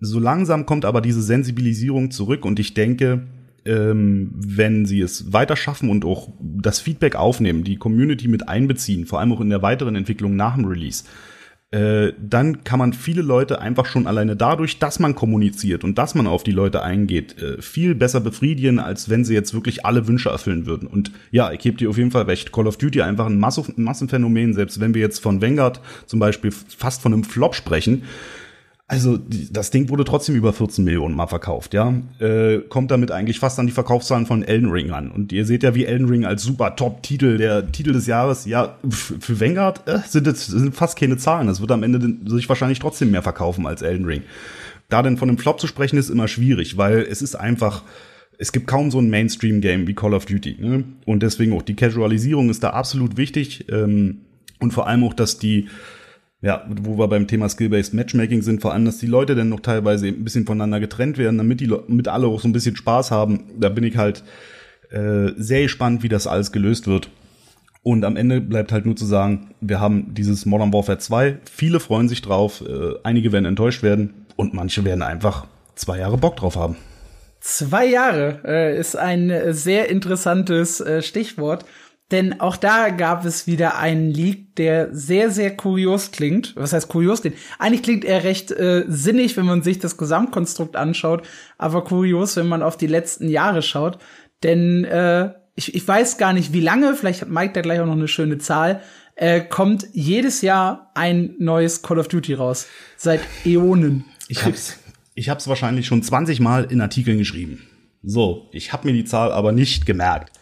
so 0.00 0.18
langsam 0.18 0.66
kommt 0.66 0.84
aber 0.84 1.00
diese 1.00 1.22
Sensibilisierung 1.22 2.10
zurück 2.10 2.44
und 2.44 2.58
ich 2.58 2.74
denke, 2.74 3.26
ähm, 3.70 4.32
wenn 4.34 4.84
sie 4.84 5.00
es 5.00 5.32
weiter 5.32 5.56
schaffen 5.56 5.88
und 5.90 6.04
auch 6.04 6.28
das 6.40 6.80
Feedback 6.80 7.14
aufnehmen, 7.14 7.62
die 7.62 7.76
Community 7.76 8.26
mit 8.26 8.48
einbeziehen, 8.48 9.06
vor 9.06 9.20
allem 9.20 9.32
auch 9.32 9.40
in 9.40 9.50
der 9.50 9.62
weiteren 9.62 9.94
Entwicklung 9.94 10.34
nach 10.34 10.56
dem 10.56 10.64
Release, 10.64 11.04
äh, 11.70 12.12
dann 12.20 12.64
kann 12.64 12.80
man 12.80 12.92
viele 12.92 13.22
Leute 13.22 13.60
einfach 13.60 13.86
schon 13.86 14.08
alleine 14.08 14.34
dadurch, 14.34 14.80
dass 14.80 14.98
man 14.98 15.14
kommuniziert 15.14 15.84
und 15.84 15.98
dass 15.98 16.16
man 16.16 16.26
auf 16.26 16.42
die 16.42 16.50
Leute 16.50 16.82
eingeht, 16.82 17.40
äh, 17.40 17.62
viel 17.62 17.94
besser 17.94 18.20
befriedigen, 18.20 18.80
als 18.80 19.08
wenn 19.08 19.24
sie 19.24 19.34
jetzt 19.34 19.54
wirklich 19.54 19.86
alle 19.86 20.08
Wünsche 20.08 20.30
erfüllen 20.30 20.66
würden. 20.66 20.88
Und 20.88 21.12
ja, 21.30 21.52
ich 21.52 21.60
gebe 21.60 21.76
dir 21.76 21.88
auf 21.88 21.96
jeden 21.96 22.10
Fall 22.10 22.24
recht. 22.24 22.50
Call 22.50 22.66
of 22.66 22.76
Duty 22.76 23.02
einfach 23.02 23.26
ein 23.26 23.38
Massenphänomen, 23.38 24.52
selbst 24.52 24.80
wenn 24.80 24.94
wir 24.94 25.00
jetzt 25.00 25.20
von 25.20 25.40
Vanguard 25.40 25.80
zum 26.06 26.18
Beispiel 26.18 26.50
fast 26.50 27.02
von 27.02 27.12
einem 27.12 27.22
Flop 27.22 27.54
sprechen, 27.54 28.02
also 28.90 29.20
das 29.52 29.70
Ding 29.70 29.88
wurde 29.88 30.02
trotzdem 30.02 30.34
über 30.34 30.52
14 30.52 30.84
Millionen 30.84 31.14
mal 31.14 31.28
verkauft, 31.28 31.74
ja. 31.74 31.94
Äh, 32.18 32.58
kommt 32.68 32.90
damit 32.90 33.12
eigentlich 33.12 33.38
fast 33.38 33.56
an 33.60 33.68
die 33.68 33.72
Verkaufszahlen 33.72 34.26
von 34.26 34.42
Elden 34.42 34.68
Ring 34.68 34.90
an. 34.90 35.12
Und 35.12 35.30
ihr 35.30 35.44
seht 35.44 35.62
ja, 35.62 35.76
wie 35.76 35.84
Elden 35.84 36.08
Ring 36.08 36.24
als 36.24 36.42
super 36.42 36.74
Top-Titel, 36.74 37.38
der 37.38 37.70
Titel 37.70 37.92
des 37.92 38.08
Jahres, 38.08 38.46
ja, 38.46 38.78
für 38.90 39.38
Vanguard 39.40 39.86
äh, 39.86 40.00
sind 40.08 40.26
es 40.26 40.48
sind 40.48 40.74
fast 40.74 40.98
keine 40.98 41.16
Zahlen. 41.18 41.46
Das 41.46 41.60
wird 41.60 41.70
am 41.70 41.84
Ende 41.84 42.16
sich 42.28 42.48
wahrscheinlich 42.48 42.80
trotzdem 42.80 43.12
mehr 43.12 43.22
verkaufen 43.22 43.64
als 43.64 43.82
Elden 43.82 44.06
Ring. 44.06 44.22
Da 44.88 45.02
denn 45.02 45.18
von 45.18 45.28
einem 45.28 45.38
Flop 45.38 45.60
zu 45.60 45.68
sprechen, 45.68 45.96
ist 45.96 46.10
immer 46.10 46.26
schwierig, 46.26 46.76
weil 46.76 46.98
es 47.08 47.22
ist 47.22 47.36
einfach, 47.36 47.84
es 48.38 48.50
gibt 48.50 48.66
kaum 48.66 48.90
so 48.90 48.98
ein 48.98 49.08
Mainstream-Game 49.08 49.86
wie 49.86 49.94
Call 49.94 50.14
of 50.14 50.26
Duty. 50.26 50.56
Ne? 50.58 50.82
Und 51.06 51.22
deswegen 51.22 51.52
auch 51.52 51.62
die 51.62 51.76
Casualisierung 51.76 52.50
ist 52.50 52.64
da 52.64 52.70
absolut 52.70 53.16
wichtig. 53.16 53.66
Ähm, 53.70 54.22
und 54.58 54.72
vor 54.72 54.88
allem 54.88 55.04
auch, 55.04 55.14
dass 55.14 55.38
die 55.38 55.68
ja, 56.42 56.64
wo 56.68 56.96
wir 56.98 57.08
beim 57.08 57.26
Thema 57.26 57.48
Skill-Based 57.48 57.92
Matchmaking 57.92 58.42
sind, 58.42 58.62
vor 58.62 58.72
allem, 58.72 58.86
dass 58.86 58.98
die 58.98 59.06
Leute 59.06 59.34
dann 59.34 59.50
noch 59.50 59.60
teilweise 59.60 60.08
ein 60.08 60.24
bisschen 60.24 60.46
voneinander 60.46 60.80
getrennt 60.80 61.18
werden, 61.18 61.36
damit 61.36 61.60
die 61.60 61.70
mit 61.88 62.08
alle 62.08 62.26
auch 62.26 62.40
so 62.40 62.48
ein 62.48 62.52
bisschen 62.52 62.76
Spaß 62.76 63.10
haben. 63.10 63.44
Da 63.58 63.68
bin 63.68 63.84
ich 63.84 63.96
halt 63.96 64.24
äh, 64.90 65.32
sehr 65.36 65.62
gespannt, 65.62 66.02
wie 66.02 66.08
das 66.08 66.26
alles 66.26 66.50
gelöst 66.50 66.86
wird. 66.86 67.10
Und 67.82 68.04
am 68.04 68.16
Ende 68.16 68.40
bleibt 68.40 68.72
halt 68.72 68.86
nur 68.86 68.96
zu 68.96 69.06
sagen, 69.06 69.54
wir 69.60 69.80
haben 69.80 70.14
dieses 70.14 70.44
Modern 70.46 70.72
Warfare 70.72 70.98
2. 70.98 71.38
Viele 71.50 71.80
freuen 71.80 72.08
sich 72.08 72.22
drauf, 72.22 72.62
äh, 72.66 72.94
einige 73.02 73.32
werden 73.32 73.46
enttäuscht 73.46 73.82
werden 73.82 74.26
und 74.36 74.54
manche 74.54 74.84
werden 74.84 75.02
einfach 75.02 75.46
zwei 75.74 75.98
Jahre 75.98 76.18
Bock 76.18 76.36
drauf 76.36 76.56
haben. 76.56 76.76
Zwei 77.40 77.86
Jahre 77.86 78.40
äh, 78.44 78.78
ist 78.78 78.96
ein 78.96 79.32
sehr 79.54 79.88
interessantes 79.88 80.80
äh, 80.80 81.00
Stichwort. 81.00 81.64
Denn 82.10 82.40
auch 82.40 82.56
da 82.56 82.88
gab 82.88 83.24
es 83.24 83.46
wieder 83.46 83.78
einen 83.78 84.10
Leak, 84.10 84.56
der 84.56 84.92
sehr, 84.92 85.30
sehr 85.30 85.56
kurios 85.56 86.10
klingt. 86.10 86.54
Was 86.56 86.72
heißt 86.72 86.88
kurios 86.88 87.20
klingt? 87.20 87.36
Eigentlich 87.58 87.82
klingt 87.82 88.04
er 88.04 88.24
recht 88.24 88.50
äh, 88.50 88.84
sinnig, 88.88 89.36
wenn 89.36 89.46
man 89.46 89.62
sich 89.62 89.78
das 89.78 89.96
Gesamtkonstrukt 89.96 90.74
anschaut, 90.74 91.22
aber 91.56 91.84
kurios, 91.84 92.36
wenn 92.36 92.48
man 92.48 92.62
auf 92.62 92.76
die 92.76 92.88
letzten 92.88 93.28
Jahre 93.28 93.62
schaut. 93.62 93.98
Denn 94.42 94.84
äh, 94.84 95.32
ich, 95.54 95.74
ich 95.74 95.86
weiß 95.86 96.18
gar 96.18 96.32
nicht, 96.32 96.52
wie 96.52 96.60
lange, 96.60 96.94
vielleicht 96.94 97.22
hat 97.22 97.28
Mike 97.28 97.52
da 97.52 97.60
gleich 97.60 97.80
auch 97.80 97.86
noch 97.86 97.92
eine 97.92 98.08
schöne 98.08 98.38
Zahl, 98.38 98.82
äh, 99.14 99.40
kommt 99.42 99.86
jedes 99.92 100.40
Jahr 100.42 100.90
ein 100.94 101.34
neues 101.38 101.82
Call 101.82 101.98
of 101.98 102.08
Duty 102.08 102.34
raus. 102.34 102.66
Seit 102.96 103.20
Äonen. 103.44 104.04
Ich 104.28 104.44
hab's, 104.44 104.78
ich 105.14 105.28
hab's 105.28 105.46
wahrscheinlich 105.46 105.86
schon 105.86 106.02
20 106.02 106.40
Mal 106.40 106.64
in 106.64 106.80
Artikeln 106.80 107.18
geschrieben. 107.18 107.66
So, 108.02 108.48
ich 108.52 108.72
hab 108.72 108.84
mir 108.84 108.94
die 108.94 109.04
Zahl 109.04 109.30
aber 109.30 109.52
nicht 109.52 109.84
gemerkt. 109.84 110.32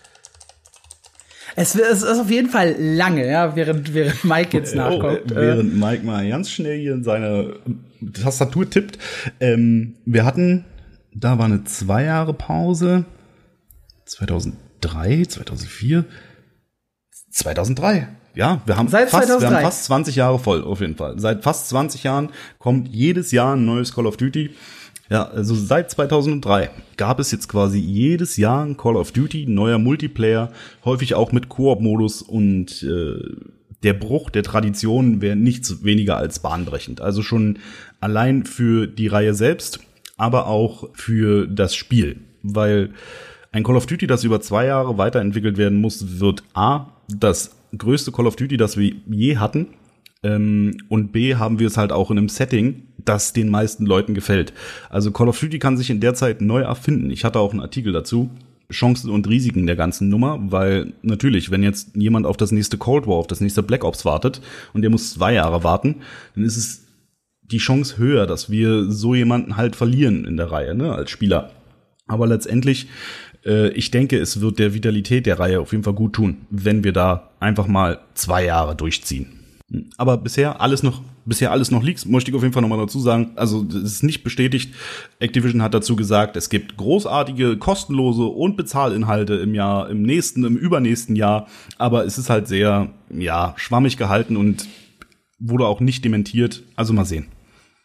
Es, 1.58 1.74
es, 1.74 2.04
ist 2.04 2.20
auf 2.20 2.30
jeden 2.30 2.48
Fall 2.48 2.76
lange, 2.78 3.28
ja, 3.28 3.56
während, 3.56 3.92
während 3.92 4.24
Mike 4.24 4.56
jetzt 4.56 4.76
nachkommt. 4.76 5.32
Oh, 5.32 5.34
während 5.34 5.76
Mike 5.76 6.04
mal 6.04 6.28
ganz 6.28 6.50
schnell 6.50 6.78
hier 6.78 6.94
in 6.94 7.02
seine 7.02 7.56
Tastatur 8.12 8.70
tippt. 8.70 8.96
Ähm, 9.40 9.96
wir 10.04 10.24
hatten, 10.24 10.64
da 11.12 11.36
war 11.38 11.46
eine 11.46 11.64
zwei 11.64 12.04
Jahre 12.04 12.32
Pause. 12.32 13.06
2003, 14.04 15.24
2004, 15.24 16.04
2003. 17.32 18.08
Ja, 18.34 18.62
wir 18.64 18.76
haben, 18.76 18.86
Seit 18.86 19.10
fast, 19.10 19.26
2003. 19.26 19.50
wir 19.50 19.56
haben 19.56 19.64
fast 19.64 19.84
20 19.86 20.14
Jahre 20.14 20.38
voll, 20.38 20.62
auf 20.62 20.80
jeden 20.80 20.94
Fall. 20.94 21.18
Seit 21.18 21.42
fast 21.42 21.68
20 21.70 22.04
Jahren 22.04 22.30
kommt 22.60 22.86
jedes 22.88 23.32
Jahr 23.32 23.56
ein 23.56 23.64
neues 23.64 23.92
Call 23.92 24.06
of 24.06 24.16
Duty. 24.16 24.50
Ja, 25.10 25.26
also 25.26 25.54
seit 25.54 25.90
2003 25.90 26.70
gab 26.96 27.18
es 27.18 27.30
jetzt 27.32 27.48
quasi 27.48 27.78
jedes 27.78 28.36
Jahr 28.36 28.64
ein 28.64 28.76
Call 28.76 28.96
of 28.96 29.12
Duty, 29.12 29.46
neuer 29.46 29.78
Multiplayer, 29.78 30.52
häufig 30.84 31.14
auch 31.14 31.32
mit 31.32 31.48
Koop-Modus 31.48 32.20
und 32.20 32.82
äh, 32.82 33.22
der 33.82 33.94
Bruch 33.94 34.28
der 34.28 34.42
Tradition 34.42 35.22
wäre 35.22 35.36
nichts 35.36 35.82
weniger 35.82 36.16
als 36.16 36.40
bahnbrechend. 36.40 37.00
Also 37.00 37.22
schon 37.22 37.58
allein 38.00 38.44
für 38.44 38.86
die 38.86 39.06
Reihe 39.06 39.34
selbst, 39.34 39.80
aber 40.16 40.46
auch 40.46 40.88
für 40.92 41.46
das 41.46 41.74
Spiel, 41.74 42.20
weil 42.42 42.90
ein 43.52 43.62
Call 43.62 43.76
of 43.76 43.86
Duty, 43.86 44.06
das 44.06 44.24
über 44.24 44.40
zwei 44.40 44.66
Jahre 44.66 44.98
weiterentwickelt 44.98 45.56
werden 45.56 45.80
muss, 45.80 46.20
wird 46.20 46.42
A, 46.52 46.88
das 47.08 47.56
größte 47.76 48.12
Call 48.12 48.26
of 48.26 48.36
Duty, 48.36 48.56
das 48.58 48.76
wir 48.76 48.92
je 49.06 49.38
hatten, 49.38 49.68
ähm, 50.22 50.76
und 50.88 51.12
B 51.12 51.36
haben 51.36 51.58
wir 51.58 51.68
es 51.68 51.76
halt 51.76 51.92
auch 51.92 52.10
in 52.10 52.18
einem 52.18 52.28
Setting, 52.28 52.87
das 53.08 53.32
den 53.32 53.48
meisten 53.48 53.86
Leuten 53.86 54.14
gefällt. 54.14 54.52
Also 54.90 55.10
Call 55.10 55.28
of 55.28 55.40
Duty 55.40 55.58
kann 55.58 55.76
sich 55.76 55.90
in 55.90 56.00
der 56.00 56.14
Zeit 56.14 56.40
neu 56.40 56.60
erfinden. 56.60 57.10
Ich 57.10 57.24
hatte 57.24 57.38
auch 57.38 57.52
einen 57.52 57.60
Artikel 57.60 57.92
dazu. 57.92 58.30
Chancen 58.70 59.10
und 59.10 59.26
Risiken 59.26 59.66
der 59.66 59.76
ganzen 59.76 60.10
Nummer, 60.10 60.38
weil 60.40 60.92
natürlich, 61.02 61.50
wenn 61.50 61.62
jetzt 61.62 61.96
jemand 61.96 62.26
auf 62.26 62.36
das 62.36 62.52
nächste 62.52 62.76
Cold 62.76 63.06
War, 63.06 63.14
auf 63.14 63.26
das 63.26 63.40
nächste 63.40 63.62
Black 63.62 63.82
Ops 63.82 64.04
wartet 64.04 64.42
und 64.74 64.82
der 64.82 64.90
muss 64.90 65.14
zwei 65.14 65.32
Jahre 65.32 65.64
warten, 65.64 65.96
dann 66.34 66.44
ist 66.44 66.58
es 66.58 66.84
die 67.40 67.58
Chance 67.58 67.96
höher, 67.96 68.26
dass 68.26 68.50
wir 68.50 68.90
so 68.90 69.14
jemanden 69.14 69.56
halt 69.56 69.74
verlieren 69.74 70.26
in 70.26 70.36
der 70.36 70.52
Reihe, 70.52 70.74
ne, 70.74 70.92
als 70.94 71.10
Spieler. 71.10 71.50
Aber 72.06 72.26
letztendlich, 72.26 72.88
äh, 73.46 73.70
ich 73.70 73.90
denke, 73.90 74.18
es 74.18 74.42
wird 74.42 74.58
der 74.58 74.74
Vitalität 74.74 75.24
der 75.24 75.38
Reihe 75.38 75.60
auf 75.60 75.72
jeden 75.72 75.84
Fall 75.84 75.94
gut 75.94 76.12
tun, 76.12 76.38
wenn 76.50 76.84
wir 76.84 76.92
da 76.92 77.30
einfach 77.40 77.66
mal 77.66 78.00
zwei 78.12 78.44
Jahre 78.44 78.76
durchziehen. 78.76 79.37
Aber 79.98 80.16
bisher 80.16 80.62
alles 80.62 80.82
noch, 80.82 81.02
bisher 81.26 81.50
alles 81.50 81.70
noch 81.70 81.82
Leaks, 81.82 82.06
möchte 82.06 82.30
ich 82.30 82.36
auf 82.36 82.42
jeden 82.42 82.54
Fall 82.54 82.62
nochmal 82.62 82.78
dazu 82.78 83.00
sagen. 83.00 83.32
Also, 83.36 83.66
es 83.68 83.92
ist 83.92 84.02
nicht 84.02 84.24
bestätigt. 84.24 84.74
Activision 85.18 85.62
hat 85.62 85.74
dazu 85.74 85.94
gesagt, 85.94 86.36
es 86.36 86.48
gibt 86.48 86.78
großartige, 86.78 87.58
kostenlose 87.58 88.22
und 88.22 88.56
Bezahlinhalte 88.56 89.34
im 89.34 89.54
Jahr, 89.54 89.90
im 89.90 90.02
nächsten, 90.02 90.44
im 90.44 90.56
übernächsten 90.56 91.16
Jahr. 91.16 91.48
Aber 91.76 92.06
es 92.06 92.16
ist 92.16 92.30
halt 92.30 92.48
sehr, 92.48 92.90
ja, 93.10 93.52
schwammig 93.56 93.98
gehalten 93.98 94.36
und 94.38 94.66
wurde 95.38 95.66
auch 95.66 95.80
nicht 95.80 96.04
dementiert. 96.04 96.62
Also 96.74 96.94
mal 96.94 97.04
sehen. 97.04 97.26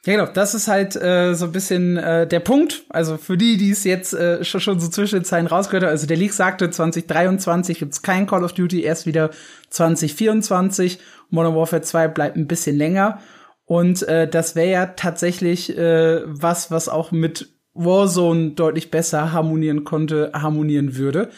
Ja, 0.06 0.18
genau, 0.18 0.30
das 0.34 0.54
ist 0.54 0.68
halt 0.68 0.98
äh, 0.98 1.34
so 1.34 1.46
ein 1.46 1.54
bisschen 1.54 1.96
äh, 1.96 2.28
der 2.28 2.42
Punkt. 2.42 2.84
Also 2.90 3.18
für 3.18 3.38
die, 3.38 3.56
die 3.56 3.72
es 3.72 3.86
jetzt 3.86 4.14
äh, 4.14 4.44
schon, 4.44 4.60
schon 4.60 4.80
so 4.80 4.90
zwischen 4.90 5.20
den 5.20 5.26
Zeilen 5.26 5.48
rausgehört 5.48 5.84
haben, 5.84 5.92
also 5.92 6.08
der 6.08 6.18
Leak 6.18 6.34
sagte, 6.34 6.70
2023 6.70 7.80
gibt's 7.80 8.02
kein 8.02 8.28
Call 8.28 8.44
of 8.44 8.52
Duty, 8.52 8.84
erst 8.84 9.06
wieder 9.06 9.30
2024. 9.70 11.00
Modern 11.34 11.56
Warfare 11.56 11.82
2 11.82 12.10
bleibt 12.10 12.38
ein 12.38 12.48
bisschen 12.48 12.78
länger. 12.78 13.20
Und 13.66 14.08
äh, 14.08 14.28
das 14.28 14.56
wäre 14.56 14.70
ja 14.70 14.86
tatsächlich 14.86 15.76
äh, 15.76 16.22
was, 16.26 16.70
was 16.70 16.90
auch 16.90 17.12
mit 17.12 17.50
Warzone 17.74 18.52
deutlich 18.52 18.92
besser 18.92 19.32
harmonieren 19.34 19.84
konnte, 19.84 20.32
harmonieren 20.34 20.96
würde. 20.96 21.30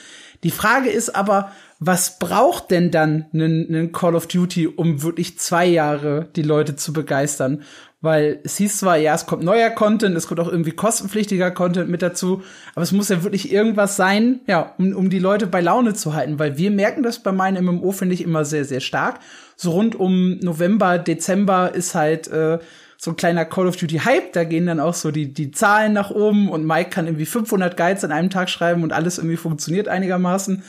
Die 0.44 0.52
Frage 0.52 0.90
ist 0.90 1.16
aber, 1.16 1.52
was 1.80 2.20
braucht 2.20 2.72
denn 2.72 2.92
dann 2.92 3.28
einen 3.34 3.94
Call 3.94 4.16
of 4.16 4.28
Duty, 4.28 4.68
um 4.68 5.02
wirklich 5.02 5.40
zwei 5.40 5.66
Jahre 5.66 6.28
die 6.36 6.42
Leute 6.42 6.76
zu 6.76 6.92
begeistern? 6.92 7.64
Weil 8.06 8.40
es 8.44 8.58
hieß 8.58 8.78
zwar, 8.78 8.98
ja, 8.98 9.16
es 9.16 9.26
kommt 9.26 9.42
neuer 9.44 9.72
Content, 9.72 10.16
es 10.16 10.28
kommt 10.28 10.40
auch 10.40 10.48
irgendwie 10.48 10.74
kostenpflichtiger 10.74 11.50
Content 11.50 11.90
mit 11.90 12.04
dazu, 12.04 12.44
aber 12.76 12.84
es 12.84 12.92
muss 12.92 13.10
ja 13.10 13.24
wirklich 13.24 13.52
irgendwas 13.52 13.96
sein, 13.96 14.42
ja, 14.46 14.76
um, 14.78 14.94
um 14.94 15.10
die 15.10 15.18
Leute 15.18 15.48
bei 15.48 15.60
Laune 15.60 15.96
zu 15.96 16.14
halten, 16.14 16.38
weil 16.38 16.56
wir 16.56 16.70
merken 16.70 17.02
das 17.02 17.18
bei 17.18 17.32
meinem 17.32 17.66
MMO, 17.66 17.92
finde 17.94 18.14
ich, 18.14 18.22
immer 18.22 18.46
sehr, 18.46 18.64
sehr 18.64 18.80
stark. 18.80 19.22
So 19.56 19.72
rund 19.72 19.96
um 19.96 20.38
November, 20.38 21.00
Dezember 21.00 21.74
ist 21.74 21.96
halt 21.96 22.28
äh, 22.28 22.60
so 22.96 23.10
ein 23.10 23.16
kleiner 23.16 23.44
Call 23.44 23.66
of 23.66 23.76
Duty 23.76 23.98
Hype, 23.98 24.34
da 24.34 24.44
gehen 24.44 24.68
dann 24.68 24.80
auch 24.80 24.94
so 24.94 25.10
die, 25.10 25.34
die 25.34 25.50
Zahlen 25.50 25.94
nach 25.94 26.12
oben 26.12 26.50
und 26.50 26.64
Mike 26.64 26.92
kann 26.92 27.08
irgendwie 27.08 27.26
500 27.26 27.76
Guides 27.76 28.04
an 28.04 28.12
einem 28.12 28.30
Tag 28.30 28.52
schreiben 28.52 28.84
und 28.84 28.94
alles 28.94 29.18
irgendwie 29.18 29.38
funktioniert 29.38 29.88
einigermaßen. 29.88 30.62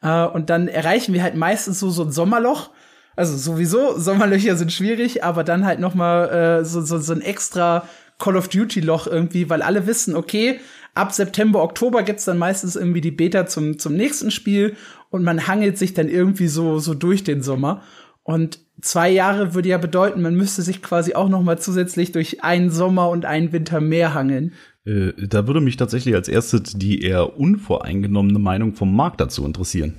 Äh, 0.00 0.24
und 0.24 0.48
dann 0.48 0.68
erreichen 0.68 1.12
wir 1.12 1.22
halt 1.22 1.34
meistens 1.34 1.80
so, 1.80 1.90
so 1.90 2.04
ein 2.04 2.12
Sommerloch, 2.12 2.70
also 3.18 3.36
sowieso, 3.36 3.98
Sommerlöcher 3.98 4.56
sind 4.56 4.72
schwierig, 4.72 5.24
aber 5.24 5.42
dann 5.42 5.66
halt 5.66 5.80
noch 5.80 5.96
mal 5.96 6.60
äh, 6.60 6.64
so, 6.64 6.80
so, 6.82 6.98
so 6.98 7.12
ein 7.12 7.20
extra 7.20 7.88
Call 8.18 8.36
of 8.36 8.46
Duty 8.46 8.80
Loch 8.80 9.08
irgendwie, 9.08 9.50
weil 9.50 9.60
alle 9.60 9.88
wissen, 9.88 10.14
okay, 10.14 10.60
ab 10.94 11.12
September, 11.12 11.60
Oktober 11.64 12.04
gibt's 12.04 12.26
dann 12.26 12.38
meistens 12.38 12.76
irgendwie 12.76 13.00
die 13.00 13.10
Beta 13.10 13.46
zum, 13.46 13.76
zum 13.80 13.94
nächsten 13.94 14.30
Spiel 14.30 14.76
und 15.10 15.24
man 15.24 15.48
hangelt 15.48 15.78
sich 15.78 15.94
dann 15.94 16.08
irgendwie 16.08 16.46
so, 16.46 16.78
so 16.78 16.94
durch 16.94 17.24
den 17.24 17.42
Sommer. 17.42 17.82
Und 18.22 18.60
zwei 18.80 19.10
Jahre 19.10 19.52
würde 19.52 19.70
ja 19.70 19.78
bedeuten, 19.78 20.22
man 20.22 20.36
müsste 20.36 20.62
sich 20.62 20.80
quasi 20.80 21.14
auch 21.14 21.28
noch 21.28 21.42
mal 21.42 21.58
zusätzlich 21.58 22.12
durch 22.12 22.44
einen 22.44 22.70
Sommer 22.70 23.08
und 23.10 23.24
einen 23.24 23.52
Winter 23.52 23.80
mehr 23.80 24.14
hangeln. 24.14 24.52
Äh, 24.84 25.12
da 25.26 25.48
würde 25.48 25.60
mich 25.60 25.76
tatsächlich 25.76 26.14
als 26.14 26.28
erstes 26.28 26.74
die 26.74 27.02
eher 27.02 27.36
unvoreingenommene 27.36 28.38
Meinung 28.38 28.74
vom 28.74 28.94
Markt 28.94 29.20
dazu 29.20 29.44
interessieren. 29.44 29.94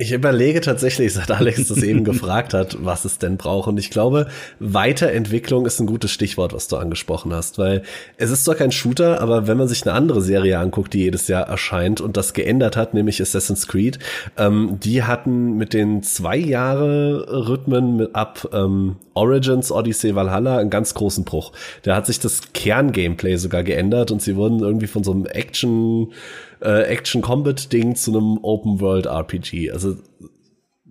Ich 0.00 0.12
überlege 0.12 0.62
tatsächlich, 0.62 1.12
seit 1.12 1.30
Alex 1.30 1.68
das 1.68 1.82
eben 1.82 2.04
gefragt 2.04 2.54
hat, 2.54 2.78
was 2.80 3.04
es 3.04 3.18
denn 3.18 3.36
braucht. 3.36 3.68
Und 3.68 3.76
ich 3.76 3.90
glaube, 3.90 4.28
Weiterentwicklung 4.58 5.66
ist 5.66 5.78
ein 5.78 5.84
gutes 5.84 6.10
Stichwort, 6.10 6.54
was 6.54 6.68
du 6.68 6.78
angesprochen 6.78 7.34
hast, 7.34 7.58
weil 7.58 7.82
es 8.16 8.30
ist 8.30 8.46
zwar 8.46 8.54
kein 8.54 8.72
Shooter, 8.72 9.20
aber 9.20 9.46
wenn 9.46 9.58
man 9.58 9.68
sich 9.68 9.82
eine 9.82 9.92
andere 9.92 10.22
Serie 10.22 10.58
anguckt, 10.58 10.94
die 10.94 11.00
jedes 11.00 11.28
Jahr 11.28 11.46
erscheint 11.46 12.00
und 12.00 12.16
das 12.16 12.32
geändert 12.32 12.78
hat, 12.78 12.94
nämlich 12.94 13.20
Assassin's 13.20 13.68
Creed, 13.68 13.98
ähm, 14.38 14.78
die 14.82 15.02
hatten 15.02 15.58
mit 15.58 15.74
den 15.74 16.02
zwei 16.02 16.38
Jahre 16.38 17.46
Rhythmen 17.46 17.98
mit 17.98 18.14
ab 18.14 18.48
ähm, 18.54 18.96
Origins, 19.12 19.70
Odyssey, 19.70 20.14
Valhalla 20.14 20.56
einen 20.56 20.70
ganz 20.70 20.94
großen 20.94 21.24
Bruch. 21.24 21.52
Da 21.82 21.94
hat 21.94 22.06
sich 22.06 22.18
das 22.20 22.54
Kerngameplay 22.54 23.36
sogar 23.36 23.64
geändert 23.64 24.10
und 24.10 24.22
sie 24.22 24.36
wurden 24.36 24.60
irgendwie 24.60 24.86
von 24.86 25.04
so 25.04 25.12
einem 25.12 25.26
Action 25.26 26.14
äh, 26.62 26.82
Action-Combat-Ding 26.82 27.96
zu 27.96 28.10
einem 28.10 28.38
Open-World-RPG. 28.42 29.70
Also 29.70 29.96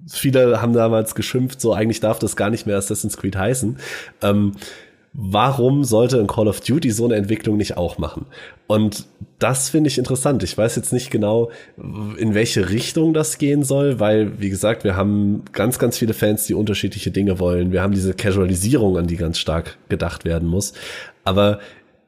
viele 0.08 0.62
haben 0.62 0.74
damals 0.74 1.16
geschimpft, 1.16 1.62
so 1.62 1.74
eigentlich 1.74 2.00
darf 2.00 2.20
das 2.20 2.36
gar 2.36 2.50
nicht 2.50 2.66
mehr 2.66 2.78
Assassin's 2.78 3.18
Creed 3.18 3.36
heißen. 3.36 3.78
Ähm, 4.22 4.54
warum 5.14 5.84
sollte 5.84 6.20
ein 6.20 6.28
Call 6.28 6.48
of 6.48 6.62
Duty 6.62 6.92
so 6.92 7.06
eine 7.06 7.16
Entwicklung 7.16 7.58
nicht 7.58 7.78
auch 7.78 7.98
machen? 7.98 8.26
Und 8.68 9.06
das 9.40 9.70
finde 9.70 9.88
ich 9.88 9.98
interessant. 9.98 10.44
Ich 10.44 10.58
weiß 10.58 10.76
jetzt 10.76 10.94
nicht 10.94 11.10
genau, 11.10 11.50
in 12.18 12.34
welche 12.34 12.70
Richtung 12.70 13.14
das 13.14 13.38
gehen 13.38 13.64
soll, 13.64 14.00
weil, 14.00 14.40
wie 14.40 14.50
gesagt, 14.50 14.84
wir 14.84 14.96
haben 14.96 15.44
ganz, 15.54 15.80
ganz 15.80 15.98
viele 15.98 16.14
Fans, 16.14 16.46
die 16.46 16.54
unterschiedliche 16.54 17.12
Dinge 17.12 17.40
wollen. 17.40 17.72
Wir 17.72 17.82
haben 17.82 17.94
diese 17.94 18.14
Casualisierung, 18.14 18.98
an 18.98 19.08
die 19.08 19.18
ganz 19.18 19.40
stark 19.40 19.78
gedacht 19.88 20.26
werden 20.26 20.48
muss. 20.48 20.74
Aber 21.24 21.60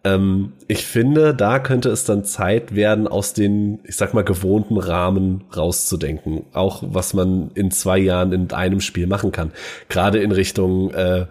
ähm, 0.03 0.53
ich 0.67 0.85
finde, 0.85 1.35
da 1.35 1.59
könnte 1.59 1.89
es 1.89 2.05
dann 2.05 2.23
Zeit 2.23 2.73
werden, 2.75 3.07
aus 3.07 3.33
den, 3.33 3.79
ich 3.83 3.95
sag 3.95 4.13
mal, 4.13 4.23
gewohnten 4.23 4.77
Rahmen 4.77 5.43
rauszudenken. 5.55 6.45
Auch 6.53 6.83
was 6.85 7.13
man 7.13 7.51
in 7.53 7.71
zwei 7.71 7.99
Jahren 7.99 8.31
in 8.31 8.51
einem 8.51 8.81
Spiel 8.81 9.07
machen 9.07 9.31
kann. 9.31 9.51
Gerade 9.89 10.19
in 10.19 10.31
Richtung 10.31 10.91
äh, 10.91 11.27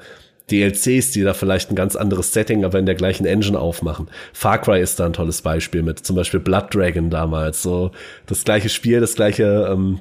DLCs, 0.51 1.13
die 1.13 1.23
da 1.23 1.35
vielleicht 1.35 1.71
ein 1.71 1.77
ganz 1.77 1.97
anderes 1.97 2.33
Setting, 2.33 2.65
aber 2.65 2.79
in 2.79 2.87
der 2.87 2.95
gleichen 2.95 3.27
Engine 3.27 3.59
aufmachen. 3.59 4.09
Far 4.33 4.61
Cry 4.61 4.81
ist 4.81 5.01
da 5.01 5.07
ein 5.07 5.13
tolles 5.13 5.43
Beispiel 5.43 5.83
mit 5.83 6.01
zum 6.01 6.17
Beispiel 6.17 6.41
Blood 6.41 6.75
Dragon 6.75 7.11
damals. 7.11 7.63
So 7.63 7.91
das 8.27 8.45
gleiche 8.45 8.69
Spiel, 8.69 9.01
das 9.01 9.15
gleiche, 9.15 9.69
ähm, 9.71 10.01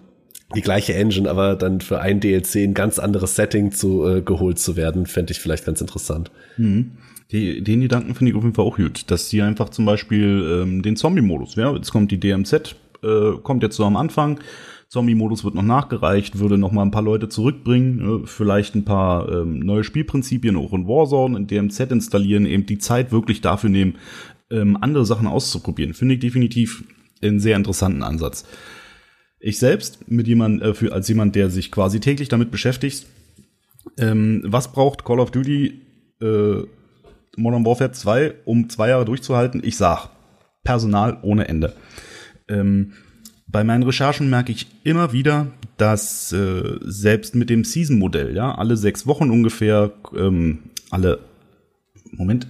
die 0.55 0.61
gleiche 0.61 0.93
Engine, 0.93 1.29
aber 1.29 1.55
dann 1.55 1.81
für 1.81 2.01
ein 2.01 2.19
DLC 2.19 2.57
ein 2.57 2.73
ganz 2.73 2.99
anderes 2.99 3.35
Setting 3.35 3.71
zu 3.71 4.07
äh, 4.07 4.21
geholt 4.21 4.59
zu 4.59 4.75
werden, 4.75 5.05
fände 5.05 5.31
ich 5.31 5.39
vielleicht 5.39 5.65
ganz 5.65 5.81
interessant. 5.81 6.31
Mhm. 6.57 6.91
Die, 7.31 7.63
den 7.63 7.81
Gedanken 7.81 8.15
finde 8.15 8.31
ich 8.31 8.37
auf 8.37 8.43
jeden 8.43 8.55
Fall 8.55 8.65
auch 8.65 8.77
gut, 8.77 9.11
dass 9.11 9.29
sie 9.29 9.41
einfach 9.41 9.69
zum 9.69 9.85
Beispiel 9.85 10.61
ähm, 10.63 10.81
den 10.81 10.95
Zombie-Modus, 10.95 11.55
ja, 11.55 11.73
jetzt 11.75 11.91
kommt 11.91 12.11
die 12.11 12.19
DMZ, 12.19 12.75
äh, 13.03 13.33
kommt 13.43 13.61
jetzt 13.61 13.75
so 13.75 13.85
am 13.85 13.97
Anfang, 13.97 14.39
Zombie-Modus 14.87 15.43
wird 15.43 15.53
noch 15.53 15.61
nachgereicht, 15.61 16.39
würde 16.39 16.57
noch 16.57 16.71
mal 16.71 16.81
ein 16.81 16.89
paar 16.89 17.03
Leute 17.03 17.29
zurückbringen, 17.29 18.23
äh, 18.23 18.27
vielleicht 18.27 18.73
ein 18.73 18.83
paar 18.83 19.31
ähm, 19.31 19.59
neue 19.59 19.83
Spielprinzipien 19.83 20.55
auch 20.55 20.73
in 20.73 20.87
Warzone, 20.87 21.37
in 21.37 21.45
DMZ 21.45 21.91
installieren, 21.91 22.47
eben 22.47 22.65
die 22.65 22.79
Zeit 22.79 23.11
wirklich 23.11 23.41
dafür 23.41 23.69
nehmen, 23.69 23.97
ähm, 24.49 24.75
andere 24.81 25.05
Sachen 25.05 25.27
auszuprobieren. 25.27 25.93
Finde 25.93 26.15
ich 26.15 26.21
definitiv 26.21 26.83
einen 27.21 27.39
sehr 27.39 27.55
interessanten 27.55 28.01
Ansatz. 28.01 28.47
Ich 29.39 29.59
selbst 29.59 30.09
mit 30.09 30.27
jemand, 30.27 30.63
äh, 30.63 30.73
für, 30.73 30.91
als 30.91 31.07
jemand, 31.07 31.35
der 31.35 31.51
sich 31.51 31.71
quasi 31.71 31.99
täglich 31.99 32.27
damit 32.27 32.49
beschäftigt, 32.49 33.05
ähm, 33.99 34.41
was 34.45 34.71
braucht 34.71 35.05
Call 35.05 35.19
of 35.19 35.29
Duty 35.29 35.81
äh, 36.21 36.63
Modern 37.39 37.65
Warfare 37.65 37.91
2, 37.91 38.33
um 38.45 38.69
zwei 38.69 38.89
Jahre 38.89 39.05
durchzuhalten? 39.05 39.61
Ich 39.63 39.77
sag, 39.77 40.09
Personal 40.63 41.17
ohne 41.21 41.47
Ende. 41.47 41.73
Ähm, 42.47 42.93
bei 43.47 43.63
meinen 43.63 43.83
Recherchen 43.83 44.29
merke 44.29 44.51
ich 44.51 44.67
immer 44.83 45.11
wieder, 45.11 45.47
dass 45.77 46.31
äh, 46.31 46.77
selbst 46.81 47.35
mit 47.35 47.49
dem 47.49 47.63
Season-Modell, 47.63 48.35
ja, 48.35 48.53
alle 48.53 48.77
sechs 48.77 49.07
Wochen 49.07 49.31
ungefähr, 49.31 49.91
ähm, 50.15 50.59
alle, 50.91 51.19
Moment, 52.11 52.47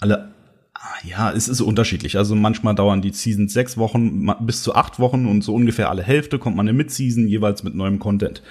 alle, 0.00 0.32
ah, 0.72 0.94
ja, 1.04 1.30
es 1.30 1.48
ist 1.48 1.60
unterschiedlich. 1.60 2.16
Also 2.16 2.34
manchmal 2.34 2.74
dauern 2.74 3.02
die 3.02 3.12
Seasons 3.12 3.52
sechs 3.52 3.76
Wochen 3.76 4.32
bis 4.40 4.62
zu 4.62 4.74
acht 4.74 4.98
Wochen 4.98 5.26
und 5.26 5.42
so 5.42 5.54
ungefähr 5.54 5.90
alle 5.90 6.02
Hälfte 6.02 6.38
kommt 6.38 6.56
man 6.56 6.68
in 6.68 6.76
Mid-Season 6.76 7.28
jeweils 7.28 7.62
mit 7.62 7.74
neuem 7.74 7.98
Content. 7.98 8.42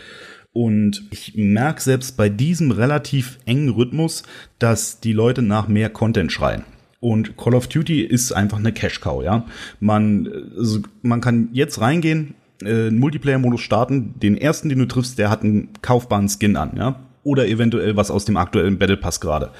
Und 0.57 1.03
ich 1.11 1.35
merke 1.35 1.79
selbst 1.79 2.17
bei 2.17 2.29
diesem 2.29 2.71
relativ 2.71 3.37
engen 3.45 3.69
Rhythmus, 3.69 4.23
dass 4.57 4.99
die 4.99 5.13
Leute 5.13 5.43
nach 5.43 5.67
mehr 5.67 5.91
Content 5.91 6.31
schreien. 6.31 6.63
Und 6.99 7.37
Call 7.37 7.53
of 7.53 7.67
Duty 7.67 8.01
ist 8.01 8.31
einfach 8.31 8.57
eine 8.57 8.71
Cash-Cow, 8.71 9.23
ja. 9.23 9.45
Man, 9.79 10.27
also 10.57 10.79
man 11.03 11.21
kann 11.21 11.49
jetzt 11.53 11.79
reingehen, 11.79 12.33
äh, 12.65 12.89
Multiplayer-Modus 12.89 13.61
starten, 13.61 14.15
den 14.19 14.35
ersten, 14.35 14.69
den 14.69 14.79
du 14.79 14.87
triffst, 14.87 15.19
der 15.19 15.29
hat 15.29 15.43
einen 15.43 15.69
kaufbaren 15.83 16.27
Skin 16.27 16.55
an, 16.55 16.71
ja. 16.75 17.05
Oder 17.21 17.47
eventuell 17.47 17.95
was 17.95 18.09
aus 18.09 18.25
dem 18.25 18.35
aktuellen 18.35 18.79
Battle 18.79 18.97
Pass 18.97 19.21
gerade. 19.21 19.51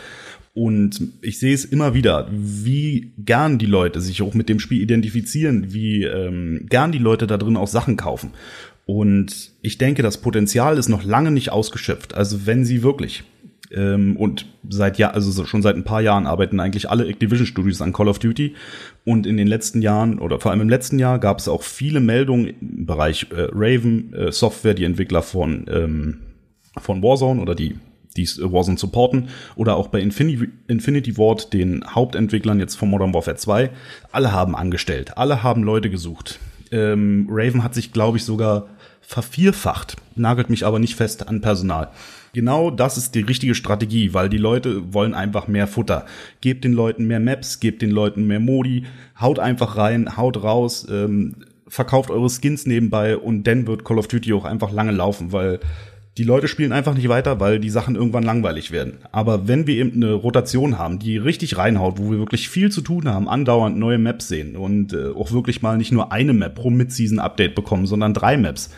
Und 0.57 0.99
ich 1.21 1.37
sehe 1.37 1.53
es 1.53 1.65
immer 1.65 1.93
wieder, 1.93 2.27
wie 2.31 3.13
gern 3.19 3.59
die 3.59 3.67
Leute 3.67 4.01
sich 4.01 4.23
auch 4.23 4.33
mit 4.33 4.49
dem 4.49 4.59
Spiel 4.59 4.81
identifizieren, 4.81 5.71
wie 5.71 6.03
ähm, 6.05 6.65
gern 6.67 6.91
die 6.91 6.97
Leute 6.97 7.27
da 7.27 7.37
drin 7.37 7.57
auch 7.57 7.67
Sachen 7.67 7.95
kaufen. 7.95 8.31
Und 8.87 9.51
ich 9.61 9.77
denke, 9.77 10.01
das 10.01 10.19
Potenzial 10.19 10.77
ist 10.77 10.87
noch 10.87 11.03
lange 11.03 11.29
nicht 11.29 11.51
ausgeschöpft. 11.51 12.15
Also 12.15 12.47
wenn 12.47 12.63
sie 12.63 12.83
wirklich 12.83 13.25
ähm, 13.69 14.15
und 14.15 14.45
seit 14.69 14.97
ja, 14.97 15.09
also 15.09 15.45
schon 15.45 15.61
seit 15.61 15.75
ein 15.75 15.83
paar 15.83 16.01
Jahren 16.01 16.25
arbeiten 16.25 16.61
eigentlich 16.61 16.89
alle 16.89 17.05
Activision 17.05 17.45
Studios 17.45 17.81
an 17.81 17.91
Call 17.91 18.07
of 18.07 18.19
Duty. 18.19 18.55
Und 19.03 19.27
in 19.27 19.35
den 19.35 19.47
letzten 19.47 19.81
Jahren 19.81 20.19
oder 20.19 20.39
vor 20.39 20.51
allem 20.51 20.61
im 20.61 20.69
letzten 20.69 20.99
Jahr 20.99 21.19
gab 21.19 21.39
es 21.39 21.49
auch 21.49 21.63
viele 21.63 21.99
Meldungen 21.99 22.47
im 22.61 22.85
Bereich 22.85 23.27
äh, 23.31 23.49
Raven 23.51 24.13
äh, 24.13 24.31
Software, 24.31 24.73
die 24.73 24.85
Entwickler 24.85 25.21
von 25.21 25.65
ähm, 25.69 26.19
von 26.79 27.03
Warzone 27.03 27.41
oder 27.41 27.55
die 27.55 27.75
die 28.15 28.25
Warzone 28.39 28.77
supporten 28.77 29.27
oder 29.57 29.75
auch 29.75 29.89
bei 29.89 29.99
Infinity, 29.99 30.47
Infinity 30.67 31.17
Ward, 31.17 31.53
den 31.53 31.83
Hauptentwicklern 31.85 32.59
jetzt 32.59 32.75
von 32.75 32.89
Modern 32.89 33.13
Warfare 33.13 33.35
2. 33.35 33.69
Alle 34.13 34.31
haben 34.31 34.55
angestellt, 34.55 35.17
alle 35.17 35.43
haben 35.43 35.61
Leute 35.61 35.89
gesucht. 35.89 36.39
Ähm, 36.71 37.27
Raven 37.29 37.63
hat 37.63 37.73
sich, 37.73 37.91
glaube 37.91 38.17
ich, 38.17 38.23
sogar 38.23 38.67
vervierfacht, 39.01 39.95
nagelt 40.15 40.49
mich 40.49 40.65
aber 40.65 40.79
nicht 40.79 40.95
fest 40.95 41.27
an 41.27 41.39
Personal. 41.39 41.89
Genau 42.33 42.69
das 42.69 42.97
ist 42.97 43.15
die 43.15 43.21
richtige 43.21 43.55
Strategie, 43.55 44.13
weil 44.13 44.29
die 44.29 44.37
Leute 44.37 44.93
wollen 44.93 45.13
einfach 45.13 45.47
mehr 45.47 45.65
Futter. 45.65 46.05
Gebt 46.41 46.65
den 46.65 46.73
Leuten 46.73 47.07
mehr 47.07 47.21
Maps, 47.21 47.59
gebt 47.59 47.81
den 47.81 47.89
Leuten 47.89 48.27
mehr 48.27 48.41
Modi, 48.41 48.83
haut 49.19 49.39
einfach 49.39 49.77
rein, 49.77 50.17
haut 50.17 50.43
raus, 50.43 50.85
ähm, 50.91 51.35
verkauft 51.67 52.11
eure 52.11 52.29
Skins 52.29 52.65
nebenbei 52.65 53.17
und 53.17 53.45
dann 53.45 53.65
wird 53.65 53.85
Call 53.85 53.97
of 53.97 54.07
Duty 54.07 54.33
auch 54.33 54.45
einfach 54.45 54.71
lange 54.71 54.91
laufen, 54.91 55.31
weil 55.31 55.59
die 56.17 56.23
Leute 56.23 56.47
spielen 56.47 56.71
einfach 56.71 56.95
nicht 56.95 57.09
weiter, 57.09 57.39
weil 57.39 57.59
die 57.59 57.69
Sachen 57.69 57.95
irgendwann 57.95 58.23
langweilig 58.23 58.71
werden. 58.71 58.97
Aber 59.11 59.47
wenn 59.47 59.67
wir 59.67 59.75
eben 59.75 59.93
eine 59.93 60.13
Rotation 60.13 60.79
haben, 60.79 60.97
die 60.97 61.17
richtig 61.17 61.57
reinhaut, 61.57 61.99
wo 61.99 62.11
wir 62.11 62.17
wirklich 62.17 62.49
viel 62.49 62.71
zu 62.71 62.81
tun 62.81 63.07
haben, 63.07 63.29
andauernd 63.29 63.77
neue 63.77 63.99
Maps 63.99 64.27
sehen 64.27 64.55
und 64.55 64.93
äh, 64.93 65.09
auch 65.09 65.31
wirklich 65.31 65.61
mal 65.61 65.77
nicht 65.77 65.91
nur 65.91 66.11
eine 66.11 66.33
Map 66.33 66.55
pro 66.55 66.71
Mid-Season-Update 66.71 67.53
bekommen, 67.53 67.85
sondern 67.85 68.15
drei 68.15 68.35
Maps, 68.35 68.71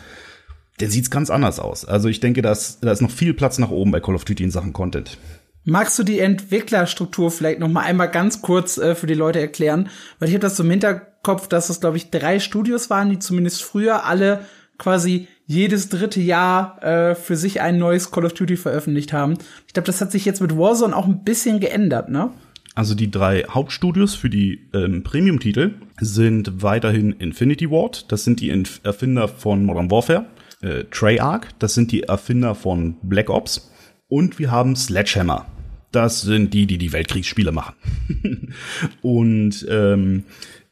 dann 0.78 0.90
sieht's 0.90 1.10
ganz 1.10 1.30
anders 1.30 1.60
aus. 1.60 1.86
Also 1.86 2.08
ich 2.08 2.20
denke, 2.20 2.42
dass, 2.42 2.80
da 2.80 2.92
ist 2.92 3.00
noch 3.00 3.10
viel 3.10 3.32
Platz 3.32 3.58
nach 3.58 3.70
oben 3.70 3.90
bei 3.90 4.00
Call 4.00 4.14
of 4.14 4.24
Duty 4.24 4.44
in 4.44 4.50
Sachen 4.50 4.74
Content. 4.74 5.16
Magst 5.64 5.98
du 5.98 6.02
die 6.02 6.20
Entwicklerstruktur 6.20 7.30
vielleicht 7.30 7.60
noch 7.60 7.68
mal 7.68 7.82
einmal 7.82 8.10
ganz 8.10 8.42
kurz 8.42 8.76
äh, 8.76 8.94
für 8.94 9.06
die 9.06 9.14
Leute 9.14 9.40
erklären? 9.40 9.88
Weil 10.18 10.28
ich 10.28 10.34
habe 10.34 10.42
das 10.42 10.56
so 10.56 10.62
im 10.62 10.70
Hinterkopf, 10.70 11.48
dass 11.48 11.70
es, 11.70 11.80
glaube 11.80 11.96
ich, 11.96 12.10
drei 12.10 12.38
Studios 12.38 12.90
waren, 12.90 13.10
die 13.10 13.18
zumindest 13.18 13.62
früher 13.62 14.04
alle 14.04 14.44
quasi 14.78 15.28
jedes 15.50 15.88
dritte 15.88 16.20
Jahr 16.20 16.80
äh, 16.80 17.16
für 17.16 17.34
sich 17.34 17.60
ein 17.60 17.76
neues 17.76 18.12
Call 18.12 18.24
of 18.24 18.34
Duty 18.34 18.56
veröffentlicht 18.56 19.12
haben. 19.12 19.36
Ich 19.66 19.72
glaube, 19.72 19.88
das 19.88 20.00
hat 20.00 20.12
sich 20.12 20.24
jetzt 20.24 20.40
mit 20.40 20.56
Warzone 20.56 20.94
auch 20.94 21.06
ein 21.06 21.24
bisschen 21.24 21.58
geändert, 21.58 22.08
ne? 22.08 22.30
Also 22.76 22.94
die 22.94 23.10
drei 23.10 23.42
Hauptstudios 23.42 24.14
für 24.14 24.30
die 24.30 24.68
ähm, 24.72 25.02
Premium-Titel 25.02 25.72
sind 26.00 26.62
weiterhin 26.62 27.10
Infinity 27.10 27.68
Ward, 27.68 28.12
das 28.12 28.22
sind 28.22 28.38
die 28.38 28.50
Erfinder 28.84 29.26
von 29.26 29.64
Modern 29.64 29.90
Warfare, 29.90 30.26
äh, 30.62 30.84
Treyarch, 30.84 31.46
das 31.58 31.74
sind 31.74 31.90
die 31.90 32.04
Erfinder 32.04 32.54
von 32.54 32.94
Black 33.02 33.28
Ops 33.28 33.72
und 34.06 34.38
wir 34.38 34.52
haben 34.52 34.76
Sledgehammer, 34.76 35.46
das 35.90 36.22
sind 36.22 36.54
die, 36.54 36.66
die 36.66 36.78
die 36.78 36.92
Weltkriegsspiele 36.92 37.50
machen. 37.50 37.74
und 39.02 39.66
ähm, 39.68 40.22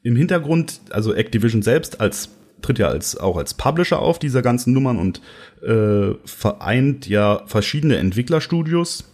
im 0.05 0.15
Hintergrund, 0.15 0.83
also 0.91 1.15
Activision 1.15 1.63
selbst 1.63 2.01
als 2.01 2.31
tritt 2.63 2.79
ja 2.79 2.89
als 2.89 3.17
auch 3.17 3.37
als 3.37 3.55
Publisher 3.55 4.01
auf 4.01 4.19
dieser 4.19 4.43
ganzen 4.43 4.73
Nummern 4.73 4.99
und 4.99 5.21
äh, 5.63 6.15
vereint 6.25 7.09
ja 7.09 7.43
verschiedene 7.47 7.97
Entwicklerstudios 7.97 9.05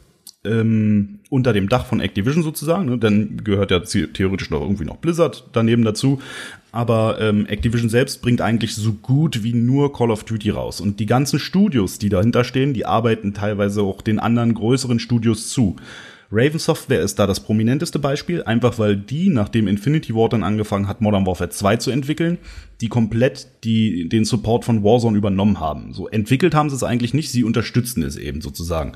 ähm, 0.44 1.20
unter 1.30 1.52
dem 1.52 1.68
Dach 1.68 1.86
von 1.86 2.00
Activision 2.00 2.42
sozusagen. 2.42 2.86
Ne? 2.86 2.98
Dann 2.98 3.42
gehört 3.42 3.70
ja 3.70 3.80
theoretisch 3.80 4.50
noch 4.50 4.60
irgendwie 4.60 4.84
noch 4.84 4.98
Blizzard 4.98 5.44
daneben 5.52 5.84
dazu. 5.84 6.20
Aber 6.70 7.20
ähm, 7.20 7.46
Activision 7.46 7.88
selbst 7.88 8.20
bringt 8.20 8.40
eigentlich 8.40 8.74
so 8.74 8.92
gut 8.92 9.42
wie 9.42 9.54
nur 9.54 9.92
Call 9.92 10.10
of 10.10 10.24
Duty 10.24 10.50
raus. 10.50 10.80
Und 10.80 11.00
die 11.00 11.06
ganzen 11.06 11.38
Studios, 11.38 11.98
die 11.98 12.08
dahinter 12.08 12.44
stehen, 12.44 12.74
die 12.74 12.84
arbeiten 12.84 13.32
teilweise 13.32 13.82
auch 13.82 14.02
den 14.02 14.18
anderen 14.18 14.54
größeren 14.54 14.98
Studios 14.98 15.48
zu. 15.48 15.76
Raven 16.34 16.58
Software 16.58 17.00
ist 17.00 17.18
da 17.18 17.26
das 17.26 17.40
prominenteste 17.40 17.98
Beispiel, 17.98 18.42
einfach 18.42 18.78
weil 18.78 18.96
die, 18.96 19.28
nachdem 19.28 19.68
Infinity 19.68 20.14
Ward 20.14 20.32
dann 20.32 20.42
angefangen 20.42 20.88
hat, 20.88 21.00
Modern 21.00 21.26
Warfare 21.26 21.50
2 21.50 21.76
zu 21.76 21.90
entwickeln, 21.90 22.38
die 22.80 22.88
komplett 22.88 23.46
die, 23.64 24.08
den 24.08 24.24
Support 24.24 24.64
von 24.64 24.82
Warzone 24.82 25.16
übernommen 25.16 25.60
haben. 25.60 25.92
So 25.92 26.08
entwickelt 26.08 26.54
haben 26.54 26.70
sie 26.70 26.76
es 26.76 26.82
eigentlich 26.82 27.14
nicht, 27.14 27.30
sie 27.30 27.44
unterstützen 27.44 28.02
es 28.02 28.16
eben 28.16 28.40
sozusagen. 28.40 28.92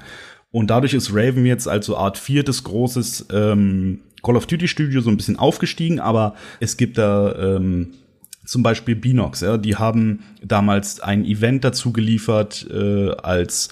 Und 0.51 0.71
dadurch 0.71 0.95
ist 0.95 1.15
Raven 1.15 1.47
jetzt 1.47 1.69
als 1.69 1.87
so 1.87 1.97
Art 1.97 2.19
viertes 2.19 2.65
großes 2.65 3.27
ähm, 3.33 4.01
Call 4.23 4.37
of 4.37 4.47
Duty 4.47 4.67
Studio 4.67 5.01
so 5.01 5.11
ein 5.11 5.17
bisschen 5.17 5.37
aufgestiegen, 5.37 6.01
aber 6.01 6.35
es 6.59 6.77
gibt 6.77 6.99
da 6.99 7.57
ähm, 7.57 7.93
zum 8.45 8.63
Beispiel 8.63 8.97
Binox, 8.97 9.43
ja, 9.43 9.59
die 9.59 9.77
haben 9.77 10.21
damals 10.43 11.01
ein 11.01 11.25
Event 11.25 11.65
dazu 11.65 11.93
geliefert, 11.93 12.67
äh, 12.71 13.11
als 13.11 13.69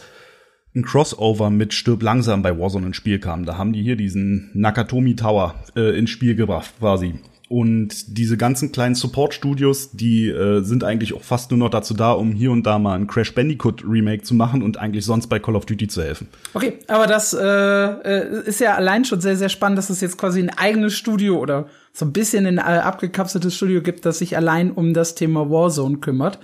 ein 0.77 0.85
Crossover 0.85 1.51
mit 1.51 1.74
Stirb 1.74 2.03
langsam 2.03 2.43
bei 2.43 2.57
Warzone 2.57 2.87
ins 2.87 2.97
Spiel 2.97 3.18
kam. 3.18 3.45
Da 3.45 3.57
haben 3.57 3.72
die 3.72 3.83
hier 3.83 3.97
diesen 3.97 4.51
Nakatomi 4.53 5.16
Tower 5.16 5.55
äh, 5.74 5.99
ins 5.99 6.11
Spiel 6.11 6.37
gebracht, 6.37 6.70
quasi. 6.79 7.14
Und 7.49 8.18
diese 8.18 8.37
ganzen 8.37 8.72
kleinen 8.72 8.97
Support-Studios, 8.97 9.93
die 9.93 10.29
äh, 10.29 10.62
sind 10.62 10.83
eigentlich 10.83 11.14
auch 11.14 11.22
fast 11.22 11.53
nur 11.53 11.59
noch 11.59 11.70
dazu 11.70 11.95
da, 11.95 12.11
um 12.11 12.33
hier 12.33 12.51
und 12.51 12.66
da 12.66 12.81
mal 12.81 12.99
ein 12.99 13.07
Crash 13.07 13.33
Bandicoot 13.35 13.85
Remake 13.89 14.24
zu 14.24 14.35
machen 14.35 14.64
und 14.64 14.79
eigentlich 14.79 15.05
sonst 15.05 15.29
bei 15.29 15.39
Call 15.39 15.55
of 15.55 15.64
Duty 15.64 15.87
zu 15.87 16.03
helfen. 16.03 16.27
Okay, 16.55 16.74
aber 16.89 17.07
das 17.07 17.33
äh, 17.33 17.41
äh 17.41 18.43
ist 18.47 18.59
ja 18.59 18.74
allein 18.74 19.05
schon 19.05 19.20
sehr, 19.20 19.37
sehr 19.37 19.49
spannend, 19.49 19.79
dass 19.79 19.91
es 19.91 20.01
jetzt 20.01 20.18
quasi 20.18 20.41
ein 20.41 20.51
eigenes 20.51 20.95
Studio 20.95 21.39
oder 21.39 21.66
so 21.93 22.05
ein 22.05 22.12
bisschen 22.12 22.47
ein 22.47 22.59
äh, 22.59 22.62
abgekapseltes 22.62 23.55
Studio 23.55 23.81
gibt, 23.81 24.05
das 24.07 24.18
sich 24.18 24.37
allein 24.37 24.72
um 24.72 24.93
das 24.93 25.14
Thema 25.14 25.49
Warzone 25.49 25.99
kümmert. 25.99 26.41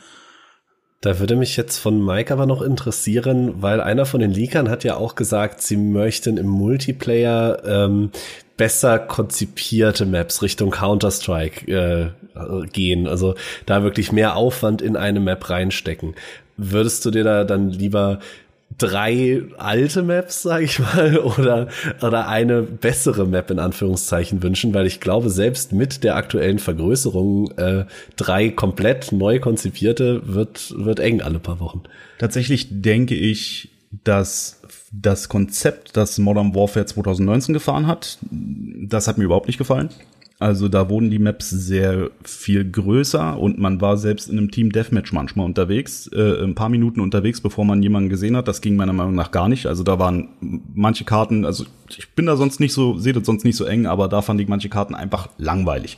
Da 1.03 1.19
würde 1.19 1.35
mich 1.35 1.57
jetzt 1.57 1.79
von 1.79 2.03
Mike 2.03 2.33
aber 2.33 2.47
noch 2.47 2.63
interessieren, 2.63 3.61
weil 3.61 3.81
einer 3.81 4.07
von 4.07 4.21
den 4.21 4.31
Leakern 4.31 4.71
hat 4.71 4.85
ja 4.85 4.97
auch 4.97 5.17
gesagt, 5.17 5.61
sie 5.61 5.77
möchten 5.77 6.37
im 6.37 6.47
Multiplayer 6.47 7.61
ähm, 7.67 8.13
besser 8.57 9.01
konzipierte 9.01 10.07
Maps 10.07 10.43
Richtung 10.43 10.71
Counter-Strike 10.71 11.67
äh, 11.73 12.67
gehen. 12.69 13.09
Also 13.09 13.35
da 13.67 13.83
wirklich 13.83 14.13
mehr 14.13 14.37
Aufwand 14.37 14.81
in 14.81 14.97
eine 14.97 15.19
Map 15.19 15.51
reinstecken. 15.51 16.15
Würdest 16.57 17.05
du 17.05 17.11
dir 17.11 17.25
da 17.25 17.43
dann 17.43 17.71
lieber 17.71 18.21
drei 18.79 19.43
alte 19.59 20.03
Maps, 20.03 20.43
sage 20.43 20.65
ich 20.65 20.79
mal, 20.79 21.19
oder, 21.39 21.69
oder 22.01 22.29
eine 22.29 22.63
bessere 22.63 23.27
Map 23.27 23.51
in 23.51 23.59
Anführungszeichen 23.59 24.43
wünschen, 24.43 24.75
weil 24.75 24.87
ich 24.87 25.01
glaube, 25.01 25.31
selbst 25.31 25.73
mit 25.73 26.05
der 26.05 26.17
aktuellen 26.17 26.59
Vergrößerung 26.59 27.51
äh, 27.59 27.85
drei 28.17 28.51
komplett 28.51 29.13
neu 29.13 29.41
konzipierte 29.41 30.23
wird, 30.25 30.75
wird 30.77 31.01
eng 31.01 31.23
alle 31.23 31.39
paar 31.39 31.61
Wochen. 31.61 31.83
Tatsächlich 32.19 32.69
denke 32.71 33.15
ich, 33.15 33.71
dass 34.05 34.61
das 34.93 35.29
Konzept, 35.29 35.97
das 35.97 36.19
Modern 36.19 36.55
Warfare 36.55 36.87
2019 36.87 37.53
gefahren 37.53 37.87
hat, 37.87 38.19
das 38.31 39.09
hat 39.09 39.19
mir 39.19 39.25
überhaupt 39.25 39.47
nicht 39.47 39.59
gefallen. 39.59 39.91
Also 40.43 40.67
da 40.69 40.89
wurden 40.89 41.09
die 41.09 41.21
Maps 41.21 41.51
sehr 41.51 42.11
viel 42.25 42.69
größer 42.69 43.39
und 43.39 43.61
man 43.61 43.81
war 43.81 43.97
selbst 43.97 44.29
in 44.29 44.39
einem 44.39 44.51
Team 44.51 44.73
Deathmatch 44.73 45.13
manchmal 45.13 45.47
unterwegs, 45.47 46.09
äh, 46.09 46.43
ein 46.43 46.57
paar 46.57 46.69
Minuten 46.69 47.01
unterwegs, 47.01 47.41
bevor 47.41 47.65
man 47.65 47.81
jemanden 47.81 48.09
gesehen 48.09 48.37
hat. 48.37 48.49
Das 48.49 48.61
ging 48.61 48.75
meiner 48.75 48.93
Meinung 48.93 49.15
nach 49.15 49.31
gar 49.31 49.49
nicht. 49.49 49.67
Also 49.67 49.85
da 49.85 50.01
waren 50.01 50.31
manche 50.75 51.05
Karten, 51.05 51.45
also 51.45 51.65
ich 51.97 52.11
bin 52.17 52.27
da 52.27 52.37
sonst 52.37 52.59
nicht 52.59 52.73
so, 52.73 52.99
sehe 52.99 53.13
das 53.13 53.25
sonst 53.25 53.45
nicht 53.45 53.55
so 53.55 53.65
eng, 53.67 53.87
aber 53.87 54.09
da 54.09 54.21
fand 54.21 54.41
ich 54.41 54.49
manche 54.49 54.69
Karten 54.69 54.97
einfach 54.97 55.29
langweilig. 55.39 55.97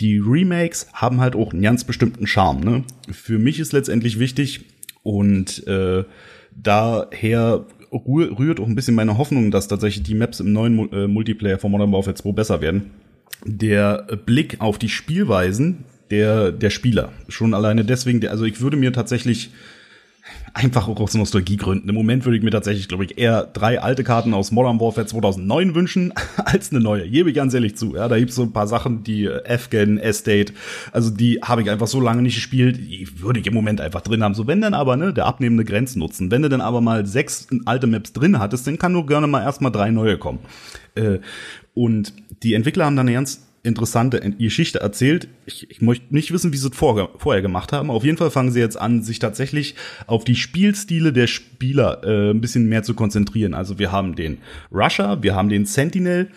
Die 0.00 0.18
Remakes 0.18 0.88
haben 0.92 1.22
halt 1.22 1.34
auch 1.34 1.54
einen 1.54 1.62
ganz 1.62 1.84
bestimmten 1.84 2.26
Charme. 2.26 2.60
Ne? 2.60 2.84
Für 3.10 3.38
mich 3.38 3.58
ist 3.58 3.72
letztendlich 3.72 4.18
wichtig 4.18 4.66
und 5.02 5.66
äh, 5.66 6.04
daher 6.54 7.64
rührt 7.90 8.60
auch 8.60 8.66
ein 8.66 8.74
bisschen 8.74 8.96
meine 8.96 9.16
Hoffnung, 9.16 9.50
dass 9.50 9.66
tatsächlich 9.66 10.02
die 10.02 10.14
Maps 10.14 10.40
im 10.40 10.52
neuen 10.52 10.92
äh, 10.92 11.08
Multiplayer 11.08 11.58
von 11.58 11.70
Modern 11.70 11.90
Warfare 11.90 12.16
2 12.16 12.32
besser 12.32 12.60
werden 12.60 12.90
der 13.44 14.06
Blick 14.24 14.60
auf 14.60 14.78
die 14.78 14.88
Spielweisen 14.88 15.84
der, 16.10 16.52
der 16.52 16.70
Spieler. 16.70 17.12
Schon 17.28 17.54
alleine 17.54 17.84
deswegen, 17.84 18.26
also 18.28 18.44
ich 18.44 18.60
würde 18.60 18.76
mir 18.76 18.92
tatsächlich 18.92 19.50
einfach 20.54 20.88
auch 20.88 21.00
aus 21.00 21.14
Nostalgiegründen. 21.14 21.88
Im 21.88 21.94
Moment 21.94 22.24
würde 22.24 22.36
ich 22.36 22.42
mir 22.42 22.50
tatsächlich, 22.50 22.88
glaube 22.88 23.04
ich, 23.04 23.18
eher 23.18 23.44
drei 23.44 23.80
alte 23.80 24.04
Karten 24.04 24.34
aus 24.34 24.52
Modern 24.52 24.80
Warfare 24.80 25.06
2009 25.06 25.74
wünschen, 25.74 26.12
als 26.36 26.70
eine 26.70 26.80
neue. 26.80 27.08
Gebe 27.08 27.30
ich 27.30 27.36
ganz 27.36 27.54
ehrlich 27.54 27.76
zu. 27.76 27.96
Ja, 27.96 28.08
da 28.08 28.18
gibt's 28.18 28.34
so 28.34 28.42
ein 28.42 28.52
paar 28.52 28.66
Sachen, 28.66 29.02
die 29.02 29.24
äh, 29.24 29.42
Afghan, 29.48 29.98
Estate, 29.98 30.52
also 30.92 31.10
die 31.10 31.40
habe 31.42 31.62
ich 31.62 31.70
einfach 31.70 31.86
so 31.86 32.00
lange 32.00 32.22
nicht 32.22 32.34
gespielt, 32.34 32.76
die 32.76 33.08
würde 33.20 33.40
ich 33.40 33.46
im 33.46 33.54
Moment 33.54 33.80
einfach 33.80 34.02
drin 34.02 34.22
haben. 34.22 34.34
So, 34.34 34.46
wenn 34.46 34.60
dann 34.60 34.74
aber, 34.74 34.96
ne, 34.96 35.12
der 35.12 35.26
abnehmende 35.26 35.64
Grenzen 35.64 35.98
nutzen. 35.98 36.30
Wenn 36.30 36.42
du 36.42 36.48
dann 36.48 36.60
aber 36.60 36.80
mal 36.80 37.06
sechs 37.06 37.46
alte 37.64 37.86
Maps 37.86 38.12
drin 38.12 38.38
hattest, 38.38 38.66
dann 38.66 38.78
kann 38.78 38.92
nur 38.92 39.06
gerne 39.06 39.26
mal 39.26 39.42
erstmal 39.42 39.72
drei 39.72 39.90
neue 39.90 40.18
kommen. 40.18 40.40
Äh, 40.94 41.20
und 41.74 42.12
die 42.42 42.54
Entwickler 42.54 42.86
haben 42.86 42.96
dann 42.96 43.06
eine 43.06 43.14
ganz 43.14 43.46
interessante 43.62 44.20
Geschichte 44.38 44.80
erzählt. 44.80 45.28
Ich, 45.46 45.70
ich 45.70 45.80
möchte 45.80 46.12
nicht 46.12 46.32
wissen, 46.32 46.52
wie 46.52 46.56
sie 46.56 46.68
es 46.68 46.76
vorher, 46.76 47.10
vorher 47.16 47.42
gemacht 47.42 47.72
haben. 47.72 47.90
Auf 47.90 48.04
jeden 48.04 48.16
Fall 48.16 48.30
fangen 48.30 48.50
sie 48.50 48.58
jetzt 48.58 48.76
an, 48.76 49.02
sich 49.02 49.20
tatsächlich 49.20 49.76
auf 50.06 50.24
die 50.24 50.34
Spielstile 50.34 51.12
der 51.12 51.28
Spieler 51.28 52.02
äh, 52.02 52.30
ein 52.30 52.40
bisschen 52.40 52.68
mehr 52.68 52.82
zu 52.82 52.94
konzentrieren. 52.94 53.54
Also 53.54 53.78
wir 53.78 53.92
haben 53.92 54.16
den 54.16 54.38
Rusher, 54.72 55.22
wir 55.22 55.36
haben 55.36 55.48
den 55.48 55.64
Sentinel, 55.64 56.30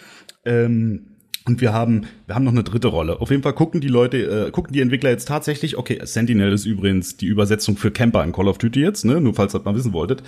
ähm, 0.46 1.08
und 1.48 1.62
wir 1.62 1.74
haben, 1.74 2.08
wir 2.26 2.34
haben 2.34 2.44
noch 2.44 2.52
eine 2.52 2.64
dritte 2.64 2.88
Rolle. 2.88 3.22
Auf 3.22 3.30
jeden 3.30 3.44
Fall 3.44 3.54
gucken 3.54 3.80
die 3.80 3.88
Leute, 3.88 4.48
äh, 4.48 4.52
gucken 4.52 4.74
die 4.74 4.82
Entwickler 4.82 5.12
jetzt 5.12 5.28
tatsächlich, 5.28 5.78
okay, 5.78 6.00
Sentinel 6.04 6.52
ist 6.52 6.66
übrigens 6.66 7.18
die 7.18 7.28
Übersetzung 7.28 7.78
für 7.78 7.92
Camper 7.92 8.24
in 8.24 8.32
Call 8.32 8.48
of 8.48 8.58
Duty 8.58 8.82
jetzt, 8.82 9.06
ne? 9.06 9.22
Nur 9.22 9.36
falls 9.36 9.54
ihr 9.54 9.60
das 9.60 9.66
mal 9.66 9.76
wissen 9.76 9.94
wolltet. 9.94 10.24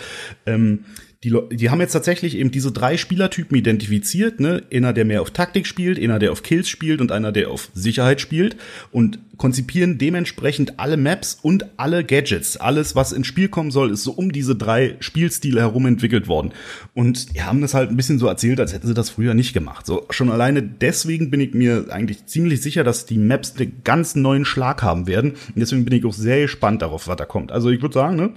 Ähm, 0.45 0.85
die, 1.23 1.35
die 1.51 1.71
haben 1.71 1.81
jetzt 1.81 1.93
tatsächlich 1.93 2.35
eben 2.35 2.51
diese 2.51 2.71
drei 2.71 2.95
Spielertypen 2.95 3.57
identifiziert, 3.57 4.39
ne? 4.39 4.63
Einer, 4.71 4.93
der 4.93 5.03
mehr 5.03 5.23
auf 5.23 5.31
Taktik 5.31 5.65
spielt, 5.65 5.97
einer, 5.99 6.19
der 6.19 6.31
auf 6.31 6.43
Kills 6.43 6.69
spielt 6.69 7.01
und 7.01 7.11
einer, 7.11 7.31
der 7.31 7.49
auf 7.49 7.69
Sicherheit 7.73 8.21
spielt 8.21 8.55
und 8.91 9.17
konzipieren 9.37 9.97
dementsprechend 9.97 10.79
alle 10.79 10.95
Maps 10.95 11.39
und 11.41 11.65
alle 11.77 12.03
Gadgets. 12.03 12.57
Alles, 12.57 12.95
was 12.95 13.13
ins 13.13 13.25
Spiel 13.25 13.49
kommen 13.49 13.71
soll, 13.71 13.91
ist 13.91 14.03
so 14.03 14.11
um 14.11 14.31
diese 14.31 14.55
drei 14.55 14.95
Spielstile 14.99 15.61
herum 15.61 15.87
entwickelt 15.87 16.27
worden. 16.27 16.53
Und 16.93 17.35
die 17.35 17.41
haben 17.41 17.61
das 17.61 17.73
halt 17.73 17.89
ein 17.89 17.97
bisschen 17.97 18.19
so 18.19 18.27
erzählt, 18.27 18.59
als 18.59 18.73
hätten 18.73 18.87
sie 18.87 18.93
das 18.93 19.09
früher 19.09 19.33
nicht 19.33 19.53
gemacht. 19.53 19.87
So, 19.87 20.05
schon 20.11 20.29
alleine 20.29 20.61
deswegen 20.61 21.31
bin 21.31 21.41
ich 21.41 21.55
mir 21.55 21.87
eigentlich 21.89 22.27
ziemlich 22.27 22.61
sicher, 22.61 22.83
dass 22.83 23.07
die 23.07 23.17
Maps 23.17 23.55
einen 23.57 23.81
ganz 23.83 24.15
neuen 24.15 24.45
Schlag 24.45 24.83
haben 24.83 25.07
werden. 25.07 25.31
Und 25.31 25.57
deswegen 25.57 25.83
bin 25.83 25.97
ich 25.97 26.05
auch 26.05 26.13
sehr 26.13 26.41
gespannt 26.41 26.83
darauf, 26.83 27.07
was 27.07 27.17
da 27.17 27.25
kommt. 27.25 27.51
Also 27.51 27.71
ich 27.71 27.81
würde 27.81 27.93
sagen, 27.93 28.15
ne? 28.17 28.33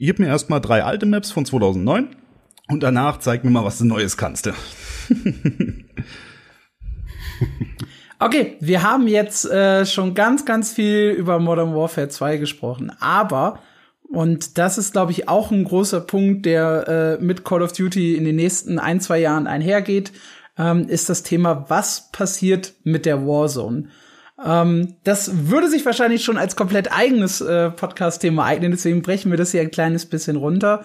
Gib 0.00 0.20
mir 0.20 0.28
erstmal 0.28 0.60
drei 0.60 0.84
alte 0.84 1.06
Maps 1.06 1.32
von 1.32 1.44
2009 1.44 2.14
und 2.68 2.84
danach 2.84 3.18
zeig 3.18 3.42
mir 3.42 3.50
mal, 3.50 3.64
was 3.64 3.78
du 3.78 3.84
Neues 3.84 4.16
kannst. 4.16 4.46
okay, 8.20 8.56
wir 8.60 8.84
haben 8.84 9.08
jetzt 9.08 9.44
äh, 9.50 9.84
schon 9.84 10.14
ganz, 10.14 10.44
ganz 10.44 10.72
viel 10.72 11.10
über 11.10 11.40
Modern 11.40 11.74
Warfare 11.74 12.08
2 12.08 12.36
gesprochen, 12.36 12.92
aber 13.00 13.58
und 14.08 14.56
das 14.56 14.78
ist, 14.78 14.92
glaube 14.92 15.10
ich, 15.10 15.28
auch 15.28 15.50
ein 15.50 15.64
großer 15.64 16.00
Punkt, 16.00 16.46
der 16.46 17.18
äh, 17.20 17.22
mit 17.22 17.44
Call 17.44 17.62
of 17.62 17.72
Duty 17.72 18.14
in 18.14 18.24
den 18.24 18.36
nächsten 18.36 18.78
ein, 18.78 19.00
zwei 19.00 19.18
Jahren 19.18 19.48
einhergeht, 19.48 20.12
ähm, 20.56 20.88
ist 20.88 21.08
das 21.08 21.24
Thema, 21.24 21.66
was 21.68 22.12
passiert 22.12 22.74
mit 22.84 23.04
der 23.04 23.26
Warzone. 23.26 23.88
Ähm, 24.44 24.94
das 25.04 25.48
würde 25.48 25.68
sich 25.68 25.84
wahrscheinlich 25.84 26.24
schon 26.24 26.38
als 26.38 26.56
komplett 26.56 26.92
eigenes 26.92 27.40
äh, 27.40 27.70
Podcast-Thema 27.70 28.44
eignen, 28.44 28.70
deswegen 28.70 29.02
brechen 29.02 29.30
wir 29.30 29.38
das 29.38 29.50
hier 29.50 29.60
ein 29.60 29.70
kleines 29.70 30.06
bisschen 30.06 30.36
runter. 30.36 30.84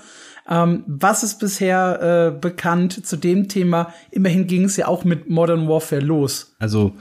Ähm, 0.49 0.83
was 0.87 1.23
ist 1.23 1.39
bisher 1.39 2.33
äh, 2.35 2.39
bekannt 2.39 3.05
zu 3.05 3.15
dem 3.15 3.47
Thema? 3.47 3.93
Immerhin 4.11 4.47
ging 4.47 4.65
es 4.65 4.75
ja 4.75 4.87
auch 4.87 5.05
mit 5.05 5.29
Modern 5.29 5.69
Warfare 5.69 6.01
los. 6.01 6.55
Also 6.59 6.93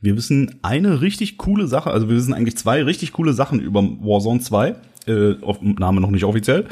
wir 0.00 0.16
wissen 0.16 0.58
eine 0.62 1.02
richtig 1.02 1.36
coole 1.38 1.66
Sache, 1.66 1.90
also 1.90 2.08
wir 2.08 2.16
wissen 2.16 2.34
eigentlich 2.34 2.56
zwei 2.56 2.82
richtig 2.82 3.12
coole 3.12 3.32
Sachen 3.32 3.60
über 3.60 3.82
Warzone 3.82 4.40
2, 4.40 4.74
äh, 5.06 5.34
Name 5.60 6.00
noch 6.00 6.10
nicht 6.10 6.24
offiziell. 6.24 6.66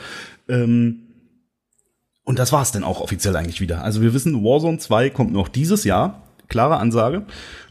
Ähm, 0.48 1.04
und 2.24 2.38
das 2.38 2.52
war's 2.52 2.72
dann 2.72 2.84
auch 2.84 3.00
offiziell 3.00 3.36
eigentlich 3.36 3.60
wieder. 3.60 3.84
Also 3.84 4.02
wir 4.02 4.12
wissen, 4.12 4.42
Warzone 4.42 4.78
2 4.78 5.10
kommt 5.10 5.32
noch 5.32 5.48
dieses 5.48 5.84
Jahr, 5.84 6.22
klare 6.48 6.78
Ansage. 6.78 7.24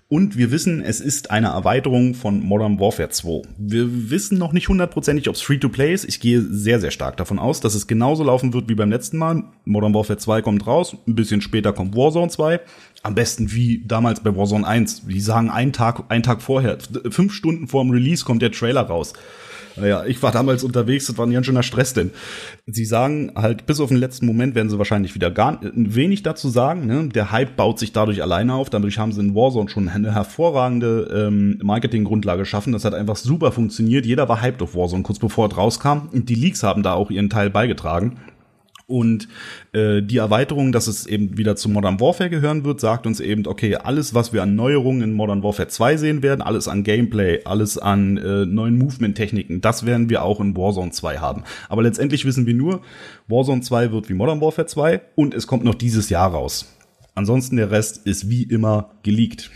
Und 0.09 0.37
wir 0.37 0.51
wissen, 0.51 0.81
es 0.81 1.01
ist 1.01 1.31
eine 1.31 1.47
Erweiterung 1.47 2.13
von 2.13 2.39
Modern 2.39 2.79
Warfare 2.79 3.09
2. 3.09 3.41
Wir 3.57 4.09
wissen 4.09 4.37
noch 4.37 4.53
nicht 4.53 4.69
hundertprozentig, 4.69 5.27
ob 5.27 5.35
es 5.35 5.41
Free-to-Play 5.41 5.93
ist. 5.93 6.05
Ich 6.05 6.21
gehe 6.21 6.41
sehr, 6.41 6.79
sehr 6.79 6.91
stark 6.91 7.17
davon 7.17 7.39
aus, 7.39 7.59
dass 7.59 7.75
es 7.75 7.87
genauso 7.87 8.23
laufen 8.23 8.53
wird 8.53 8.69
wie 8.69 8.75
beim 8.75 8.89
letzten 8.89 9.17
Mal. 9.17 9.43
Modern 9.65 9.93
Warfare 9.93 10.17
2 10.17 10.41
kommt 10.43 10.65
raus, 10.65 10.95
ein 11.05 11.15
bisschen 11.15 11.41
später 11.41 11.73
kommt 11.73 11.93
Warzone 11.93 12.29
2. 12.29 12.61
Am 13.03 13.15
besten 13.15 13.51
wie 13.51 13.83
damals 13.85 14.21
bei 14.21 14.33
Warzone 14.33 14.65
1. 14.65 15.07
Die 15.07 15.19
sagen 15.19 15.49
einen 15.49 15.73
Tag, 15.73 16.05
einen 16.07 16.23
Tag 16.23 16.41
vorher, 16.41 16.77
fünf 17.09 17.33
Stunden 17.33 17.67
vor 17.67 17.83
dem 17.83 17.91
Release 17.91 18.23
kommt 18.23 18.41
der 18.41 18.53
Trailer 18.53 18.83
raus. 18.83 19.11
Naja, 19.79 20.05
ich 20.05 20.21
war 20.23 20.31
damals 20.31 20.63
unterwegs, 20.63 21.07
das 21.07 21.17
war 21.17 21.25
ein 21.25 21.31
ganz 21.31 21.45
schöner 21.45 21.63
Stress 21.63 21.93
denn. 21.93 22.11
Sie 22.65 22.85
sagen 22.85 23.31
halt, 23.35 23.65
bis 23.65 23.79
auf 23.79 23.89
den 23.89 23.97
letzten 23.97 24.25
Moment 24.25 24.55
werden 24.55 24.69
sie 24.69 24.77
wahrscheinlich 24.77 25.15
wieder 25.15 25.31
gar 25.31 25.59
wenig 25.73 26.23
dazu 26.23 26.49
sagen. 26.49 26.85
Ne? 26.85 27.09
Der 27.09 27.31
Hype 27.31 27.55
baut 27.55 27.79
sich 27.79 27.91
dadurch 27.91 28.21
alleine 28.21 28.53
auf. 28.53 28.69
Dadurch 28.69 28.97
haben 28.97 29.11
sie 29.11 29.21
in 29.21 29.35
Warzone 29.35 29.69
schon 29.69 29.89
eine 29.89 30.13
hervorragende 30.13 31.27
ähm, 31.27 31.59
Marketinggrundlage 31.63 32.39
geschaffen. 32.39 32.73
Das 32.73 32.85
hat 32.85 32.93
einfach 32.93 33.15
super 33.15 33.51
funktioniert. 33.51 34.05
Jeder 34.05 34.27
war 34.29 34.41
hyped 34.41 34.61
auf 34.61 34.75
Warzone, 34.75 35.03
kurz 35.03 35.19
bevor 35.19 35.47
es 35.47 35.57
rauskam. 35.57 36.09
Und 36.11 36.29
die 36.29 36.35
Leaks 36.35 36.63
haben 36.63 36.83
da 36.83 36.93
auch 36.93 37.11
ihren 37.11 37.29
Teil 37.29 37.49
beigetragen. 37.49 38.17
Und 38.89 39.27
äh, 39.73 40.01
die 40.01 40.15
Erweiterung, 40.15 40.71
dass 40.71 40.87
es 40.87 41.05
eben 41.05 41.37
wieder 41.37 41.57
zu 41.57 41.67
Modern 41.67 41.99
Warfare 41.99 42.29
gehören 42.29 42.63
wird, 42.63 42.79
sagt 42.79 43.05
uns 43.05 43.19
eben, 43.19 43.45
okay, 43.45 43.75
alles, 43.75 44.13
was 44.13 44.31
wir 44.31 44.41
an 44.41 44.55
Neuerungen 44.55 45.01
in 45.01 45.13
Modern 45.13 45.43
Warfare 45.43 45.67
2 45.67 45.97
sehen 45.97 46.23
werden, 46.23 46.41
alles 46.41 46.69
an 46.69 46.83
Gameplay, 46.83 47.41
alles 47.43 47.77
an 47.77 48.15
äh, 48.15 48.45
neuen 48.45 48.77
Movement-Techniken, 48.77 49.59
das 49.59 49.85
werden 49.85 50.09
wir 50.09 50.23
auch 50.23 50.39
in 50.39 50.55
Warzone 50.55 50.91
2 50.91 51.17
haben. 51.17 51.43
Aber 51.67 51.83
letztendlich 51.83 52.23
wissen 52.23 52.45
wir 52.45 52.53
nur, 52.53 52.81
Warzone 53.27 53.59
2 53.59 53.91
wird 53.91 54.07
wie 54.07 54.13
Modern 54.13 54.39
Warfare 54.39 54.67
2 54.67 55.01
und 55.15 55.33
es 55.33 55.47
kommt 55.47 55.65
noch 55.65 55.75
dieses 55.75 56.09
Jahr 56.09 56.31
raus. 56.31 56.73
Ansonsten 57.13 57.57
der 57.57 57.71
Rest 57.71 58.07
ist 58.07 58.29
wie 58.29 58.43
immer 58.43 58.91
geleakt. 59.03 59.51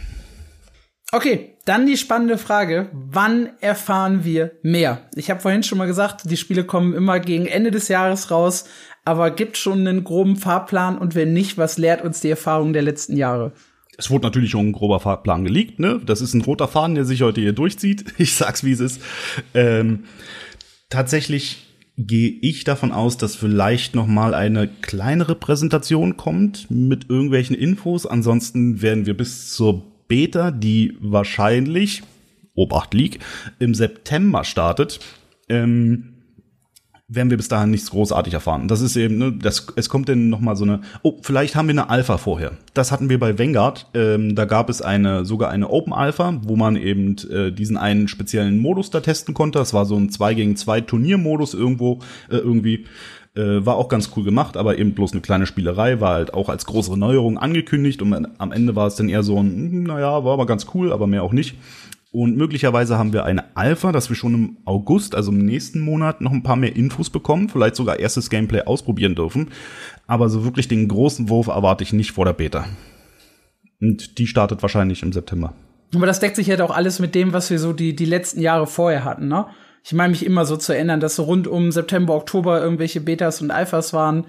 Okay, 1.13 1.55
dann 1.65 1.85
die 1.85 1.97
spannende 1.97 2.37
Frage, 2.37 2.89
wann 2.93 3.49
erfahren 3.59 4.23
wir 4.23 4.51
mehr? 4.63 5.09
Ich 5.15 5.29
habe 5.29 5.41
vorhin 5.41 5.61
schon 5.61 5.77
mal 5.77 5.85
gesagt, 5.85 6.21
die 6.31 6.37
Spiele 6.37 6.63
kommen 6.63 6.93
immer 6.93 7.19
gegen 7.19 7.47
Ende 7.47 7.69
des 7.69 7.89
Jahres 7.89 8.31
raus, 8.31 8.63
aber 9.03 9.31
gibt 9.31 9.57
schon 9.57 9.85
einen 9.85 10.05
groben 10.05 10.37
Fahrplan 10.37 10.97
und 10.97 11.13
wenn 11.13 11.33
nicht, 11.33 11.57
was 11.57 11.77
lehrt 11.77 12.01
uns 12.01 12.21
die 12.21 12.29
Erfahrung 12.29 12.71
der 12.71 12.81
letzten 12.81 13.17
Jahre? 13.17 13.51
Es 13.97 14.09
wurde 14.09 14.23
natürlich 14.23 14.51
schon 14.51 14.69
ein 14.69 14.71
grober 14.71 15.01
Fahrplan 15.01 15.43
geleakt, 15.43 15.79
ne? 15.79 15.99
Das 16.05 16.21
ist 16.21 16.33
ein 16.33 16.41
roter 16.41 16.69
Faden, 16.69 16.95
der 16.95 17.03
sich 17.03 17.21
heute 17.21 17.41
hier 17.41 17.53
durchzieht. 17.53 18.05
Ich 18.17 18.33
sag's, 18.33 18.63
wie 18.63 18.71
es 18.71 18.79
ist. 18.79 19.01
Ähm, 19.53 20.05
tatsächlich 20.89 21.67
gehe 21.97 22.29
ich 22.41 22.63
davon 22.63 22.93
aus, 22.93 23.17
dass 23.17 23.35
vielleicht 23.35 23.95
noch 23.95 24.07
mal 24.07 24.33
eine 24.33 24.69
kleinere 24.69 25.35
Präsentation 25.35 26.15
kommt 26.15 26.71
mit 26.71 27.09
irgendwelchen 27.09 27.55
Infos. 27.55 28.05
Ansonsten 28.05 28.81
werden 28.81 29.05
wir 29.05 29.15
bis 29.15 29.53
zur 29.53 29.90
Beta, 30.11 30.51
die 30.51 30.97
wahrscheinlich, 30.99 32.03
Obacht 32.53 32.93
League, 32.93 33.19
im 33.59 33.73
September 33.73 34.43
startet, 34.43 34.99
ähm, 35.47 36.15
werden 37.07 37.29
wir 37.29 37.37
bis 37.37 37.47
dahin 37.47 37.71
nichts 37.71 37.91
großartig 37.91 38.33
erfahren. 38.33 38.67
Das 38.67 38.81
ist 38.81 38.97
eben, 38.97 39.17
ne, 39.17 39.31
das, 39.31 39.67
es 39.77 39.87
kommt 39.87 40.09
dann 40.09 40.27
noch 40.27 40.41
mal 40.41 40.57
so 40.57 40.65
eine, 40.65 40.81
oh, 41.01 41.19
vielleicht 41.21 41.55
haben 41.55 41.69
wir 41.69 41.75
eine 41.75 41.89
Alpha 41.89 42.17
vorher. 42.17 42.51
Das 42.73 42.91
hatten 42.91 43.07
wir 43.07 43.19
bei 43.19 43.39
Vanguard. 43.39 43.87
Ähm, 43.93 44.35
da 44.35 44.43
gab 44.43 44.69
es 44.69 44.81
eine, 44.81 45.23
sogar 45.23 45.49
eine 45.49 45.69
Open 45.69 45.93
Alpha, 45.93 46.41
wo 46.43 46.57
man 46.57 46.75
eben 46.75 47.15
äh, 47.29 47.53
diesen 47.53 47.77
einen 47.77 48.09
speziellen 48.09 48.59
Modus 48.59 48.89
da 48.89 48.99
testen 48.99 49.33
konnte. 49.33 49.59
Das 49.59 49.73
war 49.73 49.85
so 49.85 49.95
ein 49.95 50.09
2 50.09 50.33
gegen 50.33 50.57
2 50.57 50.81
Turniermodus 50.81 51.53
irgendwo, 51.53 51.99
äh, 52.29 52.35
irgendwie. 52.35 52.83
Äh, 53.33 53.65
war 53.65 53.77
auch 53.77 53.87
ganz 53.87 54.11
cool 54.15 54.25
gemacht, 54.25 54.57
aber 54.57 54.77
eben 54.77 54.93
bloß 54.93 55.13
eine 55.13 55.21
kleine 55.21 55.45
Spielerei, 55.45 56.01
war 56.01 56.15
halt 56.15 56.33
auch 56.33 56.49
als 56.49 56.65
größere 56.65 56.97
Neuerung 56.97 57.37
angekündigt 57.37 58.01
und 58.01 58.27
am 58.37 58.51
Ende 58.51 58.75
war 58.75 58.87
es 58.87 58.95
dann 58.95 59.07
eher 59.07 59.23
so 59.23 59.37
ein, 59.37 59.47
hm, 59.47 59.83
naja, 59.83 60.25
war 60.25 60.33
aber 60.33 60.45
ganz 60.45 60.65
cool, 60.73 60.91
aber 60.91 61.07
mehr 61.07 61.23
auch 61.23 61.31
nicht. 61.31 61.55
Und 62.11 62.35
möglicherweise 62.35 62.97
haben 62.97 63.13
wir 63.13 63.23
eine 63.23 63.55
Alpha, 63.55 63.93
dass 63.93 64.09
wir 64.09 64.17
schon 64.17 64.33
im 64.33 64.57
August, 64.65 65.15
also 65.15 65.31
im 65.31 65.45
nächsten 65.45 65.79
Monat, 65.79 66.19
noch 66.19 66.33
ein 66.33 66.43
paar 66.43 66.57
mehr 66.57 66.75
Infos 66.75 67.09
bekommen, 67.09 67.47
vielleicht 67.47 67.77
sogar 67.77 67.99
erstes 67.99 68.29
Gameplay 68.29 68.63
ausprobieren 68.63 69.15
dürfen. 69.15 69.51
Aber 70.07 70.27
so 70.27 70.43
wirklich 70.43 70.67
den 70.67 70.89
großen 70.89 71.29
Wurf 71.29 71.47
erwarte 71.47 71.85
ich 71.85 71.93
nicht 71.93 72.11
vor 72.11 72.25
der 72.25 72.33
Beta. 72.33 72.65
Und 73.79 74.17
die 74.17 74.27
startet 74.27 74.61
wahrscheinlich 74.61 75.03
im 75.03 75.13
September. 75.13 75.53
Aber 75.95 76.05
das 76.05 76.19
deckt 76.19 76.35
sich 76.35 76.49
halt 76.49 76.59
auch 76.59 76.71
alles 76.71 76.99
mit 76.99 77.15
dem, 77.15 77.31
was 77.31 77.49
wir 77.49 77.59
so 77.59 77.71
die, 77.71 77.95
die 77.95 78.05
letzten 78.05 78.41
Jahre 78.41 78.67
vorher 78.67 79.05
hatten, 79.05 79.29
ne? 79.29 79.45
Ich 79.83 79.93
meine 79.93 80.11
mich 80.11 80.25
immer 80.25 80.45
so 80.45 80.57
zu 80.57 80.73
erinnern, 80.73 80.99
dass 80.99 81.15
so 81.15 81.23
rund 81.23 81.47
um 81.47 81.71
September, 81.71 82.15
Oktober 82.15 82.61
irgendwelche 82.61 83.01
Betas 83.01 83.41
und 83.41 83.51
Alphas 83.51 83.93
waren. 83.93 84.25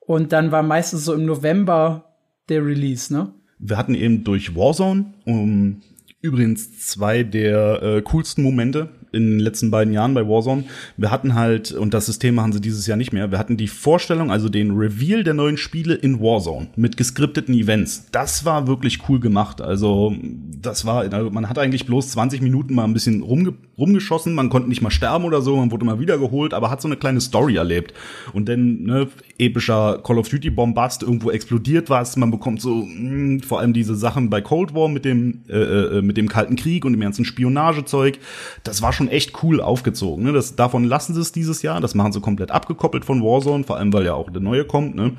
Und 0.00 0.32
dann 0.32 0.52
war 0.52 0.62
meistens 0.62 1.04
so 1.04 1.14
im 1.14 1.24
November 1.24 2.14
der 2.48 2.64
Release, 2.64 3.12
ne? 3.12 3.32
Wir 3.58 3.76
hatten 3.76 3.94
eben 3.94 4.22
durch 4.22 4.54
Warzone 4.54 5.06
um, 5.24 5.80
übrigens 6.26 6.78
zwei 6.86 7.22
der 7.22 7.82
äh, 7.82 8.02
coolsten 8.02 8.42
Momente 8.42 8.90
in 9.12 9.30
den 9.30 9.38
letzten 9.40 9.70
beiden 9.70 9.92
Jahren 9.92 10.14
bei 10.14 10.28
Warzone. 10.28 10.64
Wir 10.96 11.10
hatten 11.10 11.34
halt, 11.34 11.72
und 11.72 11.94
das 11.94 12.06
System 12.06 12.34
machen 12.34 12.52
sie 12.52 12.60
dieses 12.60 12.86
Jahr 12.86 12.96
nicht 12.96 13.12
mehr, 13.12 13.30
wir 13.30 13.38
hatten 13.38 13.56
die 13.56 13.68
Vorstellung, 13.68 14.30
also 14.30 14.48
den 14.48 14.72
Reveal 14.72 15.24
der 15.24 15.34
neuen 15.34 15.56
Spiele 15.56 15.94
in 15.94 16.20
Warzone 16.20 16.68
mit 16.76 16.96
geskripteten 16.96 17.54
Events. 17.54 18.06
Das 18.12 18.44
war 18.44 18.66
wirklich 18.66 19.08
cool 19.08 19.18
gemacht. 19.18 19.60
Also, 19.60 20.14
das 20.60 20.84
war, 20.84 21.10
also 21.12 21.30
man 21.30 21.48
hat 21.48 21.58
eigentlich 21.58 21.86
bloß 21.86 22.10
20 22.10 22.42
Minuten 22.42 22.74
mal 22.74 22.84
ein 22.84 22.92
bisschen 22.92 23.22
rumge 23.22 23.54
rumgeschossen, 23.78 24.34
man 24.34 24.48
konnte 24.48 24.70
nicht 24.70 24.80
mal 24.80 24.90
sterben 24.90 25.24
oder 25.24 25.42
so, 25.42 25.56
man 25.56 25.70
wurde 25.70 25.84
mal 25.84 26.00
wiedergeholt, 26.00 26.54
aber 26.54 26.70
hat 26.70 26.80
so 26.80 26.88
eine 26.88 26.96
kleine 26.96 27.20
Story 27.20 27.56
erlebt. 27.56 27.92
Und 28.32 28.48
dann, 28.48 28.84
ne, 28.84 29.08
epischer 29.38 30.00
Call 30.02 30.18
of 30.18 30.30
Duty 30.30 30.48
Bombast, 30.48 31.02
irgendwo 31.02 31.30
explodiert 31.30 31.90
was, 31.90 32.16
man 32.16 32.30
bekommt 32.30 32.62
so, 32.62 32.74
mh, 32.74 33.10
hm, 33.10 33.40
vor 33.40 33.60
allem 33.60 33.74
diese 33.74 33.94
Sachen 33.94 34.30
bei 34.30 34.40
Cold 34.40 34.74
War 34.74 34.88
mit 34.88 35.04
dem, 35.04 35.42
äh, 35.48 35.98
äh, 35.98 36.02
mit 36.02 36.15
dem 36.16 36.28
Kalten 36.28 36.56
Krieg 36.56 36.84
und 36.84 36.92
dem 36.92 37.00
ganzen 37.00 37.24
Spionagezeug. 37.24 38.18
Das 38.64 38.82
war 38.82 38.92
schon 38.92 39.08
echt 39.08 39.42
cool 39.42 39.60
aufgezogen. 39.60 40.24
Ne? 40.24 40.32
Das, 40.32 40.56
davon 40.56 40.84
lassen 40.84 41.14
sie 41.14 41.20
es 41.20 41.32
dieses 41.32 41.62
Jahr. 41.62 41.80
Das 41.80 41.94
machen 41.94 42.12
sie 42.12 42.20
komplett 42.20 42.50
abgekoppelt 42.50 43.04
von 43.04 43.22
Warzone, 43.22 43.64
vor 43.64 43.76
allem 43.76 43.92
weil 43.92 44.04
ja 44.04 44.14
auch 44.14 44.30
der 44.30 44.42
neue 44.42 44.64
kommt. 44.64 44.94
Ne? 44.94 45.12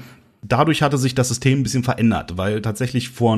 Dadurch 0.44 0.82
hatte 0.82 0.98
sich 0.98 1.16
das 1.16 1.30
System 1.30 1.60
ein 1.60 1.64
bisschen 1.64 1.84
verändert, 1.84 2.38
weil 2.38 2.62
tatsächlich 2.62 3.10
vor 3.10 3.38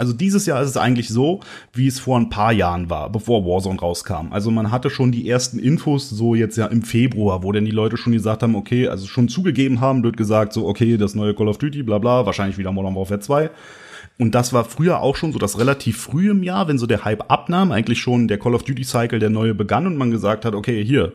also 0.00 0.14
dieses 0.14 0.46
Jahr 0.46 0.62
ist 0.62 0.70
es 0.70 0.76
eigentlich 0.78 1.10
so, 1.10 1.40
wie 1.74 1.86
es 1.86 2.00
vor 2.00 2.18
ein 2.18 2.30
paar 2.30 2.52
Jahren 2.52 2.88
war, 2.88 3.12
bevor 3.12 3.44
Warzone 3.44 3.78
rauskam. 3.78 4.28
Also 4.30 4.50
man 4.50 4.70
hatte 4.70 4.88
schon 4.88 5.12
die 5.12 5.28
ersten 5.28 5.58
Infos, 5.58 6.08
so 6.08 6.34
jetzt 6.34 6.56
ja 6.56 6.64
im 6.68 6.80
Februar, 6.80 7.42
wo 7.42 7.52
denn 7.52 7.66
die 7.66 7.70
Leute 7.70 7.98
schon 7.98 8.14
gesagt 8.14 8.42
haben, 8.42 8.54
okay, 8.54 8.88
also 8.88 9.06
schon 9.06 9.28
zugegeben 9.28 9.82
haben, 9.82 10.02
wird 10.02 10.16
gesagt, 10.16 10.54
so, 10.54 10.66
okay, 10.66 10.96
das 10.96 11.14
neue 11.14 11.34
Call 11.34 11.48
of 11.48 11.58
Duty, 11.58 11.82
bla 11.82 11.98
bla, 11.98 12.24
wahrscheinlich 12.24 12.56
wieder 12.56 12.72
Modern 12.72 12.96
Warfare 12.96 13.20
2. 13.20 13.50
Und 14.20 14.34
das 14.34 14.52
war 14.52 14.66
früher 14.66 15.00
auch 15.00 15.16
schon 15.16 15.32
so, 15.32 15.38
dass 15.38 15.58
relativ 15.58 15.96
früh 15.96 16.30
im 16.30 16.42
Jahr, 16.42 16.68
wenn 16.68 16.76
so 16.76 16.86
der 16.86 17.06
Hype 17.06 17.30
abnahm, 17.30 17.72
eigentlich 17.72 18.00
schon 18.00 18.28
der 18.28 18.38
Call 18.38 18.54
of 18.54 18.64
Duty 18.64 18.84
Cycle 18.84 19.18
der 19.18 19.30
neue 19.30 19.54
begann 19.54 19.86
und 19.86 19.96
man 19.96 20.10
gesagt 20.10 20.44
hat, 20.44 20.54
okay, 20.54 20.84
hier, 20.84 21.14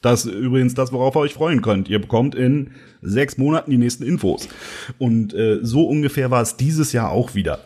das 0.00 0.24
ist 0.24 0.32
übrigens 0.32 0.72
das, 0.72 0.90
worauf 0.90 1.16
ihr 1.16 1.20
euch 1.20 1.34
freuen 1.34 1.60
könnt. 1.60 1.90
Ihr 1.90 2.00
bekommt 2.00 2.34
in 2.34 2.70
sechs 3.02 3.36
Monaten 3.36 3.70
die 3.70 3.76
nächsten 3.76 4.04
Infos. 4.04 4.48
Und 4.96 5.34
äh, 5.34 5.58
so 5.60 5.86
ungefähr 5.86 6.30
war 6.30 6.40
es 6.40 6.56
dieses 6.56 6.94
Jahr 6.94 7.10
auch 7.10 7.34
wieder. 7.34 7.58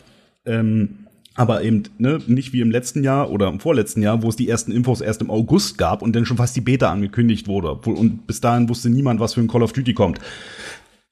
Ähm, 0.44 1.06
aber 1.36 1.62
eben 1.62 1.84
ne, 1.98 2.18
nicht 2.26 2.52
wie 2.52 2.60
im 2.60 2.72
letzten 2.72 3.04
Jahr 3.04 3.30
oder 3.30 3.46
im 3.46 3.60
vorletzten 3.60 4.02
Jahr, 4.02 4.24
wo 4.24 4.28
es 4.28 4.34
die 4.34 4.48
ersten 4.48 4.72
Infos 4.72 5.00
erst 5.02 5.20
im 5.20 5.30
August 5.30 5.78
gab 5.78 6.02
und 6.02 6.16
dann 6.16 6.26
schon 6.26 6.36
fast 6.36 6.56
die 6.56 6.62
Beta 6.62 6.90
angekündigt 6.90 7.46
wurde. 7.46 7.74
Und 7.74 8.26
bis 8.26 8.40
dahin 8.40 8.68
wusste 8.68 8.90
niemand, 8.90 9.20
was 9.20 9.34
für 9.34 9.40
ein 9.40 9.46
Call 9.46 9.62
of 9.62 9.72
Duty 9.72 9.94
kommt. 9.94 10.18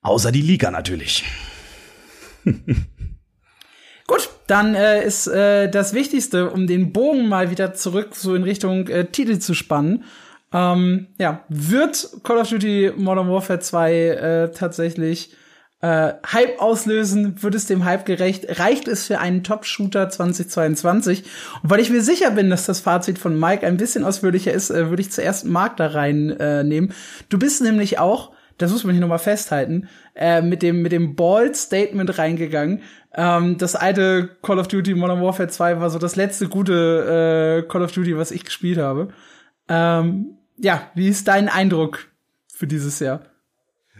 Außer 0.03 0.33
die 0.33 0.43
Liga 0.43 0.73
natürlich. 0.73 1.23
Gut, 4.09 4.31
dann 4.47 4.75
äh, 4.75 5.05
ist 5.05 5.27
äh, 5.27 5.69
das 5.71 5.93
Wichtigste, 5.93 6.49
um 6.51 6.67
den 6.67 6.95
Bogen 6.95 7.29
mal 7.29 7.51
wieder 7.51 7.75
zurück 7.75 8.17
so 8.17 8.35
in 8.35 8.43
Richtung 8.43 8.89
äh, 8.89 9.05
Titel 9.05 9.39
zu 9.39 9.53
spannen. 9.53 10.05
Ähm, 10.51 11.09
ja, 11.19 11.45
wird 11.51 12.09
Call 12.25 12.39
of 12.39 12.49
Duty 12.49 12.93
Modern 12.97 13.31
Warfare 13.31 13.61
2 13.61 13.93
äh, 13.93 14.51
tatsächlich 14.53 15.37
äh, 15.83 16.15
Hype 16.33 16.59
auslösen? 16.59 17.43
Wird 17.43 17.55
es 17.55 17.67
dem 17.67 17.85
Hype 17.85 18.07
gerecht? 18.07 18.59
Reicht 18.59 18.89
es 18.89 19.07
für 19.07 19.19
einen 19.19 19.45
Top-Shooter 19.45 20.09
2022? 20.09 21.25
Und 21.63 21.69
weil 21.69 21.81
ich 21.81 21.91
mir 21.91 22.01
sicher 22.01 22.31
bin, 22.31 22.49
dass 22.49 22.65
das 22.65 22.81
Fazit 22.81 23.19
von 23.19 23.39
Mike 23.39 23.67
ein 23.67 23.77
bisschen 23.77 24.05
ausführlicher 24.05 24.53
ist, 24.55 24.71
äh, 24.71 24.89
würde 24.89 25.03
ich 25.03 25.13
zuerst 25.13 25.45
Mark 25.45 25.77
da 25.77 25.89
reinnehmen. 25.89 26.91
Äh, 26.91 26.95
du 27.29 27.39
bist 27.39 27.61
nämlich 27.61 27.99
auch 27.99 28.33
das 28.59 28.73
muss 28.73 28.85
man 28.85 28.93
hier 28.93 29.01
nochmal 29.01 29.19
festhalten, 29.19 29.89
äh, 30.15 30.43
mit 30.43 30.63
dem, 30.63 30.83
mit 30.83 30.93
dem 30.93 31.17
Bald 31.17 31.57
Statement 31.57 32.19
reingegangen. 32.19 32.83
Ähm, 33.15 33.57
das 33.57 33.75
alte 33.75 34.37
Call 34.43 34.59
of 34.59 34.69
Duty 34.69 34.95
Modern 34.95 35.23
Warfare 35.23 35.49
2 35.49 35.81
war 35.81 35.91
so 35.91 35.99
das 35.99 36.17
letzte 36.17 36.49
gute 36.49 37.65
äh, 37.65 37.69
Call 37.69 37.83
of 37.83 37.93
Duty, 37.93 38.17
was 38.17 38.31
ich 38.31 38.45
gespielt 38.45 38.79
habe. 38.79 39.09
Ähm, 39.69 40.37
ja, 40.59 40.91
wie 40.95 41.09
ist 41.09 41.29
dein 41.29 41.49
Eindruck 41.49 42.09
für 42.53 42.67
dieses 42.67 42.99
Jahr? 42.99 43.23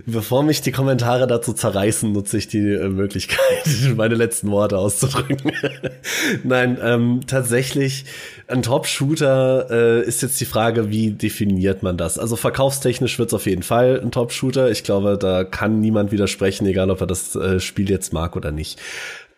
Bevor 0.07 0.43
mich 0.43 0.63
die 0.63 0.73
Kommentare 0.73 1.27
dazu 1.27 1.53
zerreißen, 1.53 2.13
nutze 2.13 2.39
ich 2.39 2.49
die 2.49 2.73
äh, 2.73 2.89
Möglichkeit, 2.89 3.39
meine 3.97 4.15
letzten 4.15 4.51
Worte 4.51 4.79
auszudrücken. 4.79 5.53
Nein, 6.45 6.79
ähm, 6.83 7.21
tatsächlich, 7.27 8.05
ein 8.47 8.63
Top-Shooter 8.63 9.67
äh, 9.71 10.07
ist 10.07 10.23
jetzt 10.23 10.41
die 10.41 10.45
Frage, 10.45 10.91
wie 10.91 11.11
definiert 11.11 11.83
man 11.83 11.97
das? 11.97 12.19
Also 12.19 12.37
verkaufstechnisch 12.37 13.19
wird 13.19 13.29
es 13.29 13.35
auf 13.35 13.47
jeden 13.47 13.63
Fall 13.63 14.01
ein 14.01 14.11
Top-Shooter. 14.11 14.71
Ich 14.71 14.85
glaube, 14.85 15.19
da 15.19 15.45
kann 15.45 15.81
niemand 15.81 16.13
widersprechen, 16.13 16.67
egal 16.67 16.91
ob 16.91 17.01
er 17.01 17.07
das 17.07 17.35
äh, 17.35 17.61
Spiel 17.61 17.91
jetzt 17.91 18.13
mag 18.13 18.37
oder 18.37 18.53
nicht. 18.53 18.79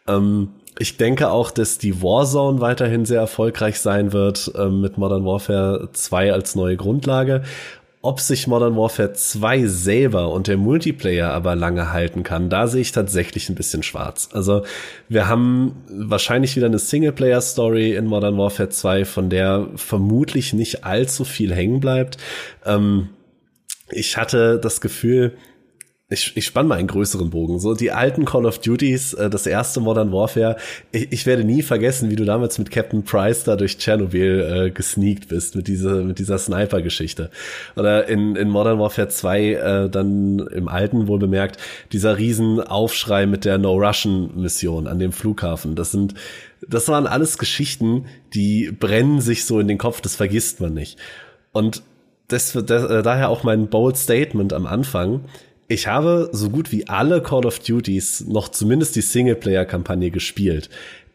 Ähm, 0.07 0.51
ich 0.79 0.97
denke 0.97 1.31
auch, 1.31 1.51
dass 1.51 1.77
die 1.77 2.03
Warzone 2.03 2.61
weiterhin 2.61 3.05
sehr 3.05 3.21
erfolgreich 3.21 3.81
sein 3.81 4.13
wird 4.15 4.51
äh, 4.55 4.69
mit 4.69 4.97
Modern 4.97 5.27
Warfare 5.27 5.91
2 5.93 6.33
als 6.33 6.55
neue 6.55 6.77
Grundlage. 6.77 7.43
Ob 8.03 8.19
sich 8.19 8.47
Modern 8.47 8.77
Warfare 8.77 9.13
2 9.13 9.67
selber 9.67 10.33
und 10.33 10.47
der 10.47 10.57
Multiplayer 10.57 11.33
aber 11.33 11.55
lange 11.55 11.93
halten 11.93 12.23
kann, 12.23 12.49
da 12.49 12.67
sehe 12.67 12.81
ich 12.81 12.93
tatsächlich 12.93 13.51
ein 13.51 13.55
bisschen 13.55 13.83
schwarz. 13.83 14.31
Also 14.33 14.65
wir 15.11 15.29
haben 15.29 15.85
wahrscheinlich 15.87 16.57
wieder 16.57 16.67
eine 16.67 16.79
Singleplayer-Story 16.79 17.95
in 17.95 18.07
Modern 18.07 18.39
Warfare 18.39 18.71
2, 18.71 19.05
von 19.05 19.29
der 19.29 19.69
vermutlich 19.77 20.55
nicht 20.55 20.85
allzu 20.85 21.27
viel 21.27 21.55
hängen 21.55 21.81
bleibt. 21.81 22.17
Ähm, 22.65 23.11
ich 23.91 24.17
hatte 24.17 24.59
das 24.59 24.81
Gefühl, 24.81 25.37
ich, 26.11 26.37
ich 26.37 26.45
spann 26.45 26.67
mal 26.67 26.77
einen 26.77 26.89
größeren 26.89 27.31
Bogen. 27.31 27.61
So 27.61 27.75
die 27.75 27.93
alten 27.93 28.25
Call 28.25 28.45
of 28.45 28.59
Duties, 28.59 29.15
äh, 29.15 29.31
das 29.31 29.47
erste 29.47 29.81
Modern 29.81 30.13
Warfare. 30.13 30.57
Ich, 30.91 31.13
ich 31.13 31.27
werde 31.27 31.45
nie 31.45 31.63
vergessen, 31.63 32.11
wie 32.11 32.17
du 32.17 32.25
damals 32.25 32.59
mit 32.59 32.73
Captain 32.73 33.05
Price 33.05 33.45
da 33.45 33.55
durch 33.55 33.79
Tschernobyl 33.79 34.41
äh, 34.41 34.71
gesneakt 34.71 35.29
bist 35.29 35.55
mit 35.55 35.69
dieser 35.69 36.03
mit 36.03 36.19
dieser 36.19 36.39
Sniper-Geschichte. 36.39 37.31
Oder 37.77 38.09
in, 38.09 38.35
in 38.35 38.51
Modern 38.51 38.81
Warfare 38.81 39.09
2 39.09 39.41
äh, 39.41 39.89
dann 39.89 40.41
im 40.41 40.69
alten 40.69 41.07
wohl 41.07 41.21
bemerkt 41.21 41.59
dieser 41.93 42.19
riesen 42.19 42.61
Aufschrei 42.61 43.27
mit 43.27 43.45
der 43.45 43.59
No 43.59 43.75
Russian 43.75 44.33
Mission 44.35 44.89
an 44.89 44.99
dem 44.99 45.13
Flughafen. 45.13 45.77
Das 45.77 45.93
sind 45.93 46.15
das 46.69 46.89
waren 46.89 47.07
alles 47.07 47.39
Geschichten, 47.39 48.07
die 48.35 48.71
brennen 48.71 49.21
sich 49.21 49.45
so 49.45 49.61
in 49.61 49.69
den 49.69 49.79
Kopf. 49.79 50.01
Das 50.01 50.17
vergisst 50.17 50.61
man 50.61 50.75
nicht. 50.75 50.99
Und 51.53 51.83
das, 52.29 52.53
das, 52.53 52.91
äh, 52.91 53.03
daher 53.03 53.29
auch 53.29 53.45
mein 53.45 53.69
bold 53.69 53.97
Statement 53.97 54.53
am 54.53 54.67
Anfang 54.67 55.25
ich 55.71 55.87
habe 55.87 56.29
so 56.33 56.51
gut 56.51 56.73
wie 56.73 56.89
alle 56.89 57.23
Call 57.23 57.47
of 57.47 57.61
Duties 57.61 58.25
noch 58.27 58.49
zumindest 58.49 58.97
die 58.97 59.03
Singleplayer-Kampagne 59.03 60.11
gespielt. 60.11 60.69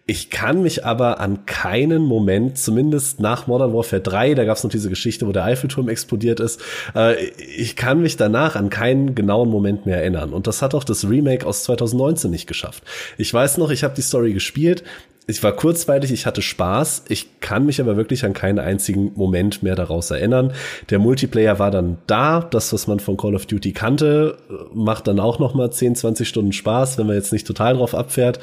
Ich 0.08 0.30
kann 0.30 0.62
mich 0.62 0.86
aber 0.86 1.20
an 1.20 1.46
keinen 1.46 2.04
Moment, 2.04 2.58
zumindest 2.58 3.20
nach 3.20 3.48
Modern 3.48 3.74
Warfare 3.74 4.02
3, 4.02 4.34
da 4.34 4.46
gab 4.46 4.56
es 4.56 4.64
noch 4.64 4.72
diese 4.72 4.88
Geschichte, 4.88 5.28
wo 5.28 5.34
der 5.34 5.44
Eiffelturm 5.44 5.90
explodiert 5.90 6.40
ist, 6.40 6.62
äh, 6.96 7.22
ich 7.26 7.76
kann 7.76 8.02
mich 8.02 8.16
danach 8.16 8.56
an 8.56 8.70
keinen 8.70 9.14
genauen 9.14 9.50
Moment 9.50 9.86
mehr 9.86 9.98
erinnern. 9.98 10.32
Und 10.32 10.48
das 10.48 10.62
hat 10.62 10.74
auch 10.74 10.86
das 10.86 11.10
Remake 11.10 11.46
aus 11.46 11.64
2019 11.64 12.32
nicht 12.32 12.48
geschafft. 12.48 12.84
Ich 13.18 13.34
weiß 13.34 13.58
noch, 13.58 13.72
ich 13.72 13.84
habe 13.84 13.96
die 13.96 14.04
Story 14.04 14.32
gespielt, 14.32 14.84
ich 15.28 15.42
war 15.42 15.54
kurzweilig, 15.54 16.12
ich 16.12 16.28
hatte 16.28 16.44
Spaß. 16.44 17.06
Ich 17.10 17.40
kann 17.40 17.66
mich 17.66 17.82
aber 17.82 17.98
wirklich 17.98 18.26
an 18.26 18.34
keinen 18.34 18.60
einzigen 18.60 19.12
Moment 19.16 19.64
mehr 19.64 19.76
daraus 19.76 20.12
erinnern. 20.12 20.54
Der 20.92 21.00
Multiplayer 21.00 21.58
war 21.58 21.72
dann 21.72 21.98
da. 22.06 22.42
Das, 22.42 22.72
was 22.74 22.86
man 22.86 23.00
von 23.00 23.18
Call 23.18 23.34
of 23.34 23.48
Duty 23.48 23.72
kannte, 23.72 24.38
macht 24.72 25.08
dann 25.08 25.20
auch 25.20 25.40
noch 25.40 25.56
mal 25.56 25.72
10, 25.72 25.96
20 25.96 26.28
Stunden 26.28 26.54
Spaß, 26.54 27.00
wenn 27.00 27.08
man 27.08 27.16
jetzt 27.16 27.34
nicht 27.34 27.48
total 27.48 27.76
drauf 27.76 27.96
abfährt. 27.96 28.40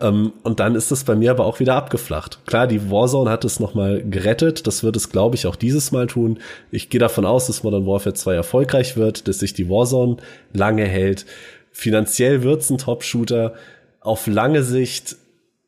Ähm, 0.00 0.32
und 0.42 0.58
dann 0.58 0.74
ist 0.74 0.90
es 0.90 1.04
bei 1.04 1.14
mir 1.14 1.30
aber 1.30 1.44
auch 1.44 1.60
wieder 1.60 1.76
abgeflacht. 1.76 2.40
Klar, 2.46 2.66
die 2.66 2.90
Warzone 2.90 3.30
hat 3.30 3.44
es 3.44 3.60
noch 3.60 3.74
mal 3.74 4.02
gerettet. 4.02 4.66
Das 4.66 4.82
wird 4.82 4.96
es, 4.96 5.10
glaube 5.10 5.36
ich, 5.36 5.46
auch 5.46 5.56
dieses 5.56 5.92
Mal 5.92 6.08
tun. 6.08 6.40
Ich 6.72 6.90
gehe 6.90 7.00
davon 7.00 7.26
aus, 7.26 7.46
dass 7.46 7.62
Modern 7.62 7.86
Warfare 7.86 8.14
2 8.14 8.34
erfolgreich 8.34 8.96
wird, 8.96 9.28
dass 9.28 9.38
sich 9.38 9.54
die 9.54 9.70
Warzone 9.70 10.16
lange 10.52 10.84
hält. 10.84 11.26
Finanziell 11.70 12.42
wird's 12.42 12.70
ein 12.70 12.78
Top-Shooter. 12.78 13.54
Auf 14.00 14.26
lange 14.26 14.64
Sicht 14.64 15.16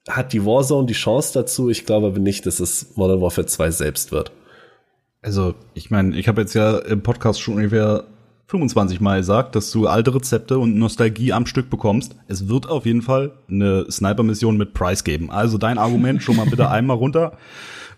hat 0.09 0.33
die 0.33 0.45
Warzone 0.45 0.87
die 0.87 0.95
Chance 0.95 1.33
dazu. 1.35 1.69
Ich 1.69 1.87
glaube 1.87 2.09
aber 2.09 2.19
nicht, 2.19 2.47
dass 2.47 2.61
es 2.61 2.97
Modern 2.97 3.21
Warfare 3.21 3.47
2 3.47 3.71
selbst 3.71 4.13
wird. 4.13 4.33
Also, 5.23 5.55
ich 5.75 5.91
meine, 5.91 6.17
ich 6.17 6.29
habe 6.29 6.43
jetzt 6.43 6.55
ja 6.55 6.79
im 6.79 7.03
Podcast 7.03 7.41
schon 7.41 7.55
ungefähr 7.55 8.05
25 8.47 9.01
Mal 9.01 9.19
gesagt, 9.19 9.57
dass 9.57 9.73
du 9.73 9.89
alte 9.89 10.15
Rezepte 10.15 10.59
und 10.59 10.77
Nostalgie 10.77 11.33
am 11.33 11.47
Stück 11.47 11.69
bekommst. 11.69 12.15
Es 12.29 12.49
wird 12.49 12.69
auf 12.69 12.87
jeden 12.87 13.03
Fall 13.03 13.33
eine 13.51 13.91
Sniper-Mission 13.91 14.57
mit 14.57 14.73
Price 14.73 15.03
geben. 15.03 15.31
Also 15.31 15.59
dein 15.59 15.79
Argument 15.79 16.23
schon 16.23 16.37
mal 16.37 16.47
bitte 16.47 16.71
einmal 16.71 16.97
runter 16.97 17.37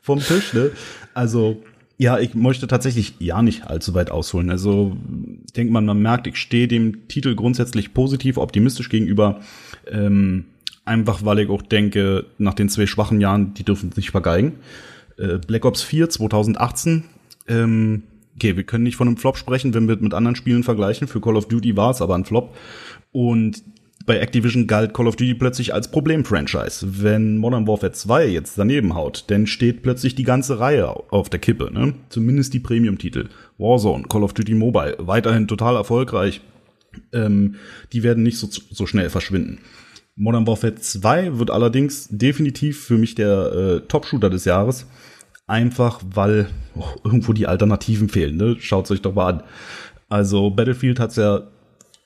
vom 0.01 0.21
Tisch. 0.21 0.55
Ne? 0.55 0.71
Also 1.13 1.63
ja, 1.99 2.19
ich 2.19 2.35
möchte 2.35 2.67
tatsächlich 2.67 3.17
ja 3.19 3.43
nicht 3.43 3.67
allzu 3.67 3.93
weit 3.93 4.11
ausholen. 4.11 4.49
Also 4.51 4.97
denkt 5.57 5.73
man, 5.73 5.85
man 5.85 6.01
merkt, 6.01 6.27
ich 6.27 6.37
stehe 6.37 6.69
dem 6.69 7.09
Titel 7.09 7.35
grundsätzlich 7.35 7.93
positiv, 7.93 8.39
optimistisch 8.39 8.89
gegenüber. 8.89 9.41
Ähm, 9.87 10.47
Einfach 10.89 11.23
weil 11.23 11.41
ich 11.41 11.51
auch 11.51 11.61
denke, 11.61 12.25
nach 12.39 12.55
den 12.55 12.71
zwei 12.71 12.87
schwachen 12.87 13.21
Jahren, 13.21 13.53
die 13.53 13.63
dürfen 13.63 13.93
nicht 13.95 14.11
vergeigen. 14.11 14.61
Äh, 15.19 15.39
Black 15.39 15.67
Ops 15.67 15.83
4 15.83 16.09
2018, 16.09 17.05
ähm, 17.47 18.05
okay, 18.37 18.57
wir 18.57 18.65
können 18.65 18.85
nicht 18.85 18.97
von 18.97 19.07
einem 19.07 19.19
Flop 19.19 19.37
sprechen, 19.37 19.75
wenn 19.75 19.87
wir 19.87 19.97
mit 19.97 20.15
anderen 20.15 20.35
Spielen 20.35 20.63
vergleichen. 20.63 21.07
Für 21.07 21.21
Call 21.21 21.37
of 21.37 21.47
Duty 21.47 21.77
war 21.77 21.91
es 21.91 22.01
aber 22.01 22.15
ein 22.15 22.25
Flop. 22.25 22.57
Und 23.13 23.63
bei 24.07 24.19
Activision 24.19 24.67
galt 24.67 24.95
Call 24.95 25.09
of 25.09 25.17
Duty 25.17 25.35
plötzlich 25.35 25.75
als 25.75 25.91
Problem-Franchise. 25.91 27.03
Wenn 27.03 27.37
Modern 27.37 27.67
Warfare 27.67 27.93
2 27.93 28.27
jetzt 28.29 28.57
daneben 28.57 28.95
haut, 28.95 29.25
dann 29.27 29.47
steht 29.47 29.83
plötzlich 29.83 30.15
die 30.15 30.23
ganze 30.23 30.59
Reihe 30.59 30.89
auf 31.13 31.29
der 31.29 31.41
Kippe, 31.41 31.71
ne? 31.71 31.93
Zumindest 32.09 32.55
die 32.55 32.61
Premium-Titel. 32.61 33.29
Warzone, 33.59 34.05
Call 34.05 34.23
of 34.23 34.33
Duty 34.33 34.55
Mobile, 34.55 34.97
weiterhin 35.01 35.47
total 35.47 35.77
erfolgreich. 35.77 36.41
Ähm, 37.13 37.57
die 37.93 38.03
werden 38.03 38.23
nicht 38.23 38.39
so, 38.39 38.49
so 38.51 38.87
schnell 38.87 39.11
verschwinden. 39.11 39.59
Modern 40.19 40.47
Warfare 40.49 40.75
2 40.75 41.39
wird 41.39 41.51
allerdings 41.51 42.09
definitiv 42.11 42.85
für 42.85 42.99
mich 42.99 43.15
der 43.15 43.53
äh, 43.53 43.81
Top-Shooter 43.87 44.31
des 44.31 44.45
Jahres. 44.45 44.87
Einfach 45.47 46.01
weil 46.13 46.49
oh, 46.75 46.85
irgendwo 47.05 47.33
die 47.33 47.47
Alternativen 47.47 48.09
fehlen. 48.09 48.37
Ne? 48.37 48.57
Schaut 48.59 48.91
euch 48.91 49.01
doch 49.01 49.15
mal 49.15 49.35
an. 49.35 49.43
Also 50.09 50.51
Battlefield 50.51 50.99
hat's 50.99 51.17
ja, 51.17 51.45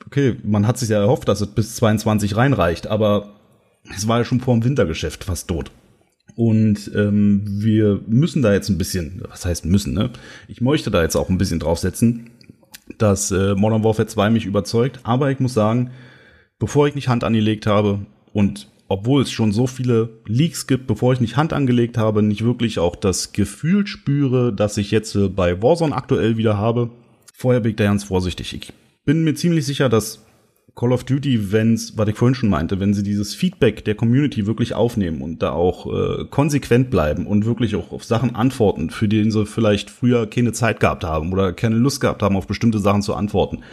okay, 0.06 0.36
man 0.44 0.66
hat 0.66 0.78
sich 0.78 0.90
ja 0.90 1.00
erhofft, 1.00 1.26
dass 1.26 1.40
es 1.40 1.48
bis 1.48 1.74
22 1.76 2.36
reinreicht, 2.36 2.86
aber 2.86 3.30
es 3.94 4.06
war 4.06 4.18
ja 4.18 4.24
schon 4.24 4.40
vor 4.40 4.54
dem 4.54 4.64
Wintergeschäft 4.64 5.24
fast 5.24 5.48
tot. 5.48 5.70
Und 6.36 6.90
ähm, 6.94 7.42
wir 7.46 8.00
müssen 8.06 8.42
da 8.42 8.52
jetzt 8.52 8.68
ein 8.68 8.78
bisschen, 8.78 9.22
was 9.28 9.44
heißt 9.44 9.64
müssen, 9.64 9.94
ne? 9.94 10.10
Ich 10.48 10.60
möchte 10.60 10.90
da 10.90 11.02
jetzt 11.02 11.16
auch 11.16 11.28
ein 11.28 11.38
bisschen 11.38 11.60
draufsetzen, 11.60 12.30
dass 12.98 13.30
äh, 13.30 13.54
Modern 13.54 13.84
Warfare 13.84 14.06
2 14.06 14.30
mich 14.30 14.46
überzeugt, 14.46 15.00
aber 15.02 15.30
ich 15.30 15.40
muss 15.40 15.54
sagen, 15.54 15.90
bevor 16.62 16.86
ich 16.86 16.94
nicht 16.94 17.08
Hand 17.08 17.24
angelegt 17.24 17.66
habe 17.66 18.06
und 18.32 18.68
obwohl 18.86 19.22
es 19.22 19.32
schon 19.32 19.50
so 19.50 19.66
viele 19.66 20.10
Leaks 20.28 20.68
gibt, 20.68 20.86
bevor 20.86 21.12
ich 21.12 21.20
nicht 21.20 21.36
Hand 21.36 21.52
angelegt 21.52 21.98
habe, 21.98 22.22
nicht 22.22 22.44
wirklich 22.44 22.78
auch 22.78 22.94
das 22.94 23.32
Gefühl 23.32 23.84
spüre, 23.88 24.52
dass 24.52 24.76
ich 24.76 24.92
jetzt 24.92 25.16
äh, 25.16 25.28
bei 25.28 25.60
Warzone 25.60 25.92
aktuell 25.92 26.36
wieder 26.36 26.58
habe. 26.58 26.90
Vorher 27.34 27.60
bin 27.60 27.70
ich 27.70 27.76
da 27.76 27.84
ganz 27.84 28.04
vorsichtig. 28.04 28.52
Ich 28.52 28.72
bin 29.04 29.24
mir 29.24 29.34
ziemlich 29.34 29.66
sicher, 29.66 29.88
dass 29.88 30.24
Call 30.76 30.92
of 30.92 31.02
Duty, 31.02 31.50
wenn's, 31.50 31.98
was 31.98 32.08
ich 32.08 32.14
vorhin 32.14 32.36
schon 32.36 32.50
meinte, 32.50 32.78
wenn 32.78 32.94
sie 32.94 33.02
dieses 33.02 33.34
Feedback 33.34 33.84
der 33.84 33.96
Community 33.96 34.46
wirklich 34.46 34.72
aufnehmen 34.72 35.20
und 35.20 35.42
da 35.42 35.50
auch 35.50 35.86
äh, 35.92 36.26
konsequent 36.26 36.90
bleiben 36.90 37.26
und 37.26 37.44
wirklich 37.44 37.74
auch 37.74 37.90
auf 37.90 38.04
Sachen 38.04 38.36
antworten, 38.36 38.90
für 38.90 39.08
die 39.08 39.28
sie 39.32 39.46
vielleicht 39.46 39.90
früher 39.90 40.28
keine 40.28 40.52
Zeit 40.52 40.78
gehabt 40.78 41.02
haben 41.02 41.32
oder 41.32 41.52
keine 41.54 41.74
Lust 41.74 42.00
gehabt 42.00 42.22
haben, 42.22 42.36
auf 42.36 42.46
bestimmte 42.46 42.78
Sachen 42.78 43.02
zu 43.02 43.16
antworten, 43.16 43.64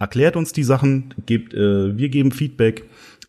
erklärt 0.00 0.34
uns 0.34 0.52
die 0.52 0.64
Sachen, 0.64 1.14
gebt, 1.26 1.54
äh, 1.54 1.96
wir 1.96 2.08
geben 2.08 2.32
Feedback, 2.32 2.84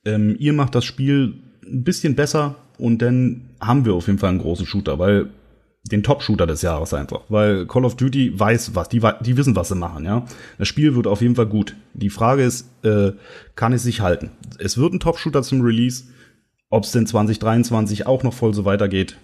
ähm, 0.05 0.35
ihr 0.39 0.53
macht 0.53 0.73
das 0.73 0.85
Spiel 0.85 1.35
ein 1.63 1.83
bisschen 1.83 2.15
besser 2.15 2.55
und 2.79 3.03
dann 3.03 3.49
haben 3.59 3.85
wir 3.85 3.93
auf 3.93 4.07
jeden 4.07 4.17
Fall 4.17 4.29
einen 4.29 4.39
großen 4.39 4.65
Shooter, 4.65 4.97
weil 4.97 5.29
den 5.83 6.03
Top-Shooter 6.03 6.47
des 6.47 6.61
Jahres 6.61 6.93
einfach, 6.93 7.21
weil 7.29 7.65
Call 7.67 7.85
of 7.85 7.97
Duty 7.97 8.39
weiß 8.39 8.75
was, 8.75 8.89
die, 8.89 9.01
die 9.21 9.37
wissen, 9.37 9.55
was 9.55 9.67
sie 9.67 9.75
machen, 9.75 10.05
ja. 10.05 10.25
Das 10.57 10.67
Spiel 10.67 10.95
wird 10.95 11.07
auf 11.07 11.21
jeden 11.21 11.35
Fall 11.35 11.47
gut. 11.47 11.75
Die 11.93 12.09
Frage 12.09 12.43
ist, 12.43 12.67
äh, 12.83 13.11
kann 13.55 13.73
es 13.73 13.83
sich 13.83 14.01
halten? 14.01 14.31
Es 14.59 14.77
wird 14.77 14.93
ein 14.93 14.99
Top-Shooter 14.99 15.43
zum 15.43 15.61
Release. 15.61 16.05
Ob 16.69 16.85
es 16.85 16.91
denn 16.91 17.05
2023 17.05 18.05
auch 18.05 18.23
noch 18.23 18.33
voll 18.33 18.53
so 18.53 18.63
weitergeht, 18.63 19.17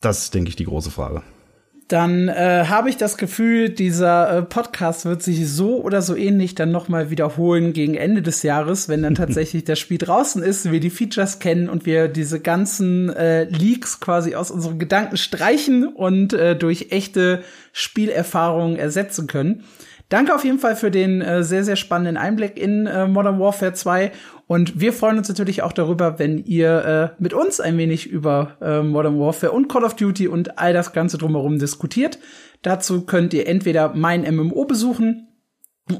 das 0.00 0.24
ist, 0.24 0.34
denke 0.34 0.50
ich, 0.50 0.56
die 0.56 0.66
große 0.66 0.90
Frage 0.90 1.22
dann 1.92 2.28
äh, 2.28 2.66
habe 2.68 2.88
ich 2.88 2.96
das 2.96 3.16
Gefühl, 3.16 3.68
dieser 3.68 4.38
äh, 4.38 4.42
Podcast 4.42 5.06
wird 5.06 5.24
sich 5.24 5.48
so 5.50 5.82
oder 5.82 6.02
so 6.02 6.14
ähnlich 6.14 6.54
dann 6.54 6.70
noch 6.70 6.88
mal 6.88 7.10
wiederholen 7.10 7.72
gegen 7.72 7.94
Ende 7.94 8.22
des 8.22 8.44
Jahres, 8.44 8.88
wenn 8.88 9.02
dann 9.02 9.14
tatsächlich 9.16 9.64
das 9.64 9.80
Spiel 9.80 9.98
draußen 9.98 10.40
ist, 10.40 10.70
wir 10.70 10.78
die 10.78 10.90
Features 10.90 11.40
kennen 11.40 11.68
und 11.68 11.86
wir 11.86 12.06
diese 12.06 12.38
ganzen 12.38 13.10
äh, 13.10 13.42
Leaks 13.44 13.98
quasi 13.98 14.36
aus 14.36 14.52
unseren 14.52 14.78
Gedanken 14.78 15.16
streichen 15.16 15.88
und 15.88 16.32
äh, 16.32 16.54
durch 16.54 16.88
echte 16.90 17.42
Spielerfahrungen 17.72 18.76
ersetzen 18.76 19.26
können. 19.26 19.64
Danke 20.10 20.34
auf 20.34 20.44
jeden 20.44 20.58
Fall 20.58 20.74
für 20.74 20.90
den 20.90 21.22
äh, 21.22 21.44
sehr, 21.44 21.62
sehr 21.64 21.76
spannenden 21.76 22.16
Einblick 22.16 22.58
in 22.58 22.86
äh, 22.86 23.06
Modern 23.06 23.38
Warfare 23.38 23.72
2. 23.72 24.10
Und 24.48 24.80
wir 24.80 24.92
freuen 24.92 25.18
uns 25.18 25.28
natürlich 25.28 25.62
auch 25.62 25.72
darüber, 25.72 26.18
wenn 26.18 26.38
ihr 26.44 27.14
äh, 27.18 27.22
mit 27.22 27.32
uns 27.32 27.60
ein 27.60 27.78
wenig 27.78 28.08
über 28.08 28.56
äh, 28.60 28.82
Modern 28.82 29.20
Warfare 29.20 29.52
und 29.52 29.68
Call 29.68 29.84
of 29.84 29.94
Duty 29.94 30.26
und 30.26 30.58
all 30.58 30.72
das 30.72 30.92
Ganze 30.92 31.16
drumherum 31.16 31.60
diskutiert. 31.60 32.18
Dazu 32.62 33.06
könnt 33.06 33.32
ihr 33.32 33.46
entweder 33.46 33.94
mein 33.94 34.22
MMO 34.22 34.64
besuchen 34.64 35.28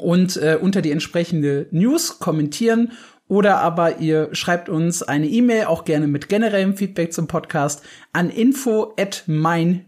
und 0.00 0.36
äh, 0.36 0.58
unter 0.60 0.82
die 0.82 0.90
entsprechende 0.90 1.68
News 1.70 2.18
kommentieren 2.18 2.90
oder 3.30 3.58
aber 3.58 3.98
ihr 4.00 4.28
schreibt 4.32 4.68
uns 4.68 5.04
eine 5.04 5.28
E-Mail, 5.28 5.66
auch 5.66 5.84
gerne 5.84 6.08
mit 6.08 6.28
generellem 6.28 6.76
Feedback 6.76 7.12
zum 7.12 7.28
Podcast, 7.28 7.84
an 8.12 8.28
info 8.28 8.92
at 8.98 9.22
mein-mmo.de. 9.28 9.86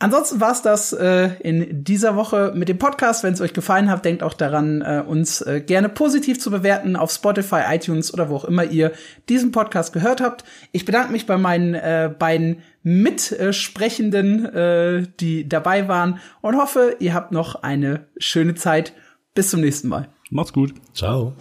Ansonsten 0.00 0.40
war's 0.42 0.60
das 0.60 0.92
äh, 0.92 1.30
in 1.40 1.82
dieser 1.82 2.14
Woche 2.16 2.52
mit 2.54 2.68
dem 2.68 2.76
Podcast. 2.76 3.24
Wenn 3.24 3.32
es 3.32 3.40
euch 3.40 3.54
gefallen 3.54 3.90
hat, 3.90 4.04
denkt 4.04 4.22
auch 4.22 4.34
daran, 4.34 4.82
äh, 4.82 5.02
uns 5.06 5.40
äh, 5.40 5.62
gerne 5.62 5.88
positiv 5.88 6.38
zu 6.38 6.50
bewerten 6.50 6.94
auf 6.94 7.10
Spotify, 7.10 7.62
iTunes 7.70 8.12
oder 8.12 8.28
wo 8.28 8.36
auch 8.36 8.44
immer 8.44 8.64
ihr 8.64 8.92
diesen 9.30 9.50
Podcast 9.50 9.94
gehört 9.94 10.20
habt. 10.20 10.44
Ich 10.72 10.84
bedanke 10.84 11.10
mich 11.10 11.24
bei 11.24 11.38
meinen 11.38 11.72
äh, 11.72 12.10
beiden 12.18 12.58
Mitsprechenden, 12.82 14.44
äh, 14.44 15.06
die 15.20 15.48
dabei 15.48 15.88
waren 15.88 16.18
und 16.42 16.58
hoffe, 16.58 16.96
ihr 16.98 17.14
habt 17.14 17.32
noch 17.32 17.62
eine 17.62 18.08
schöne 18.18 18.54
Zeit. 18.54 18.92
Bis 19.34 19.50
zum 19.50 19.62
nächsten 19.62 19.88
Mal. 19.88 20.06
Macht's 20.30 20.52
gut. 20.52 20.74
Ciao. 20.94 21.32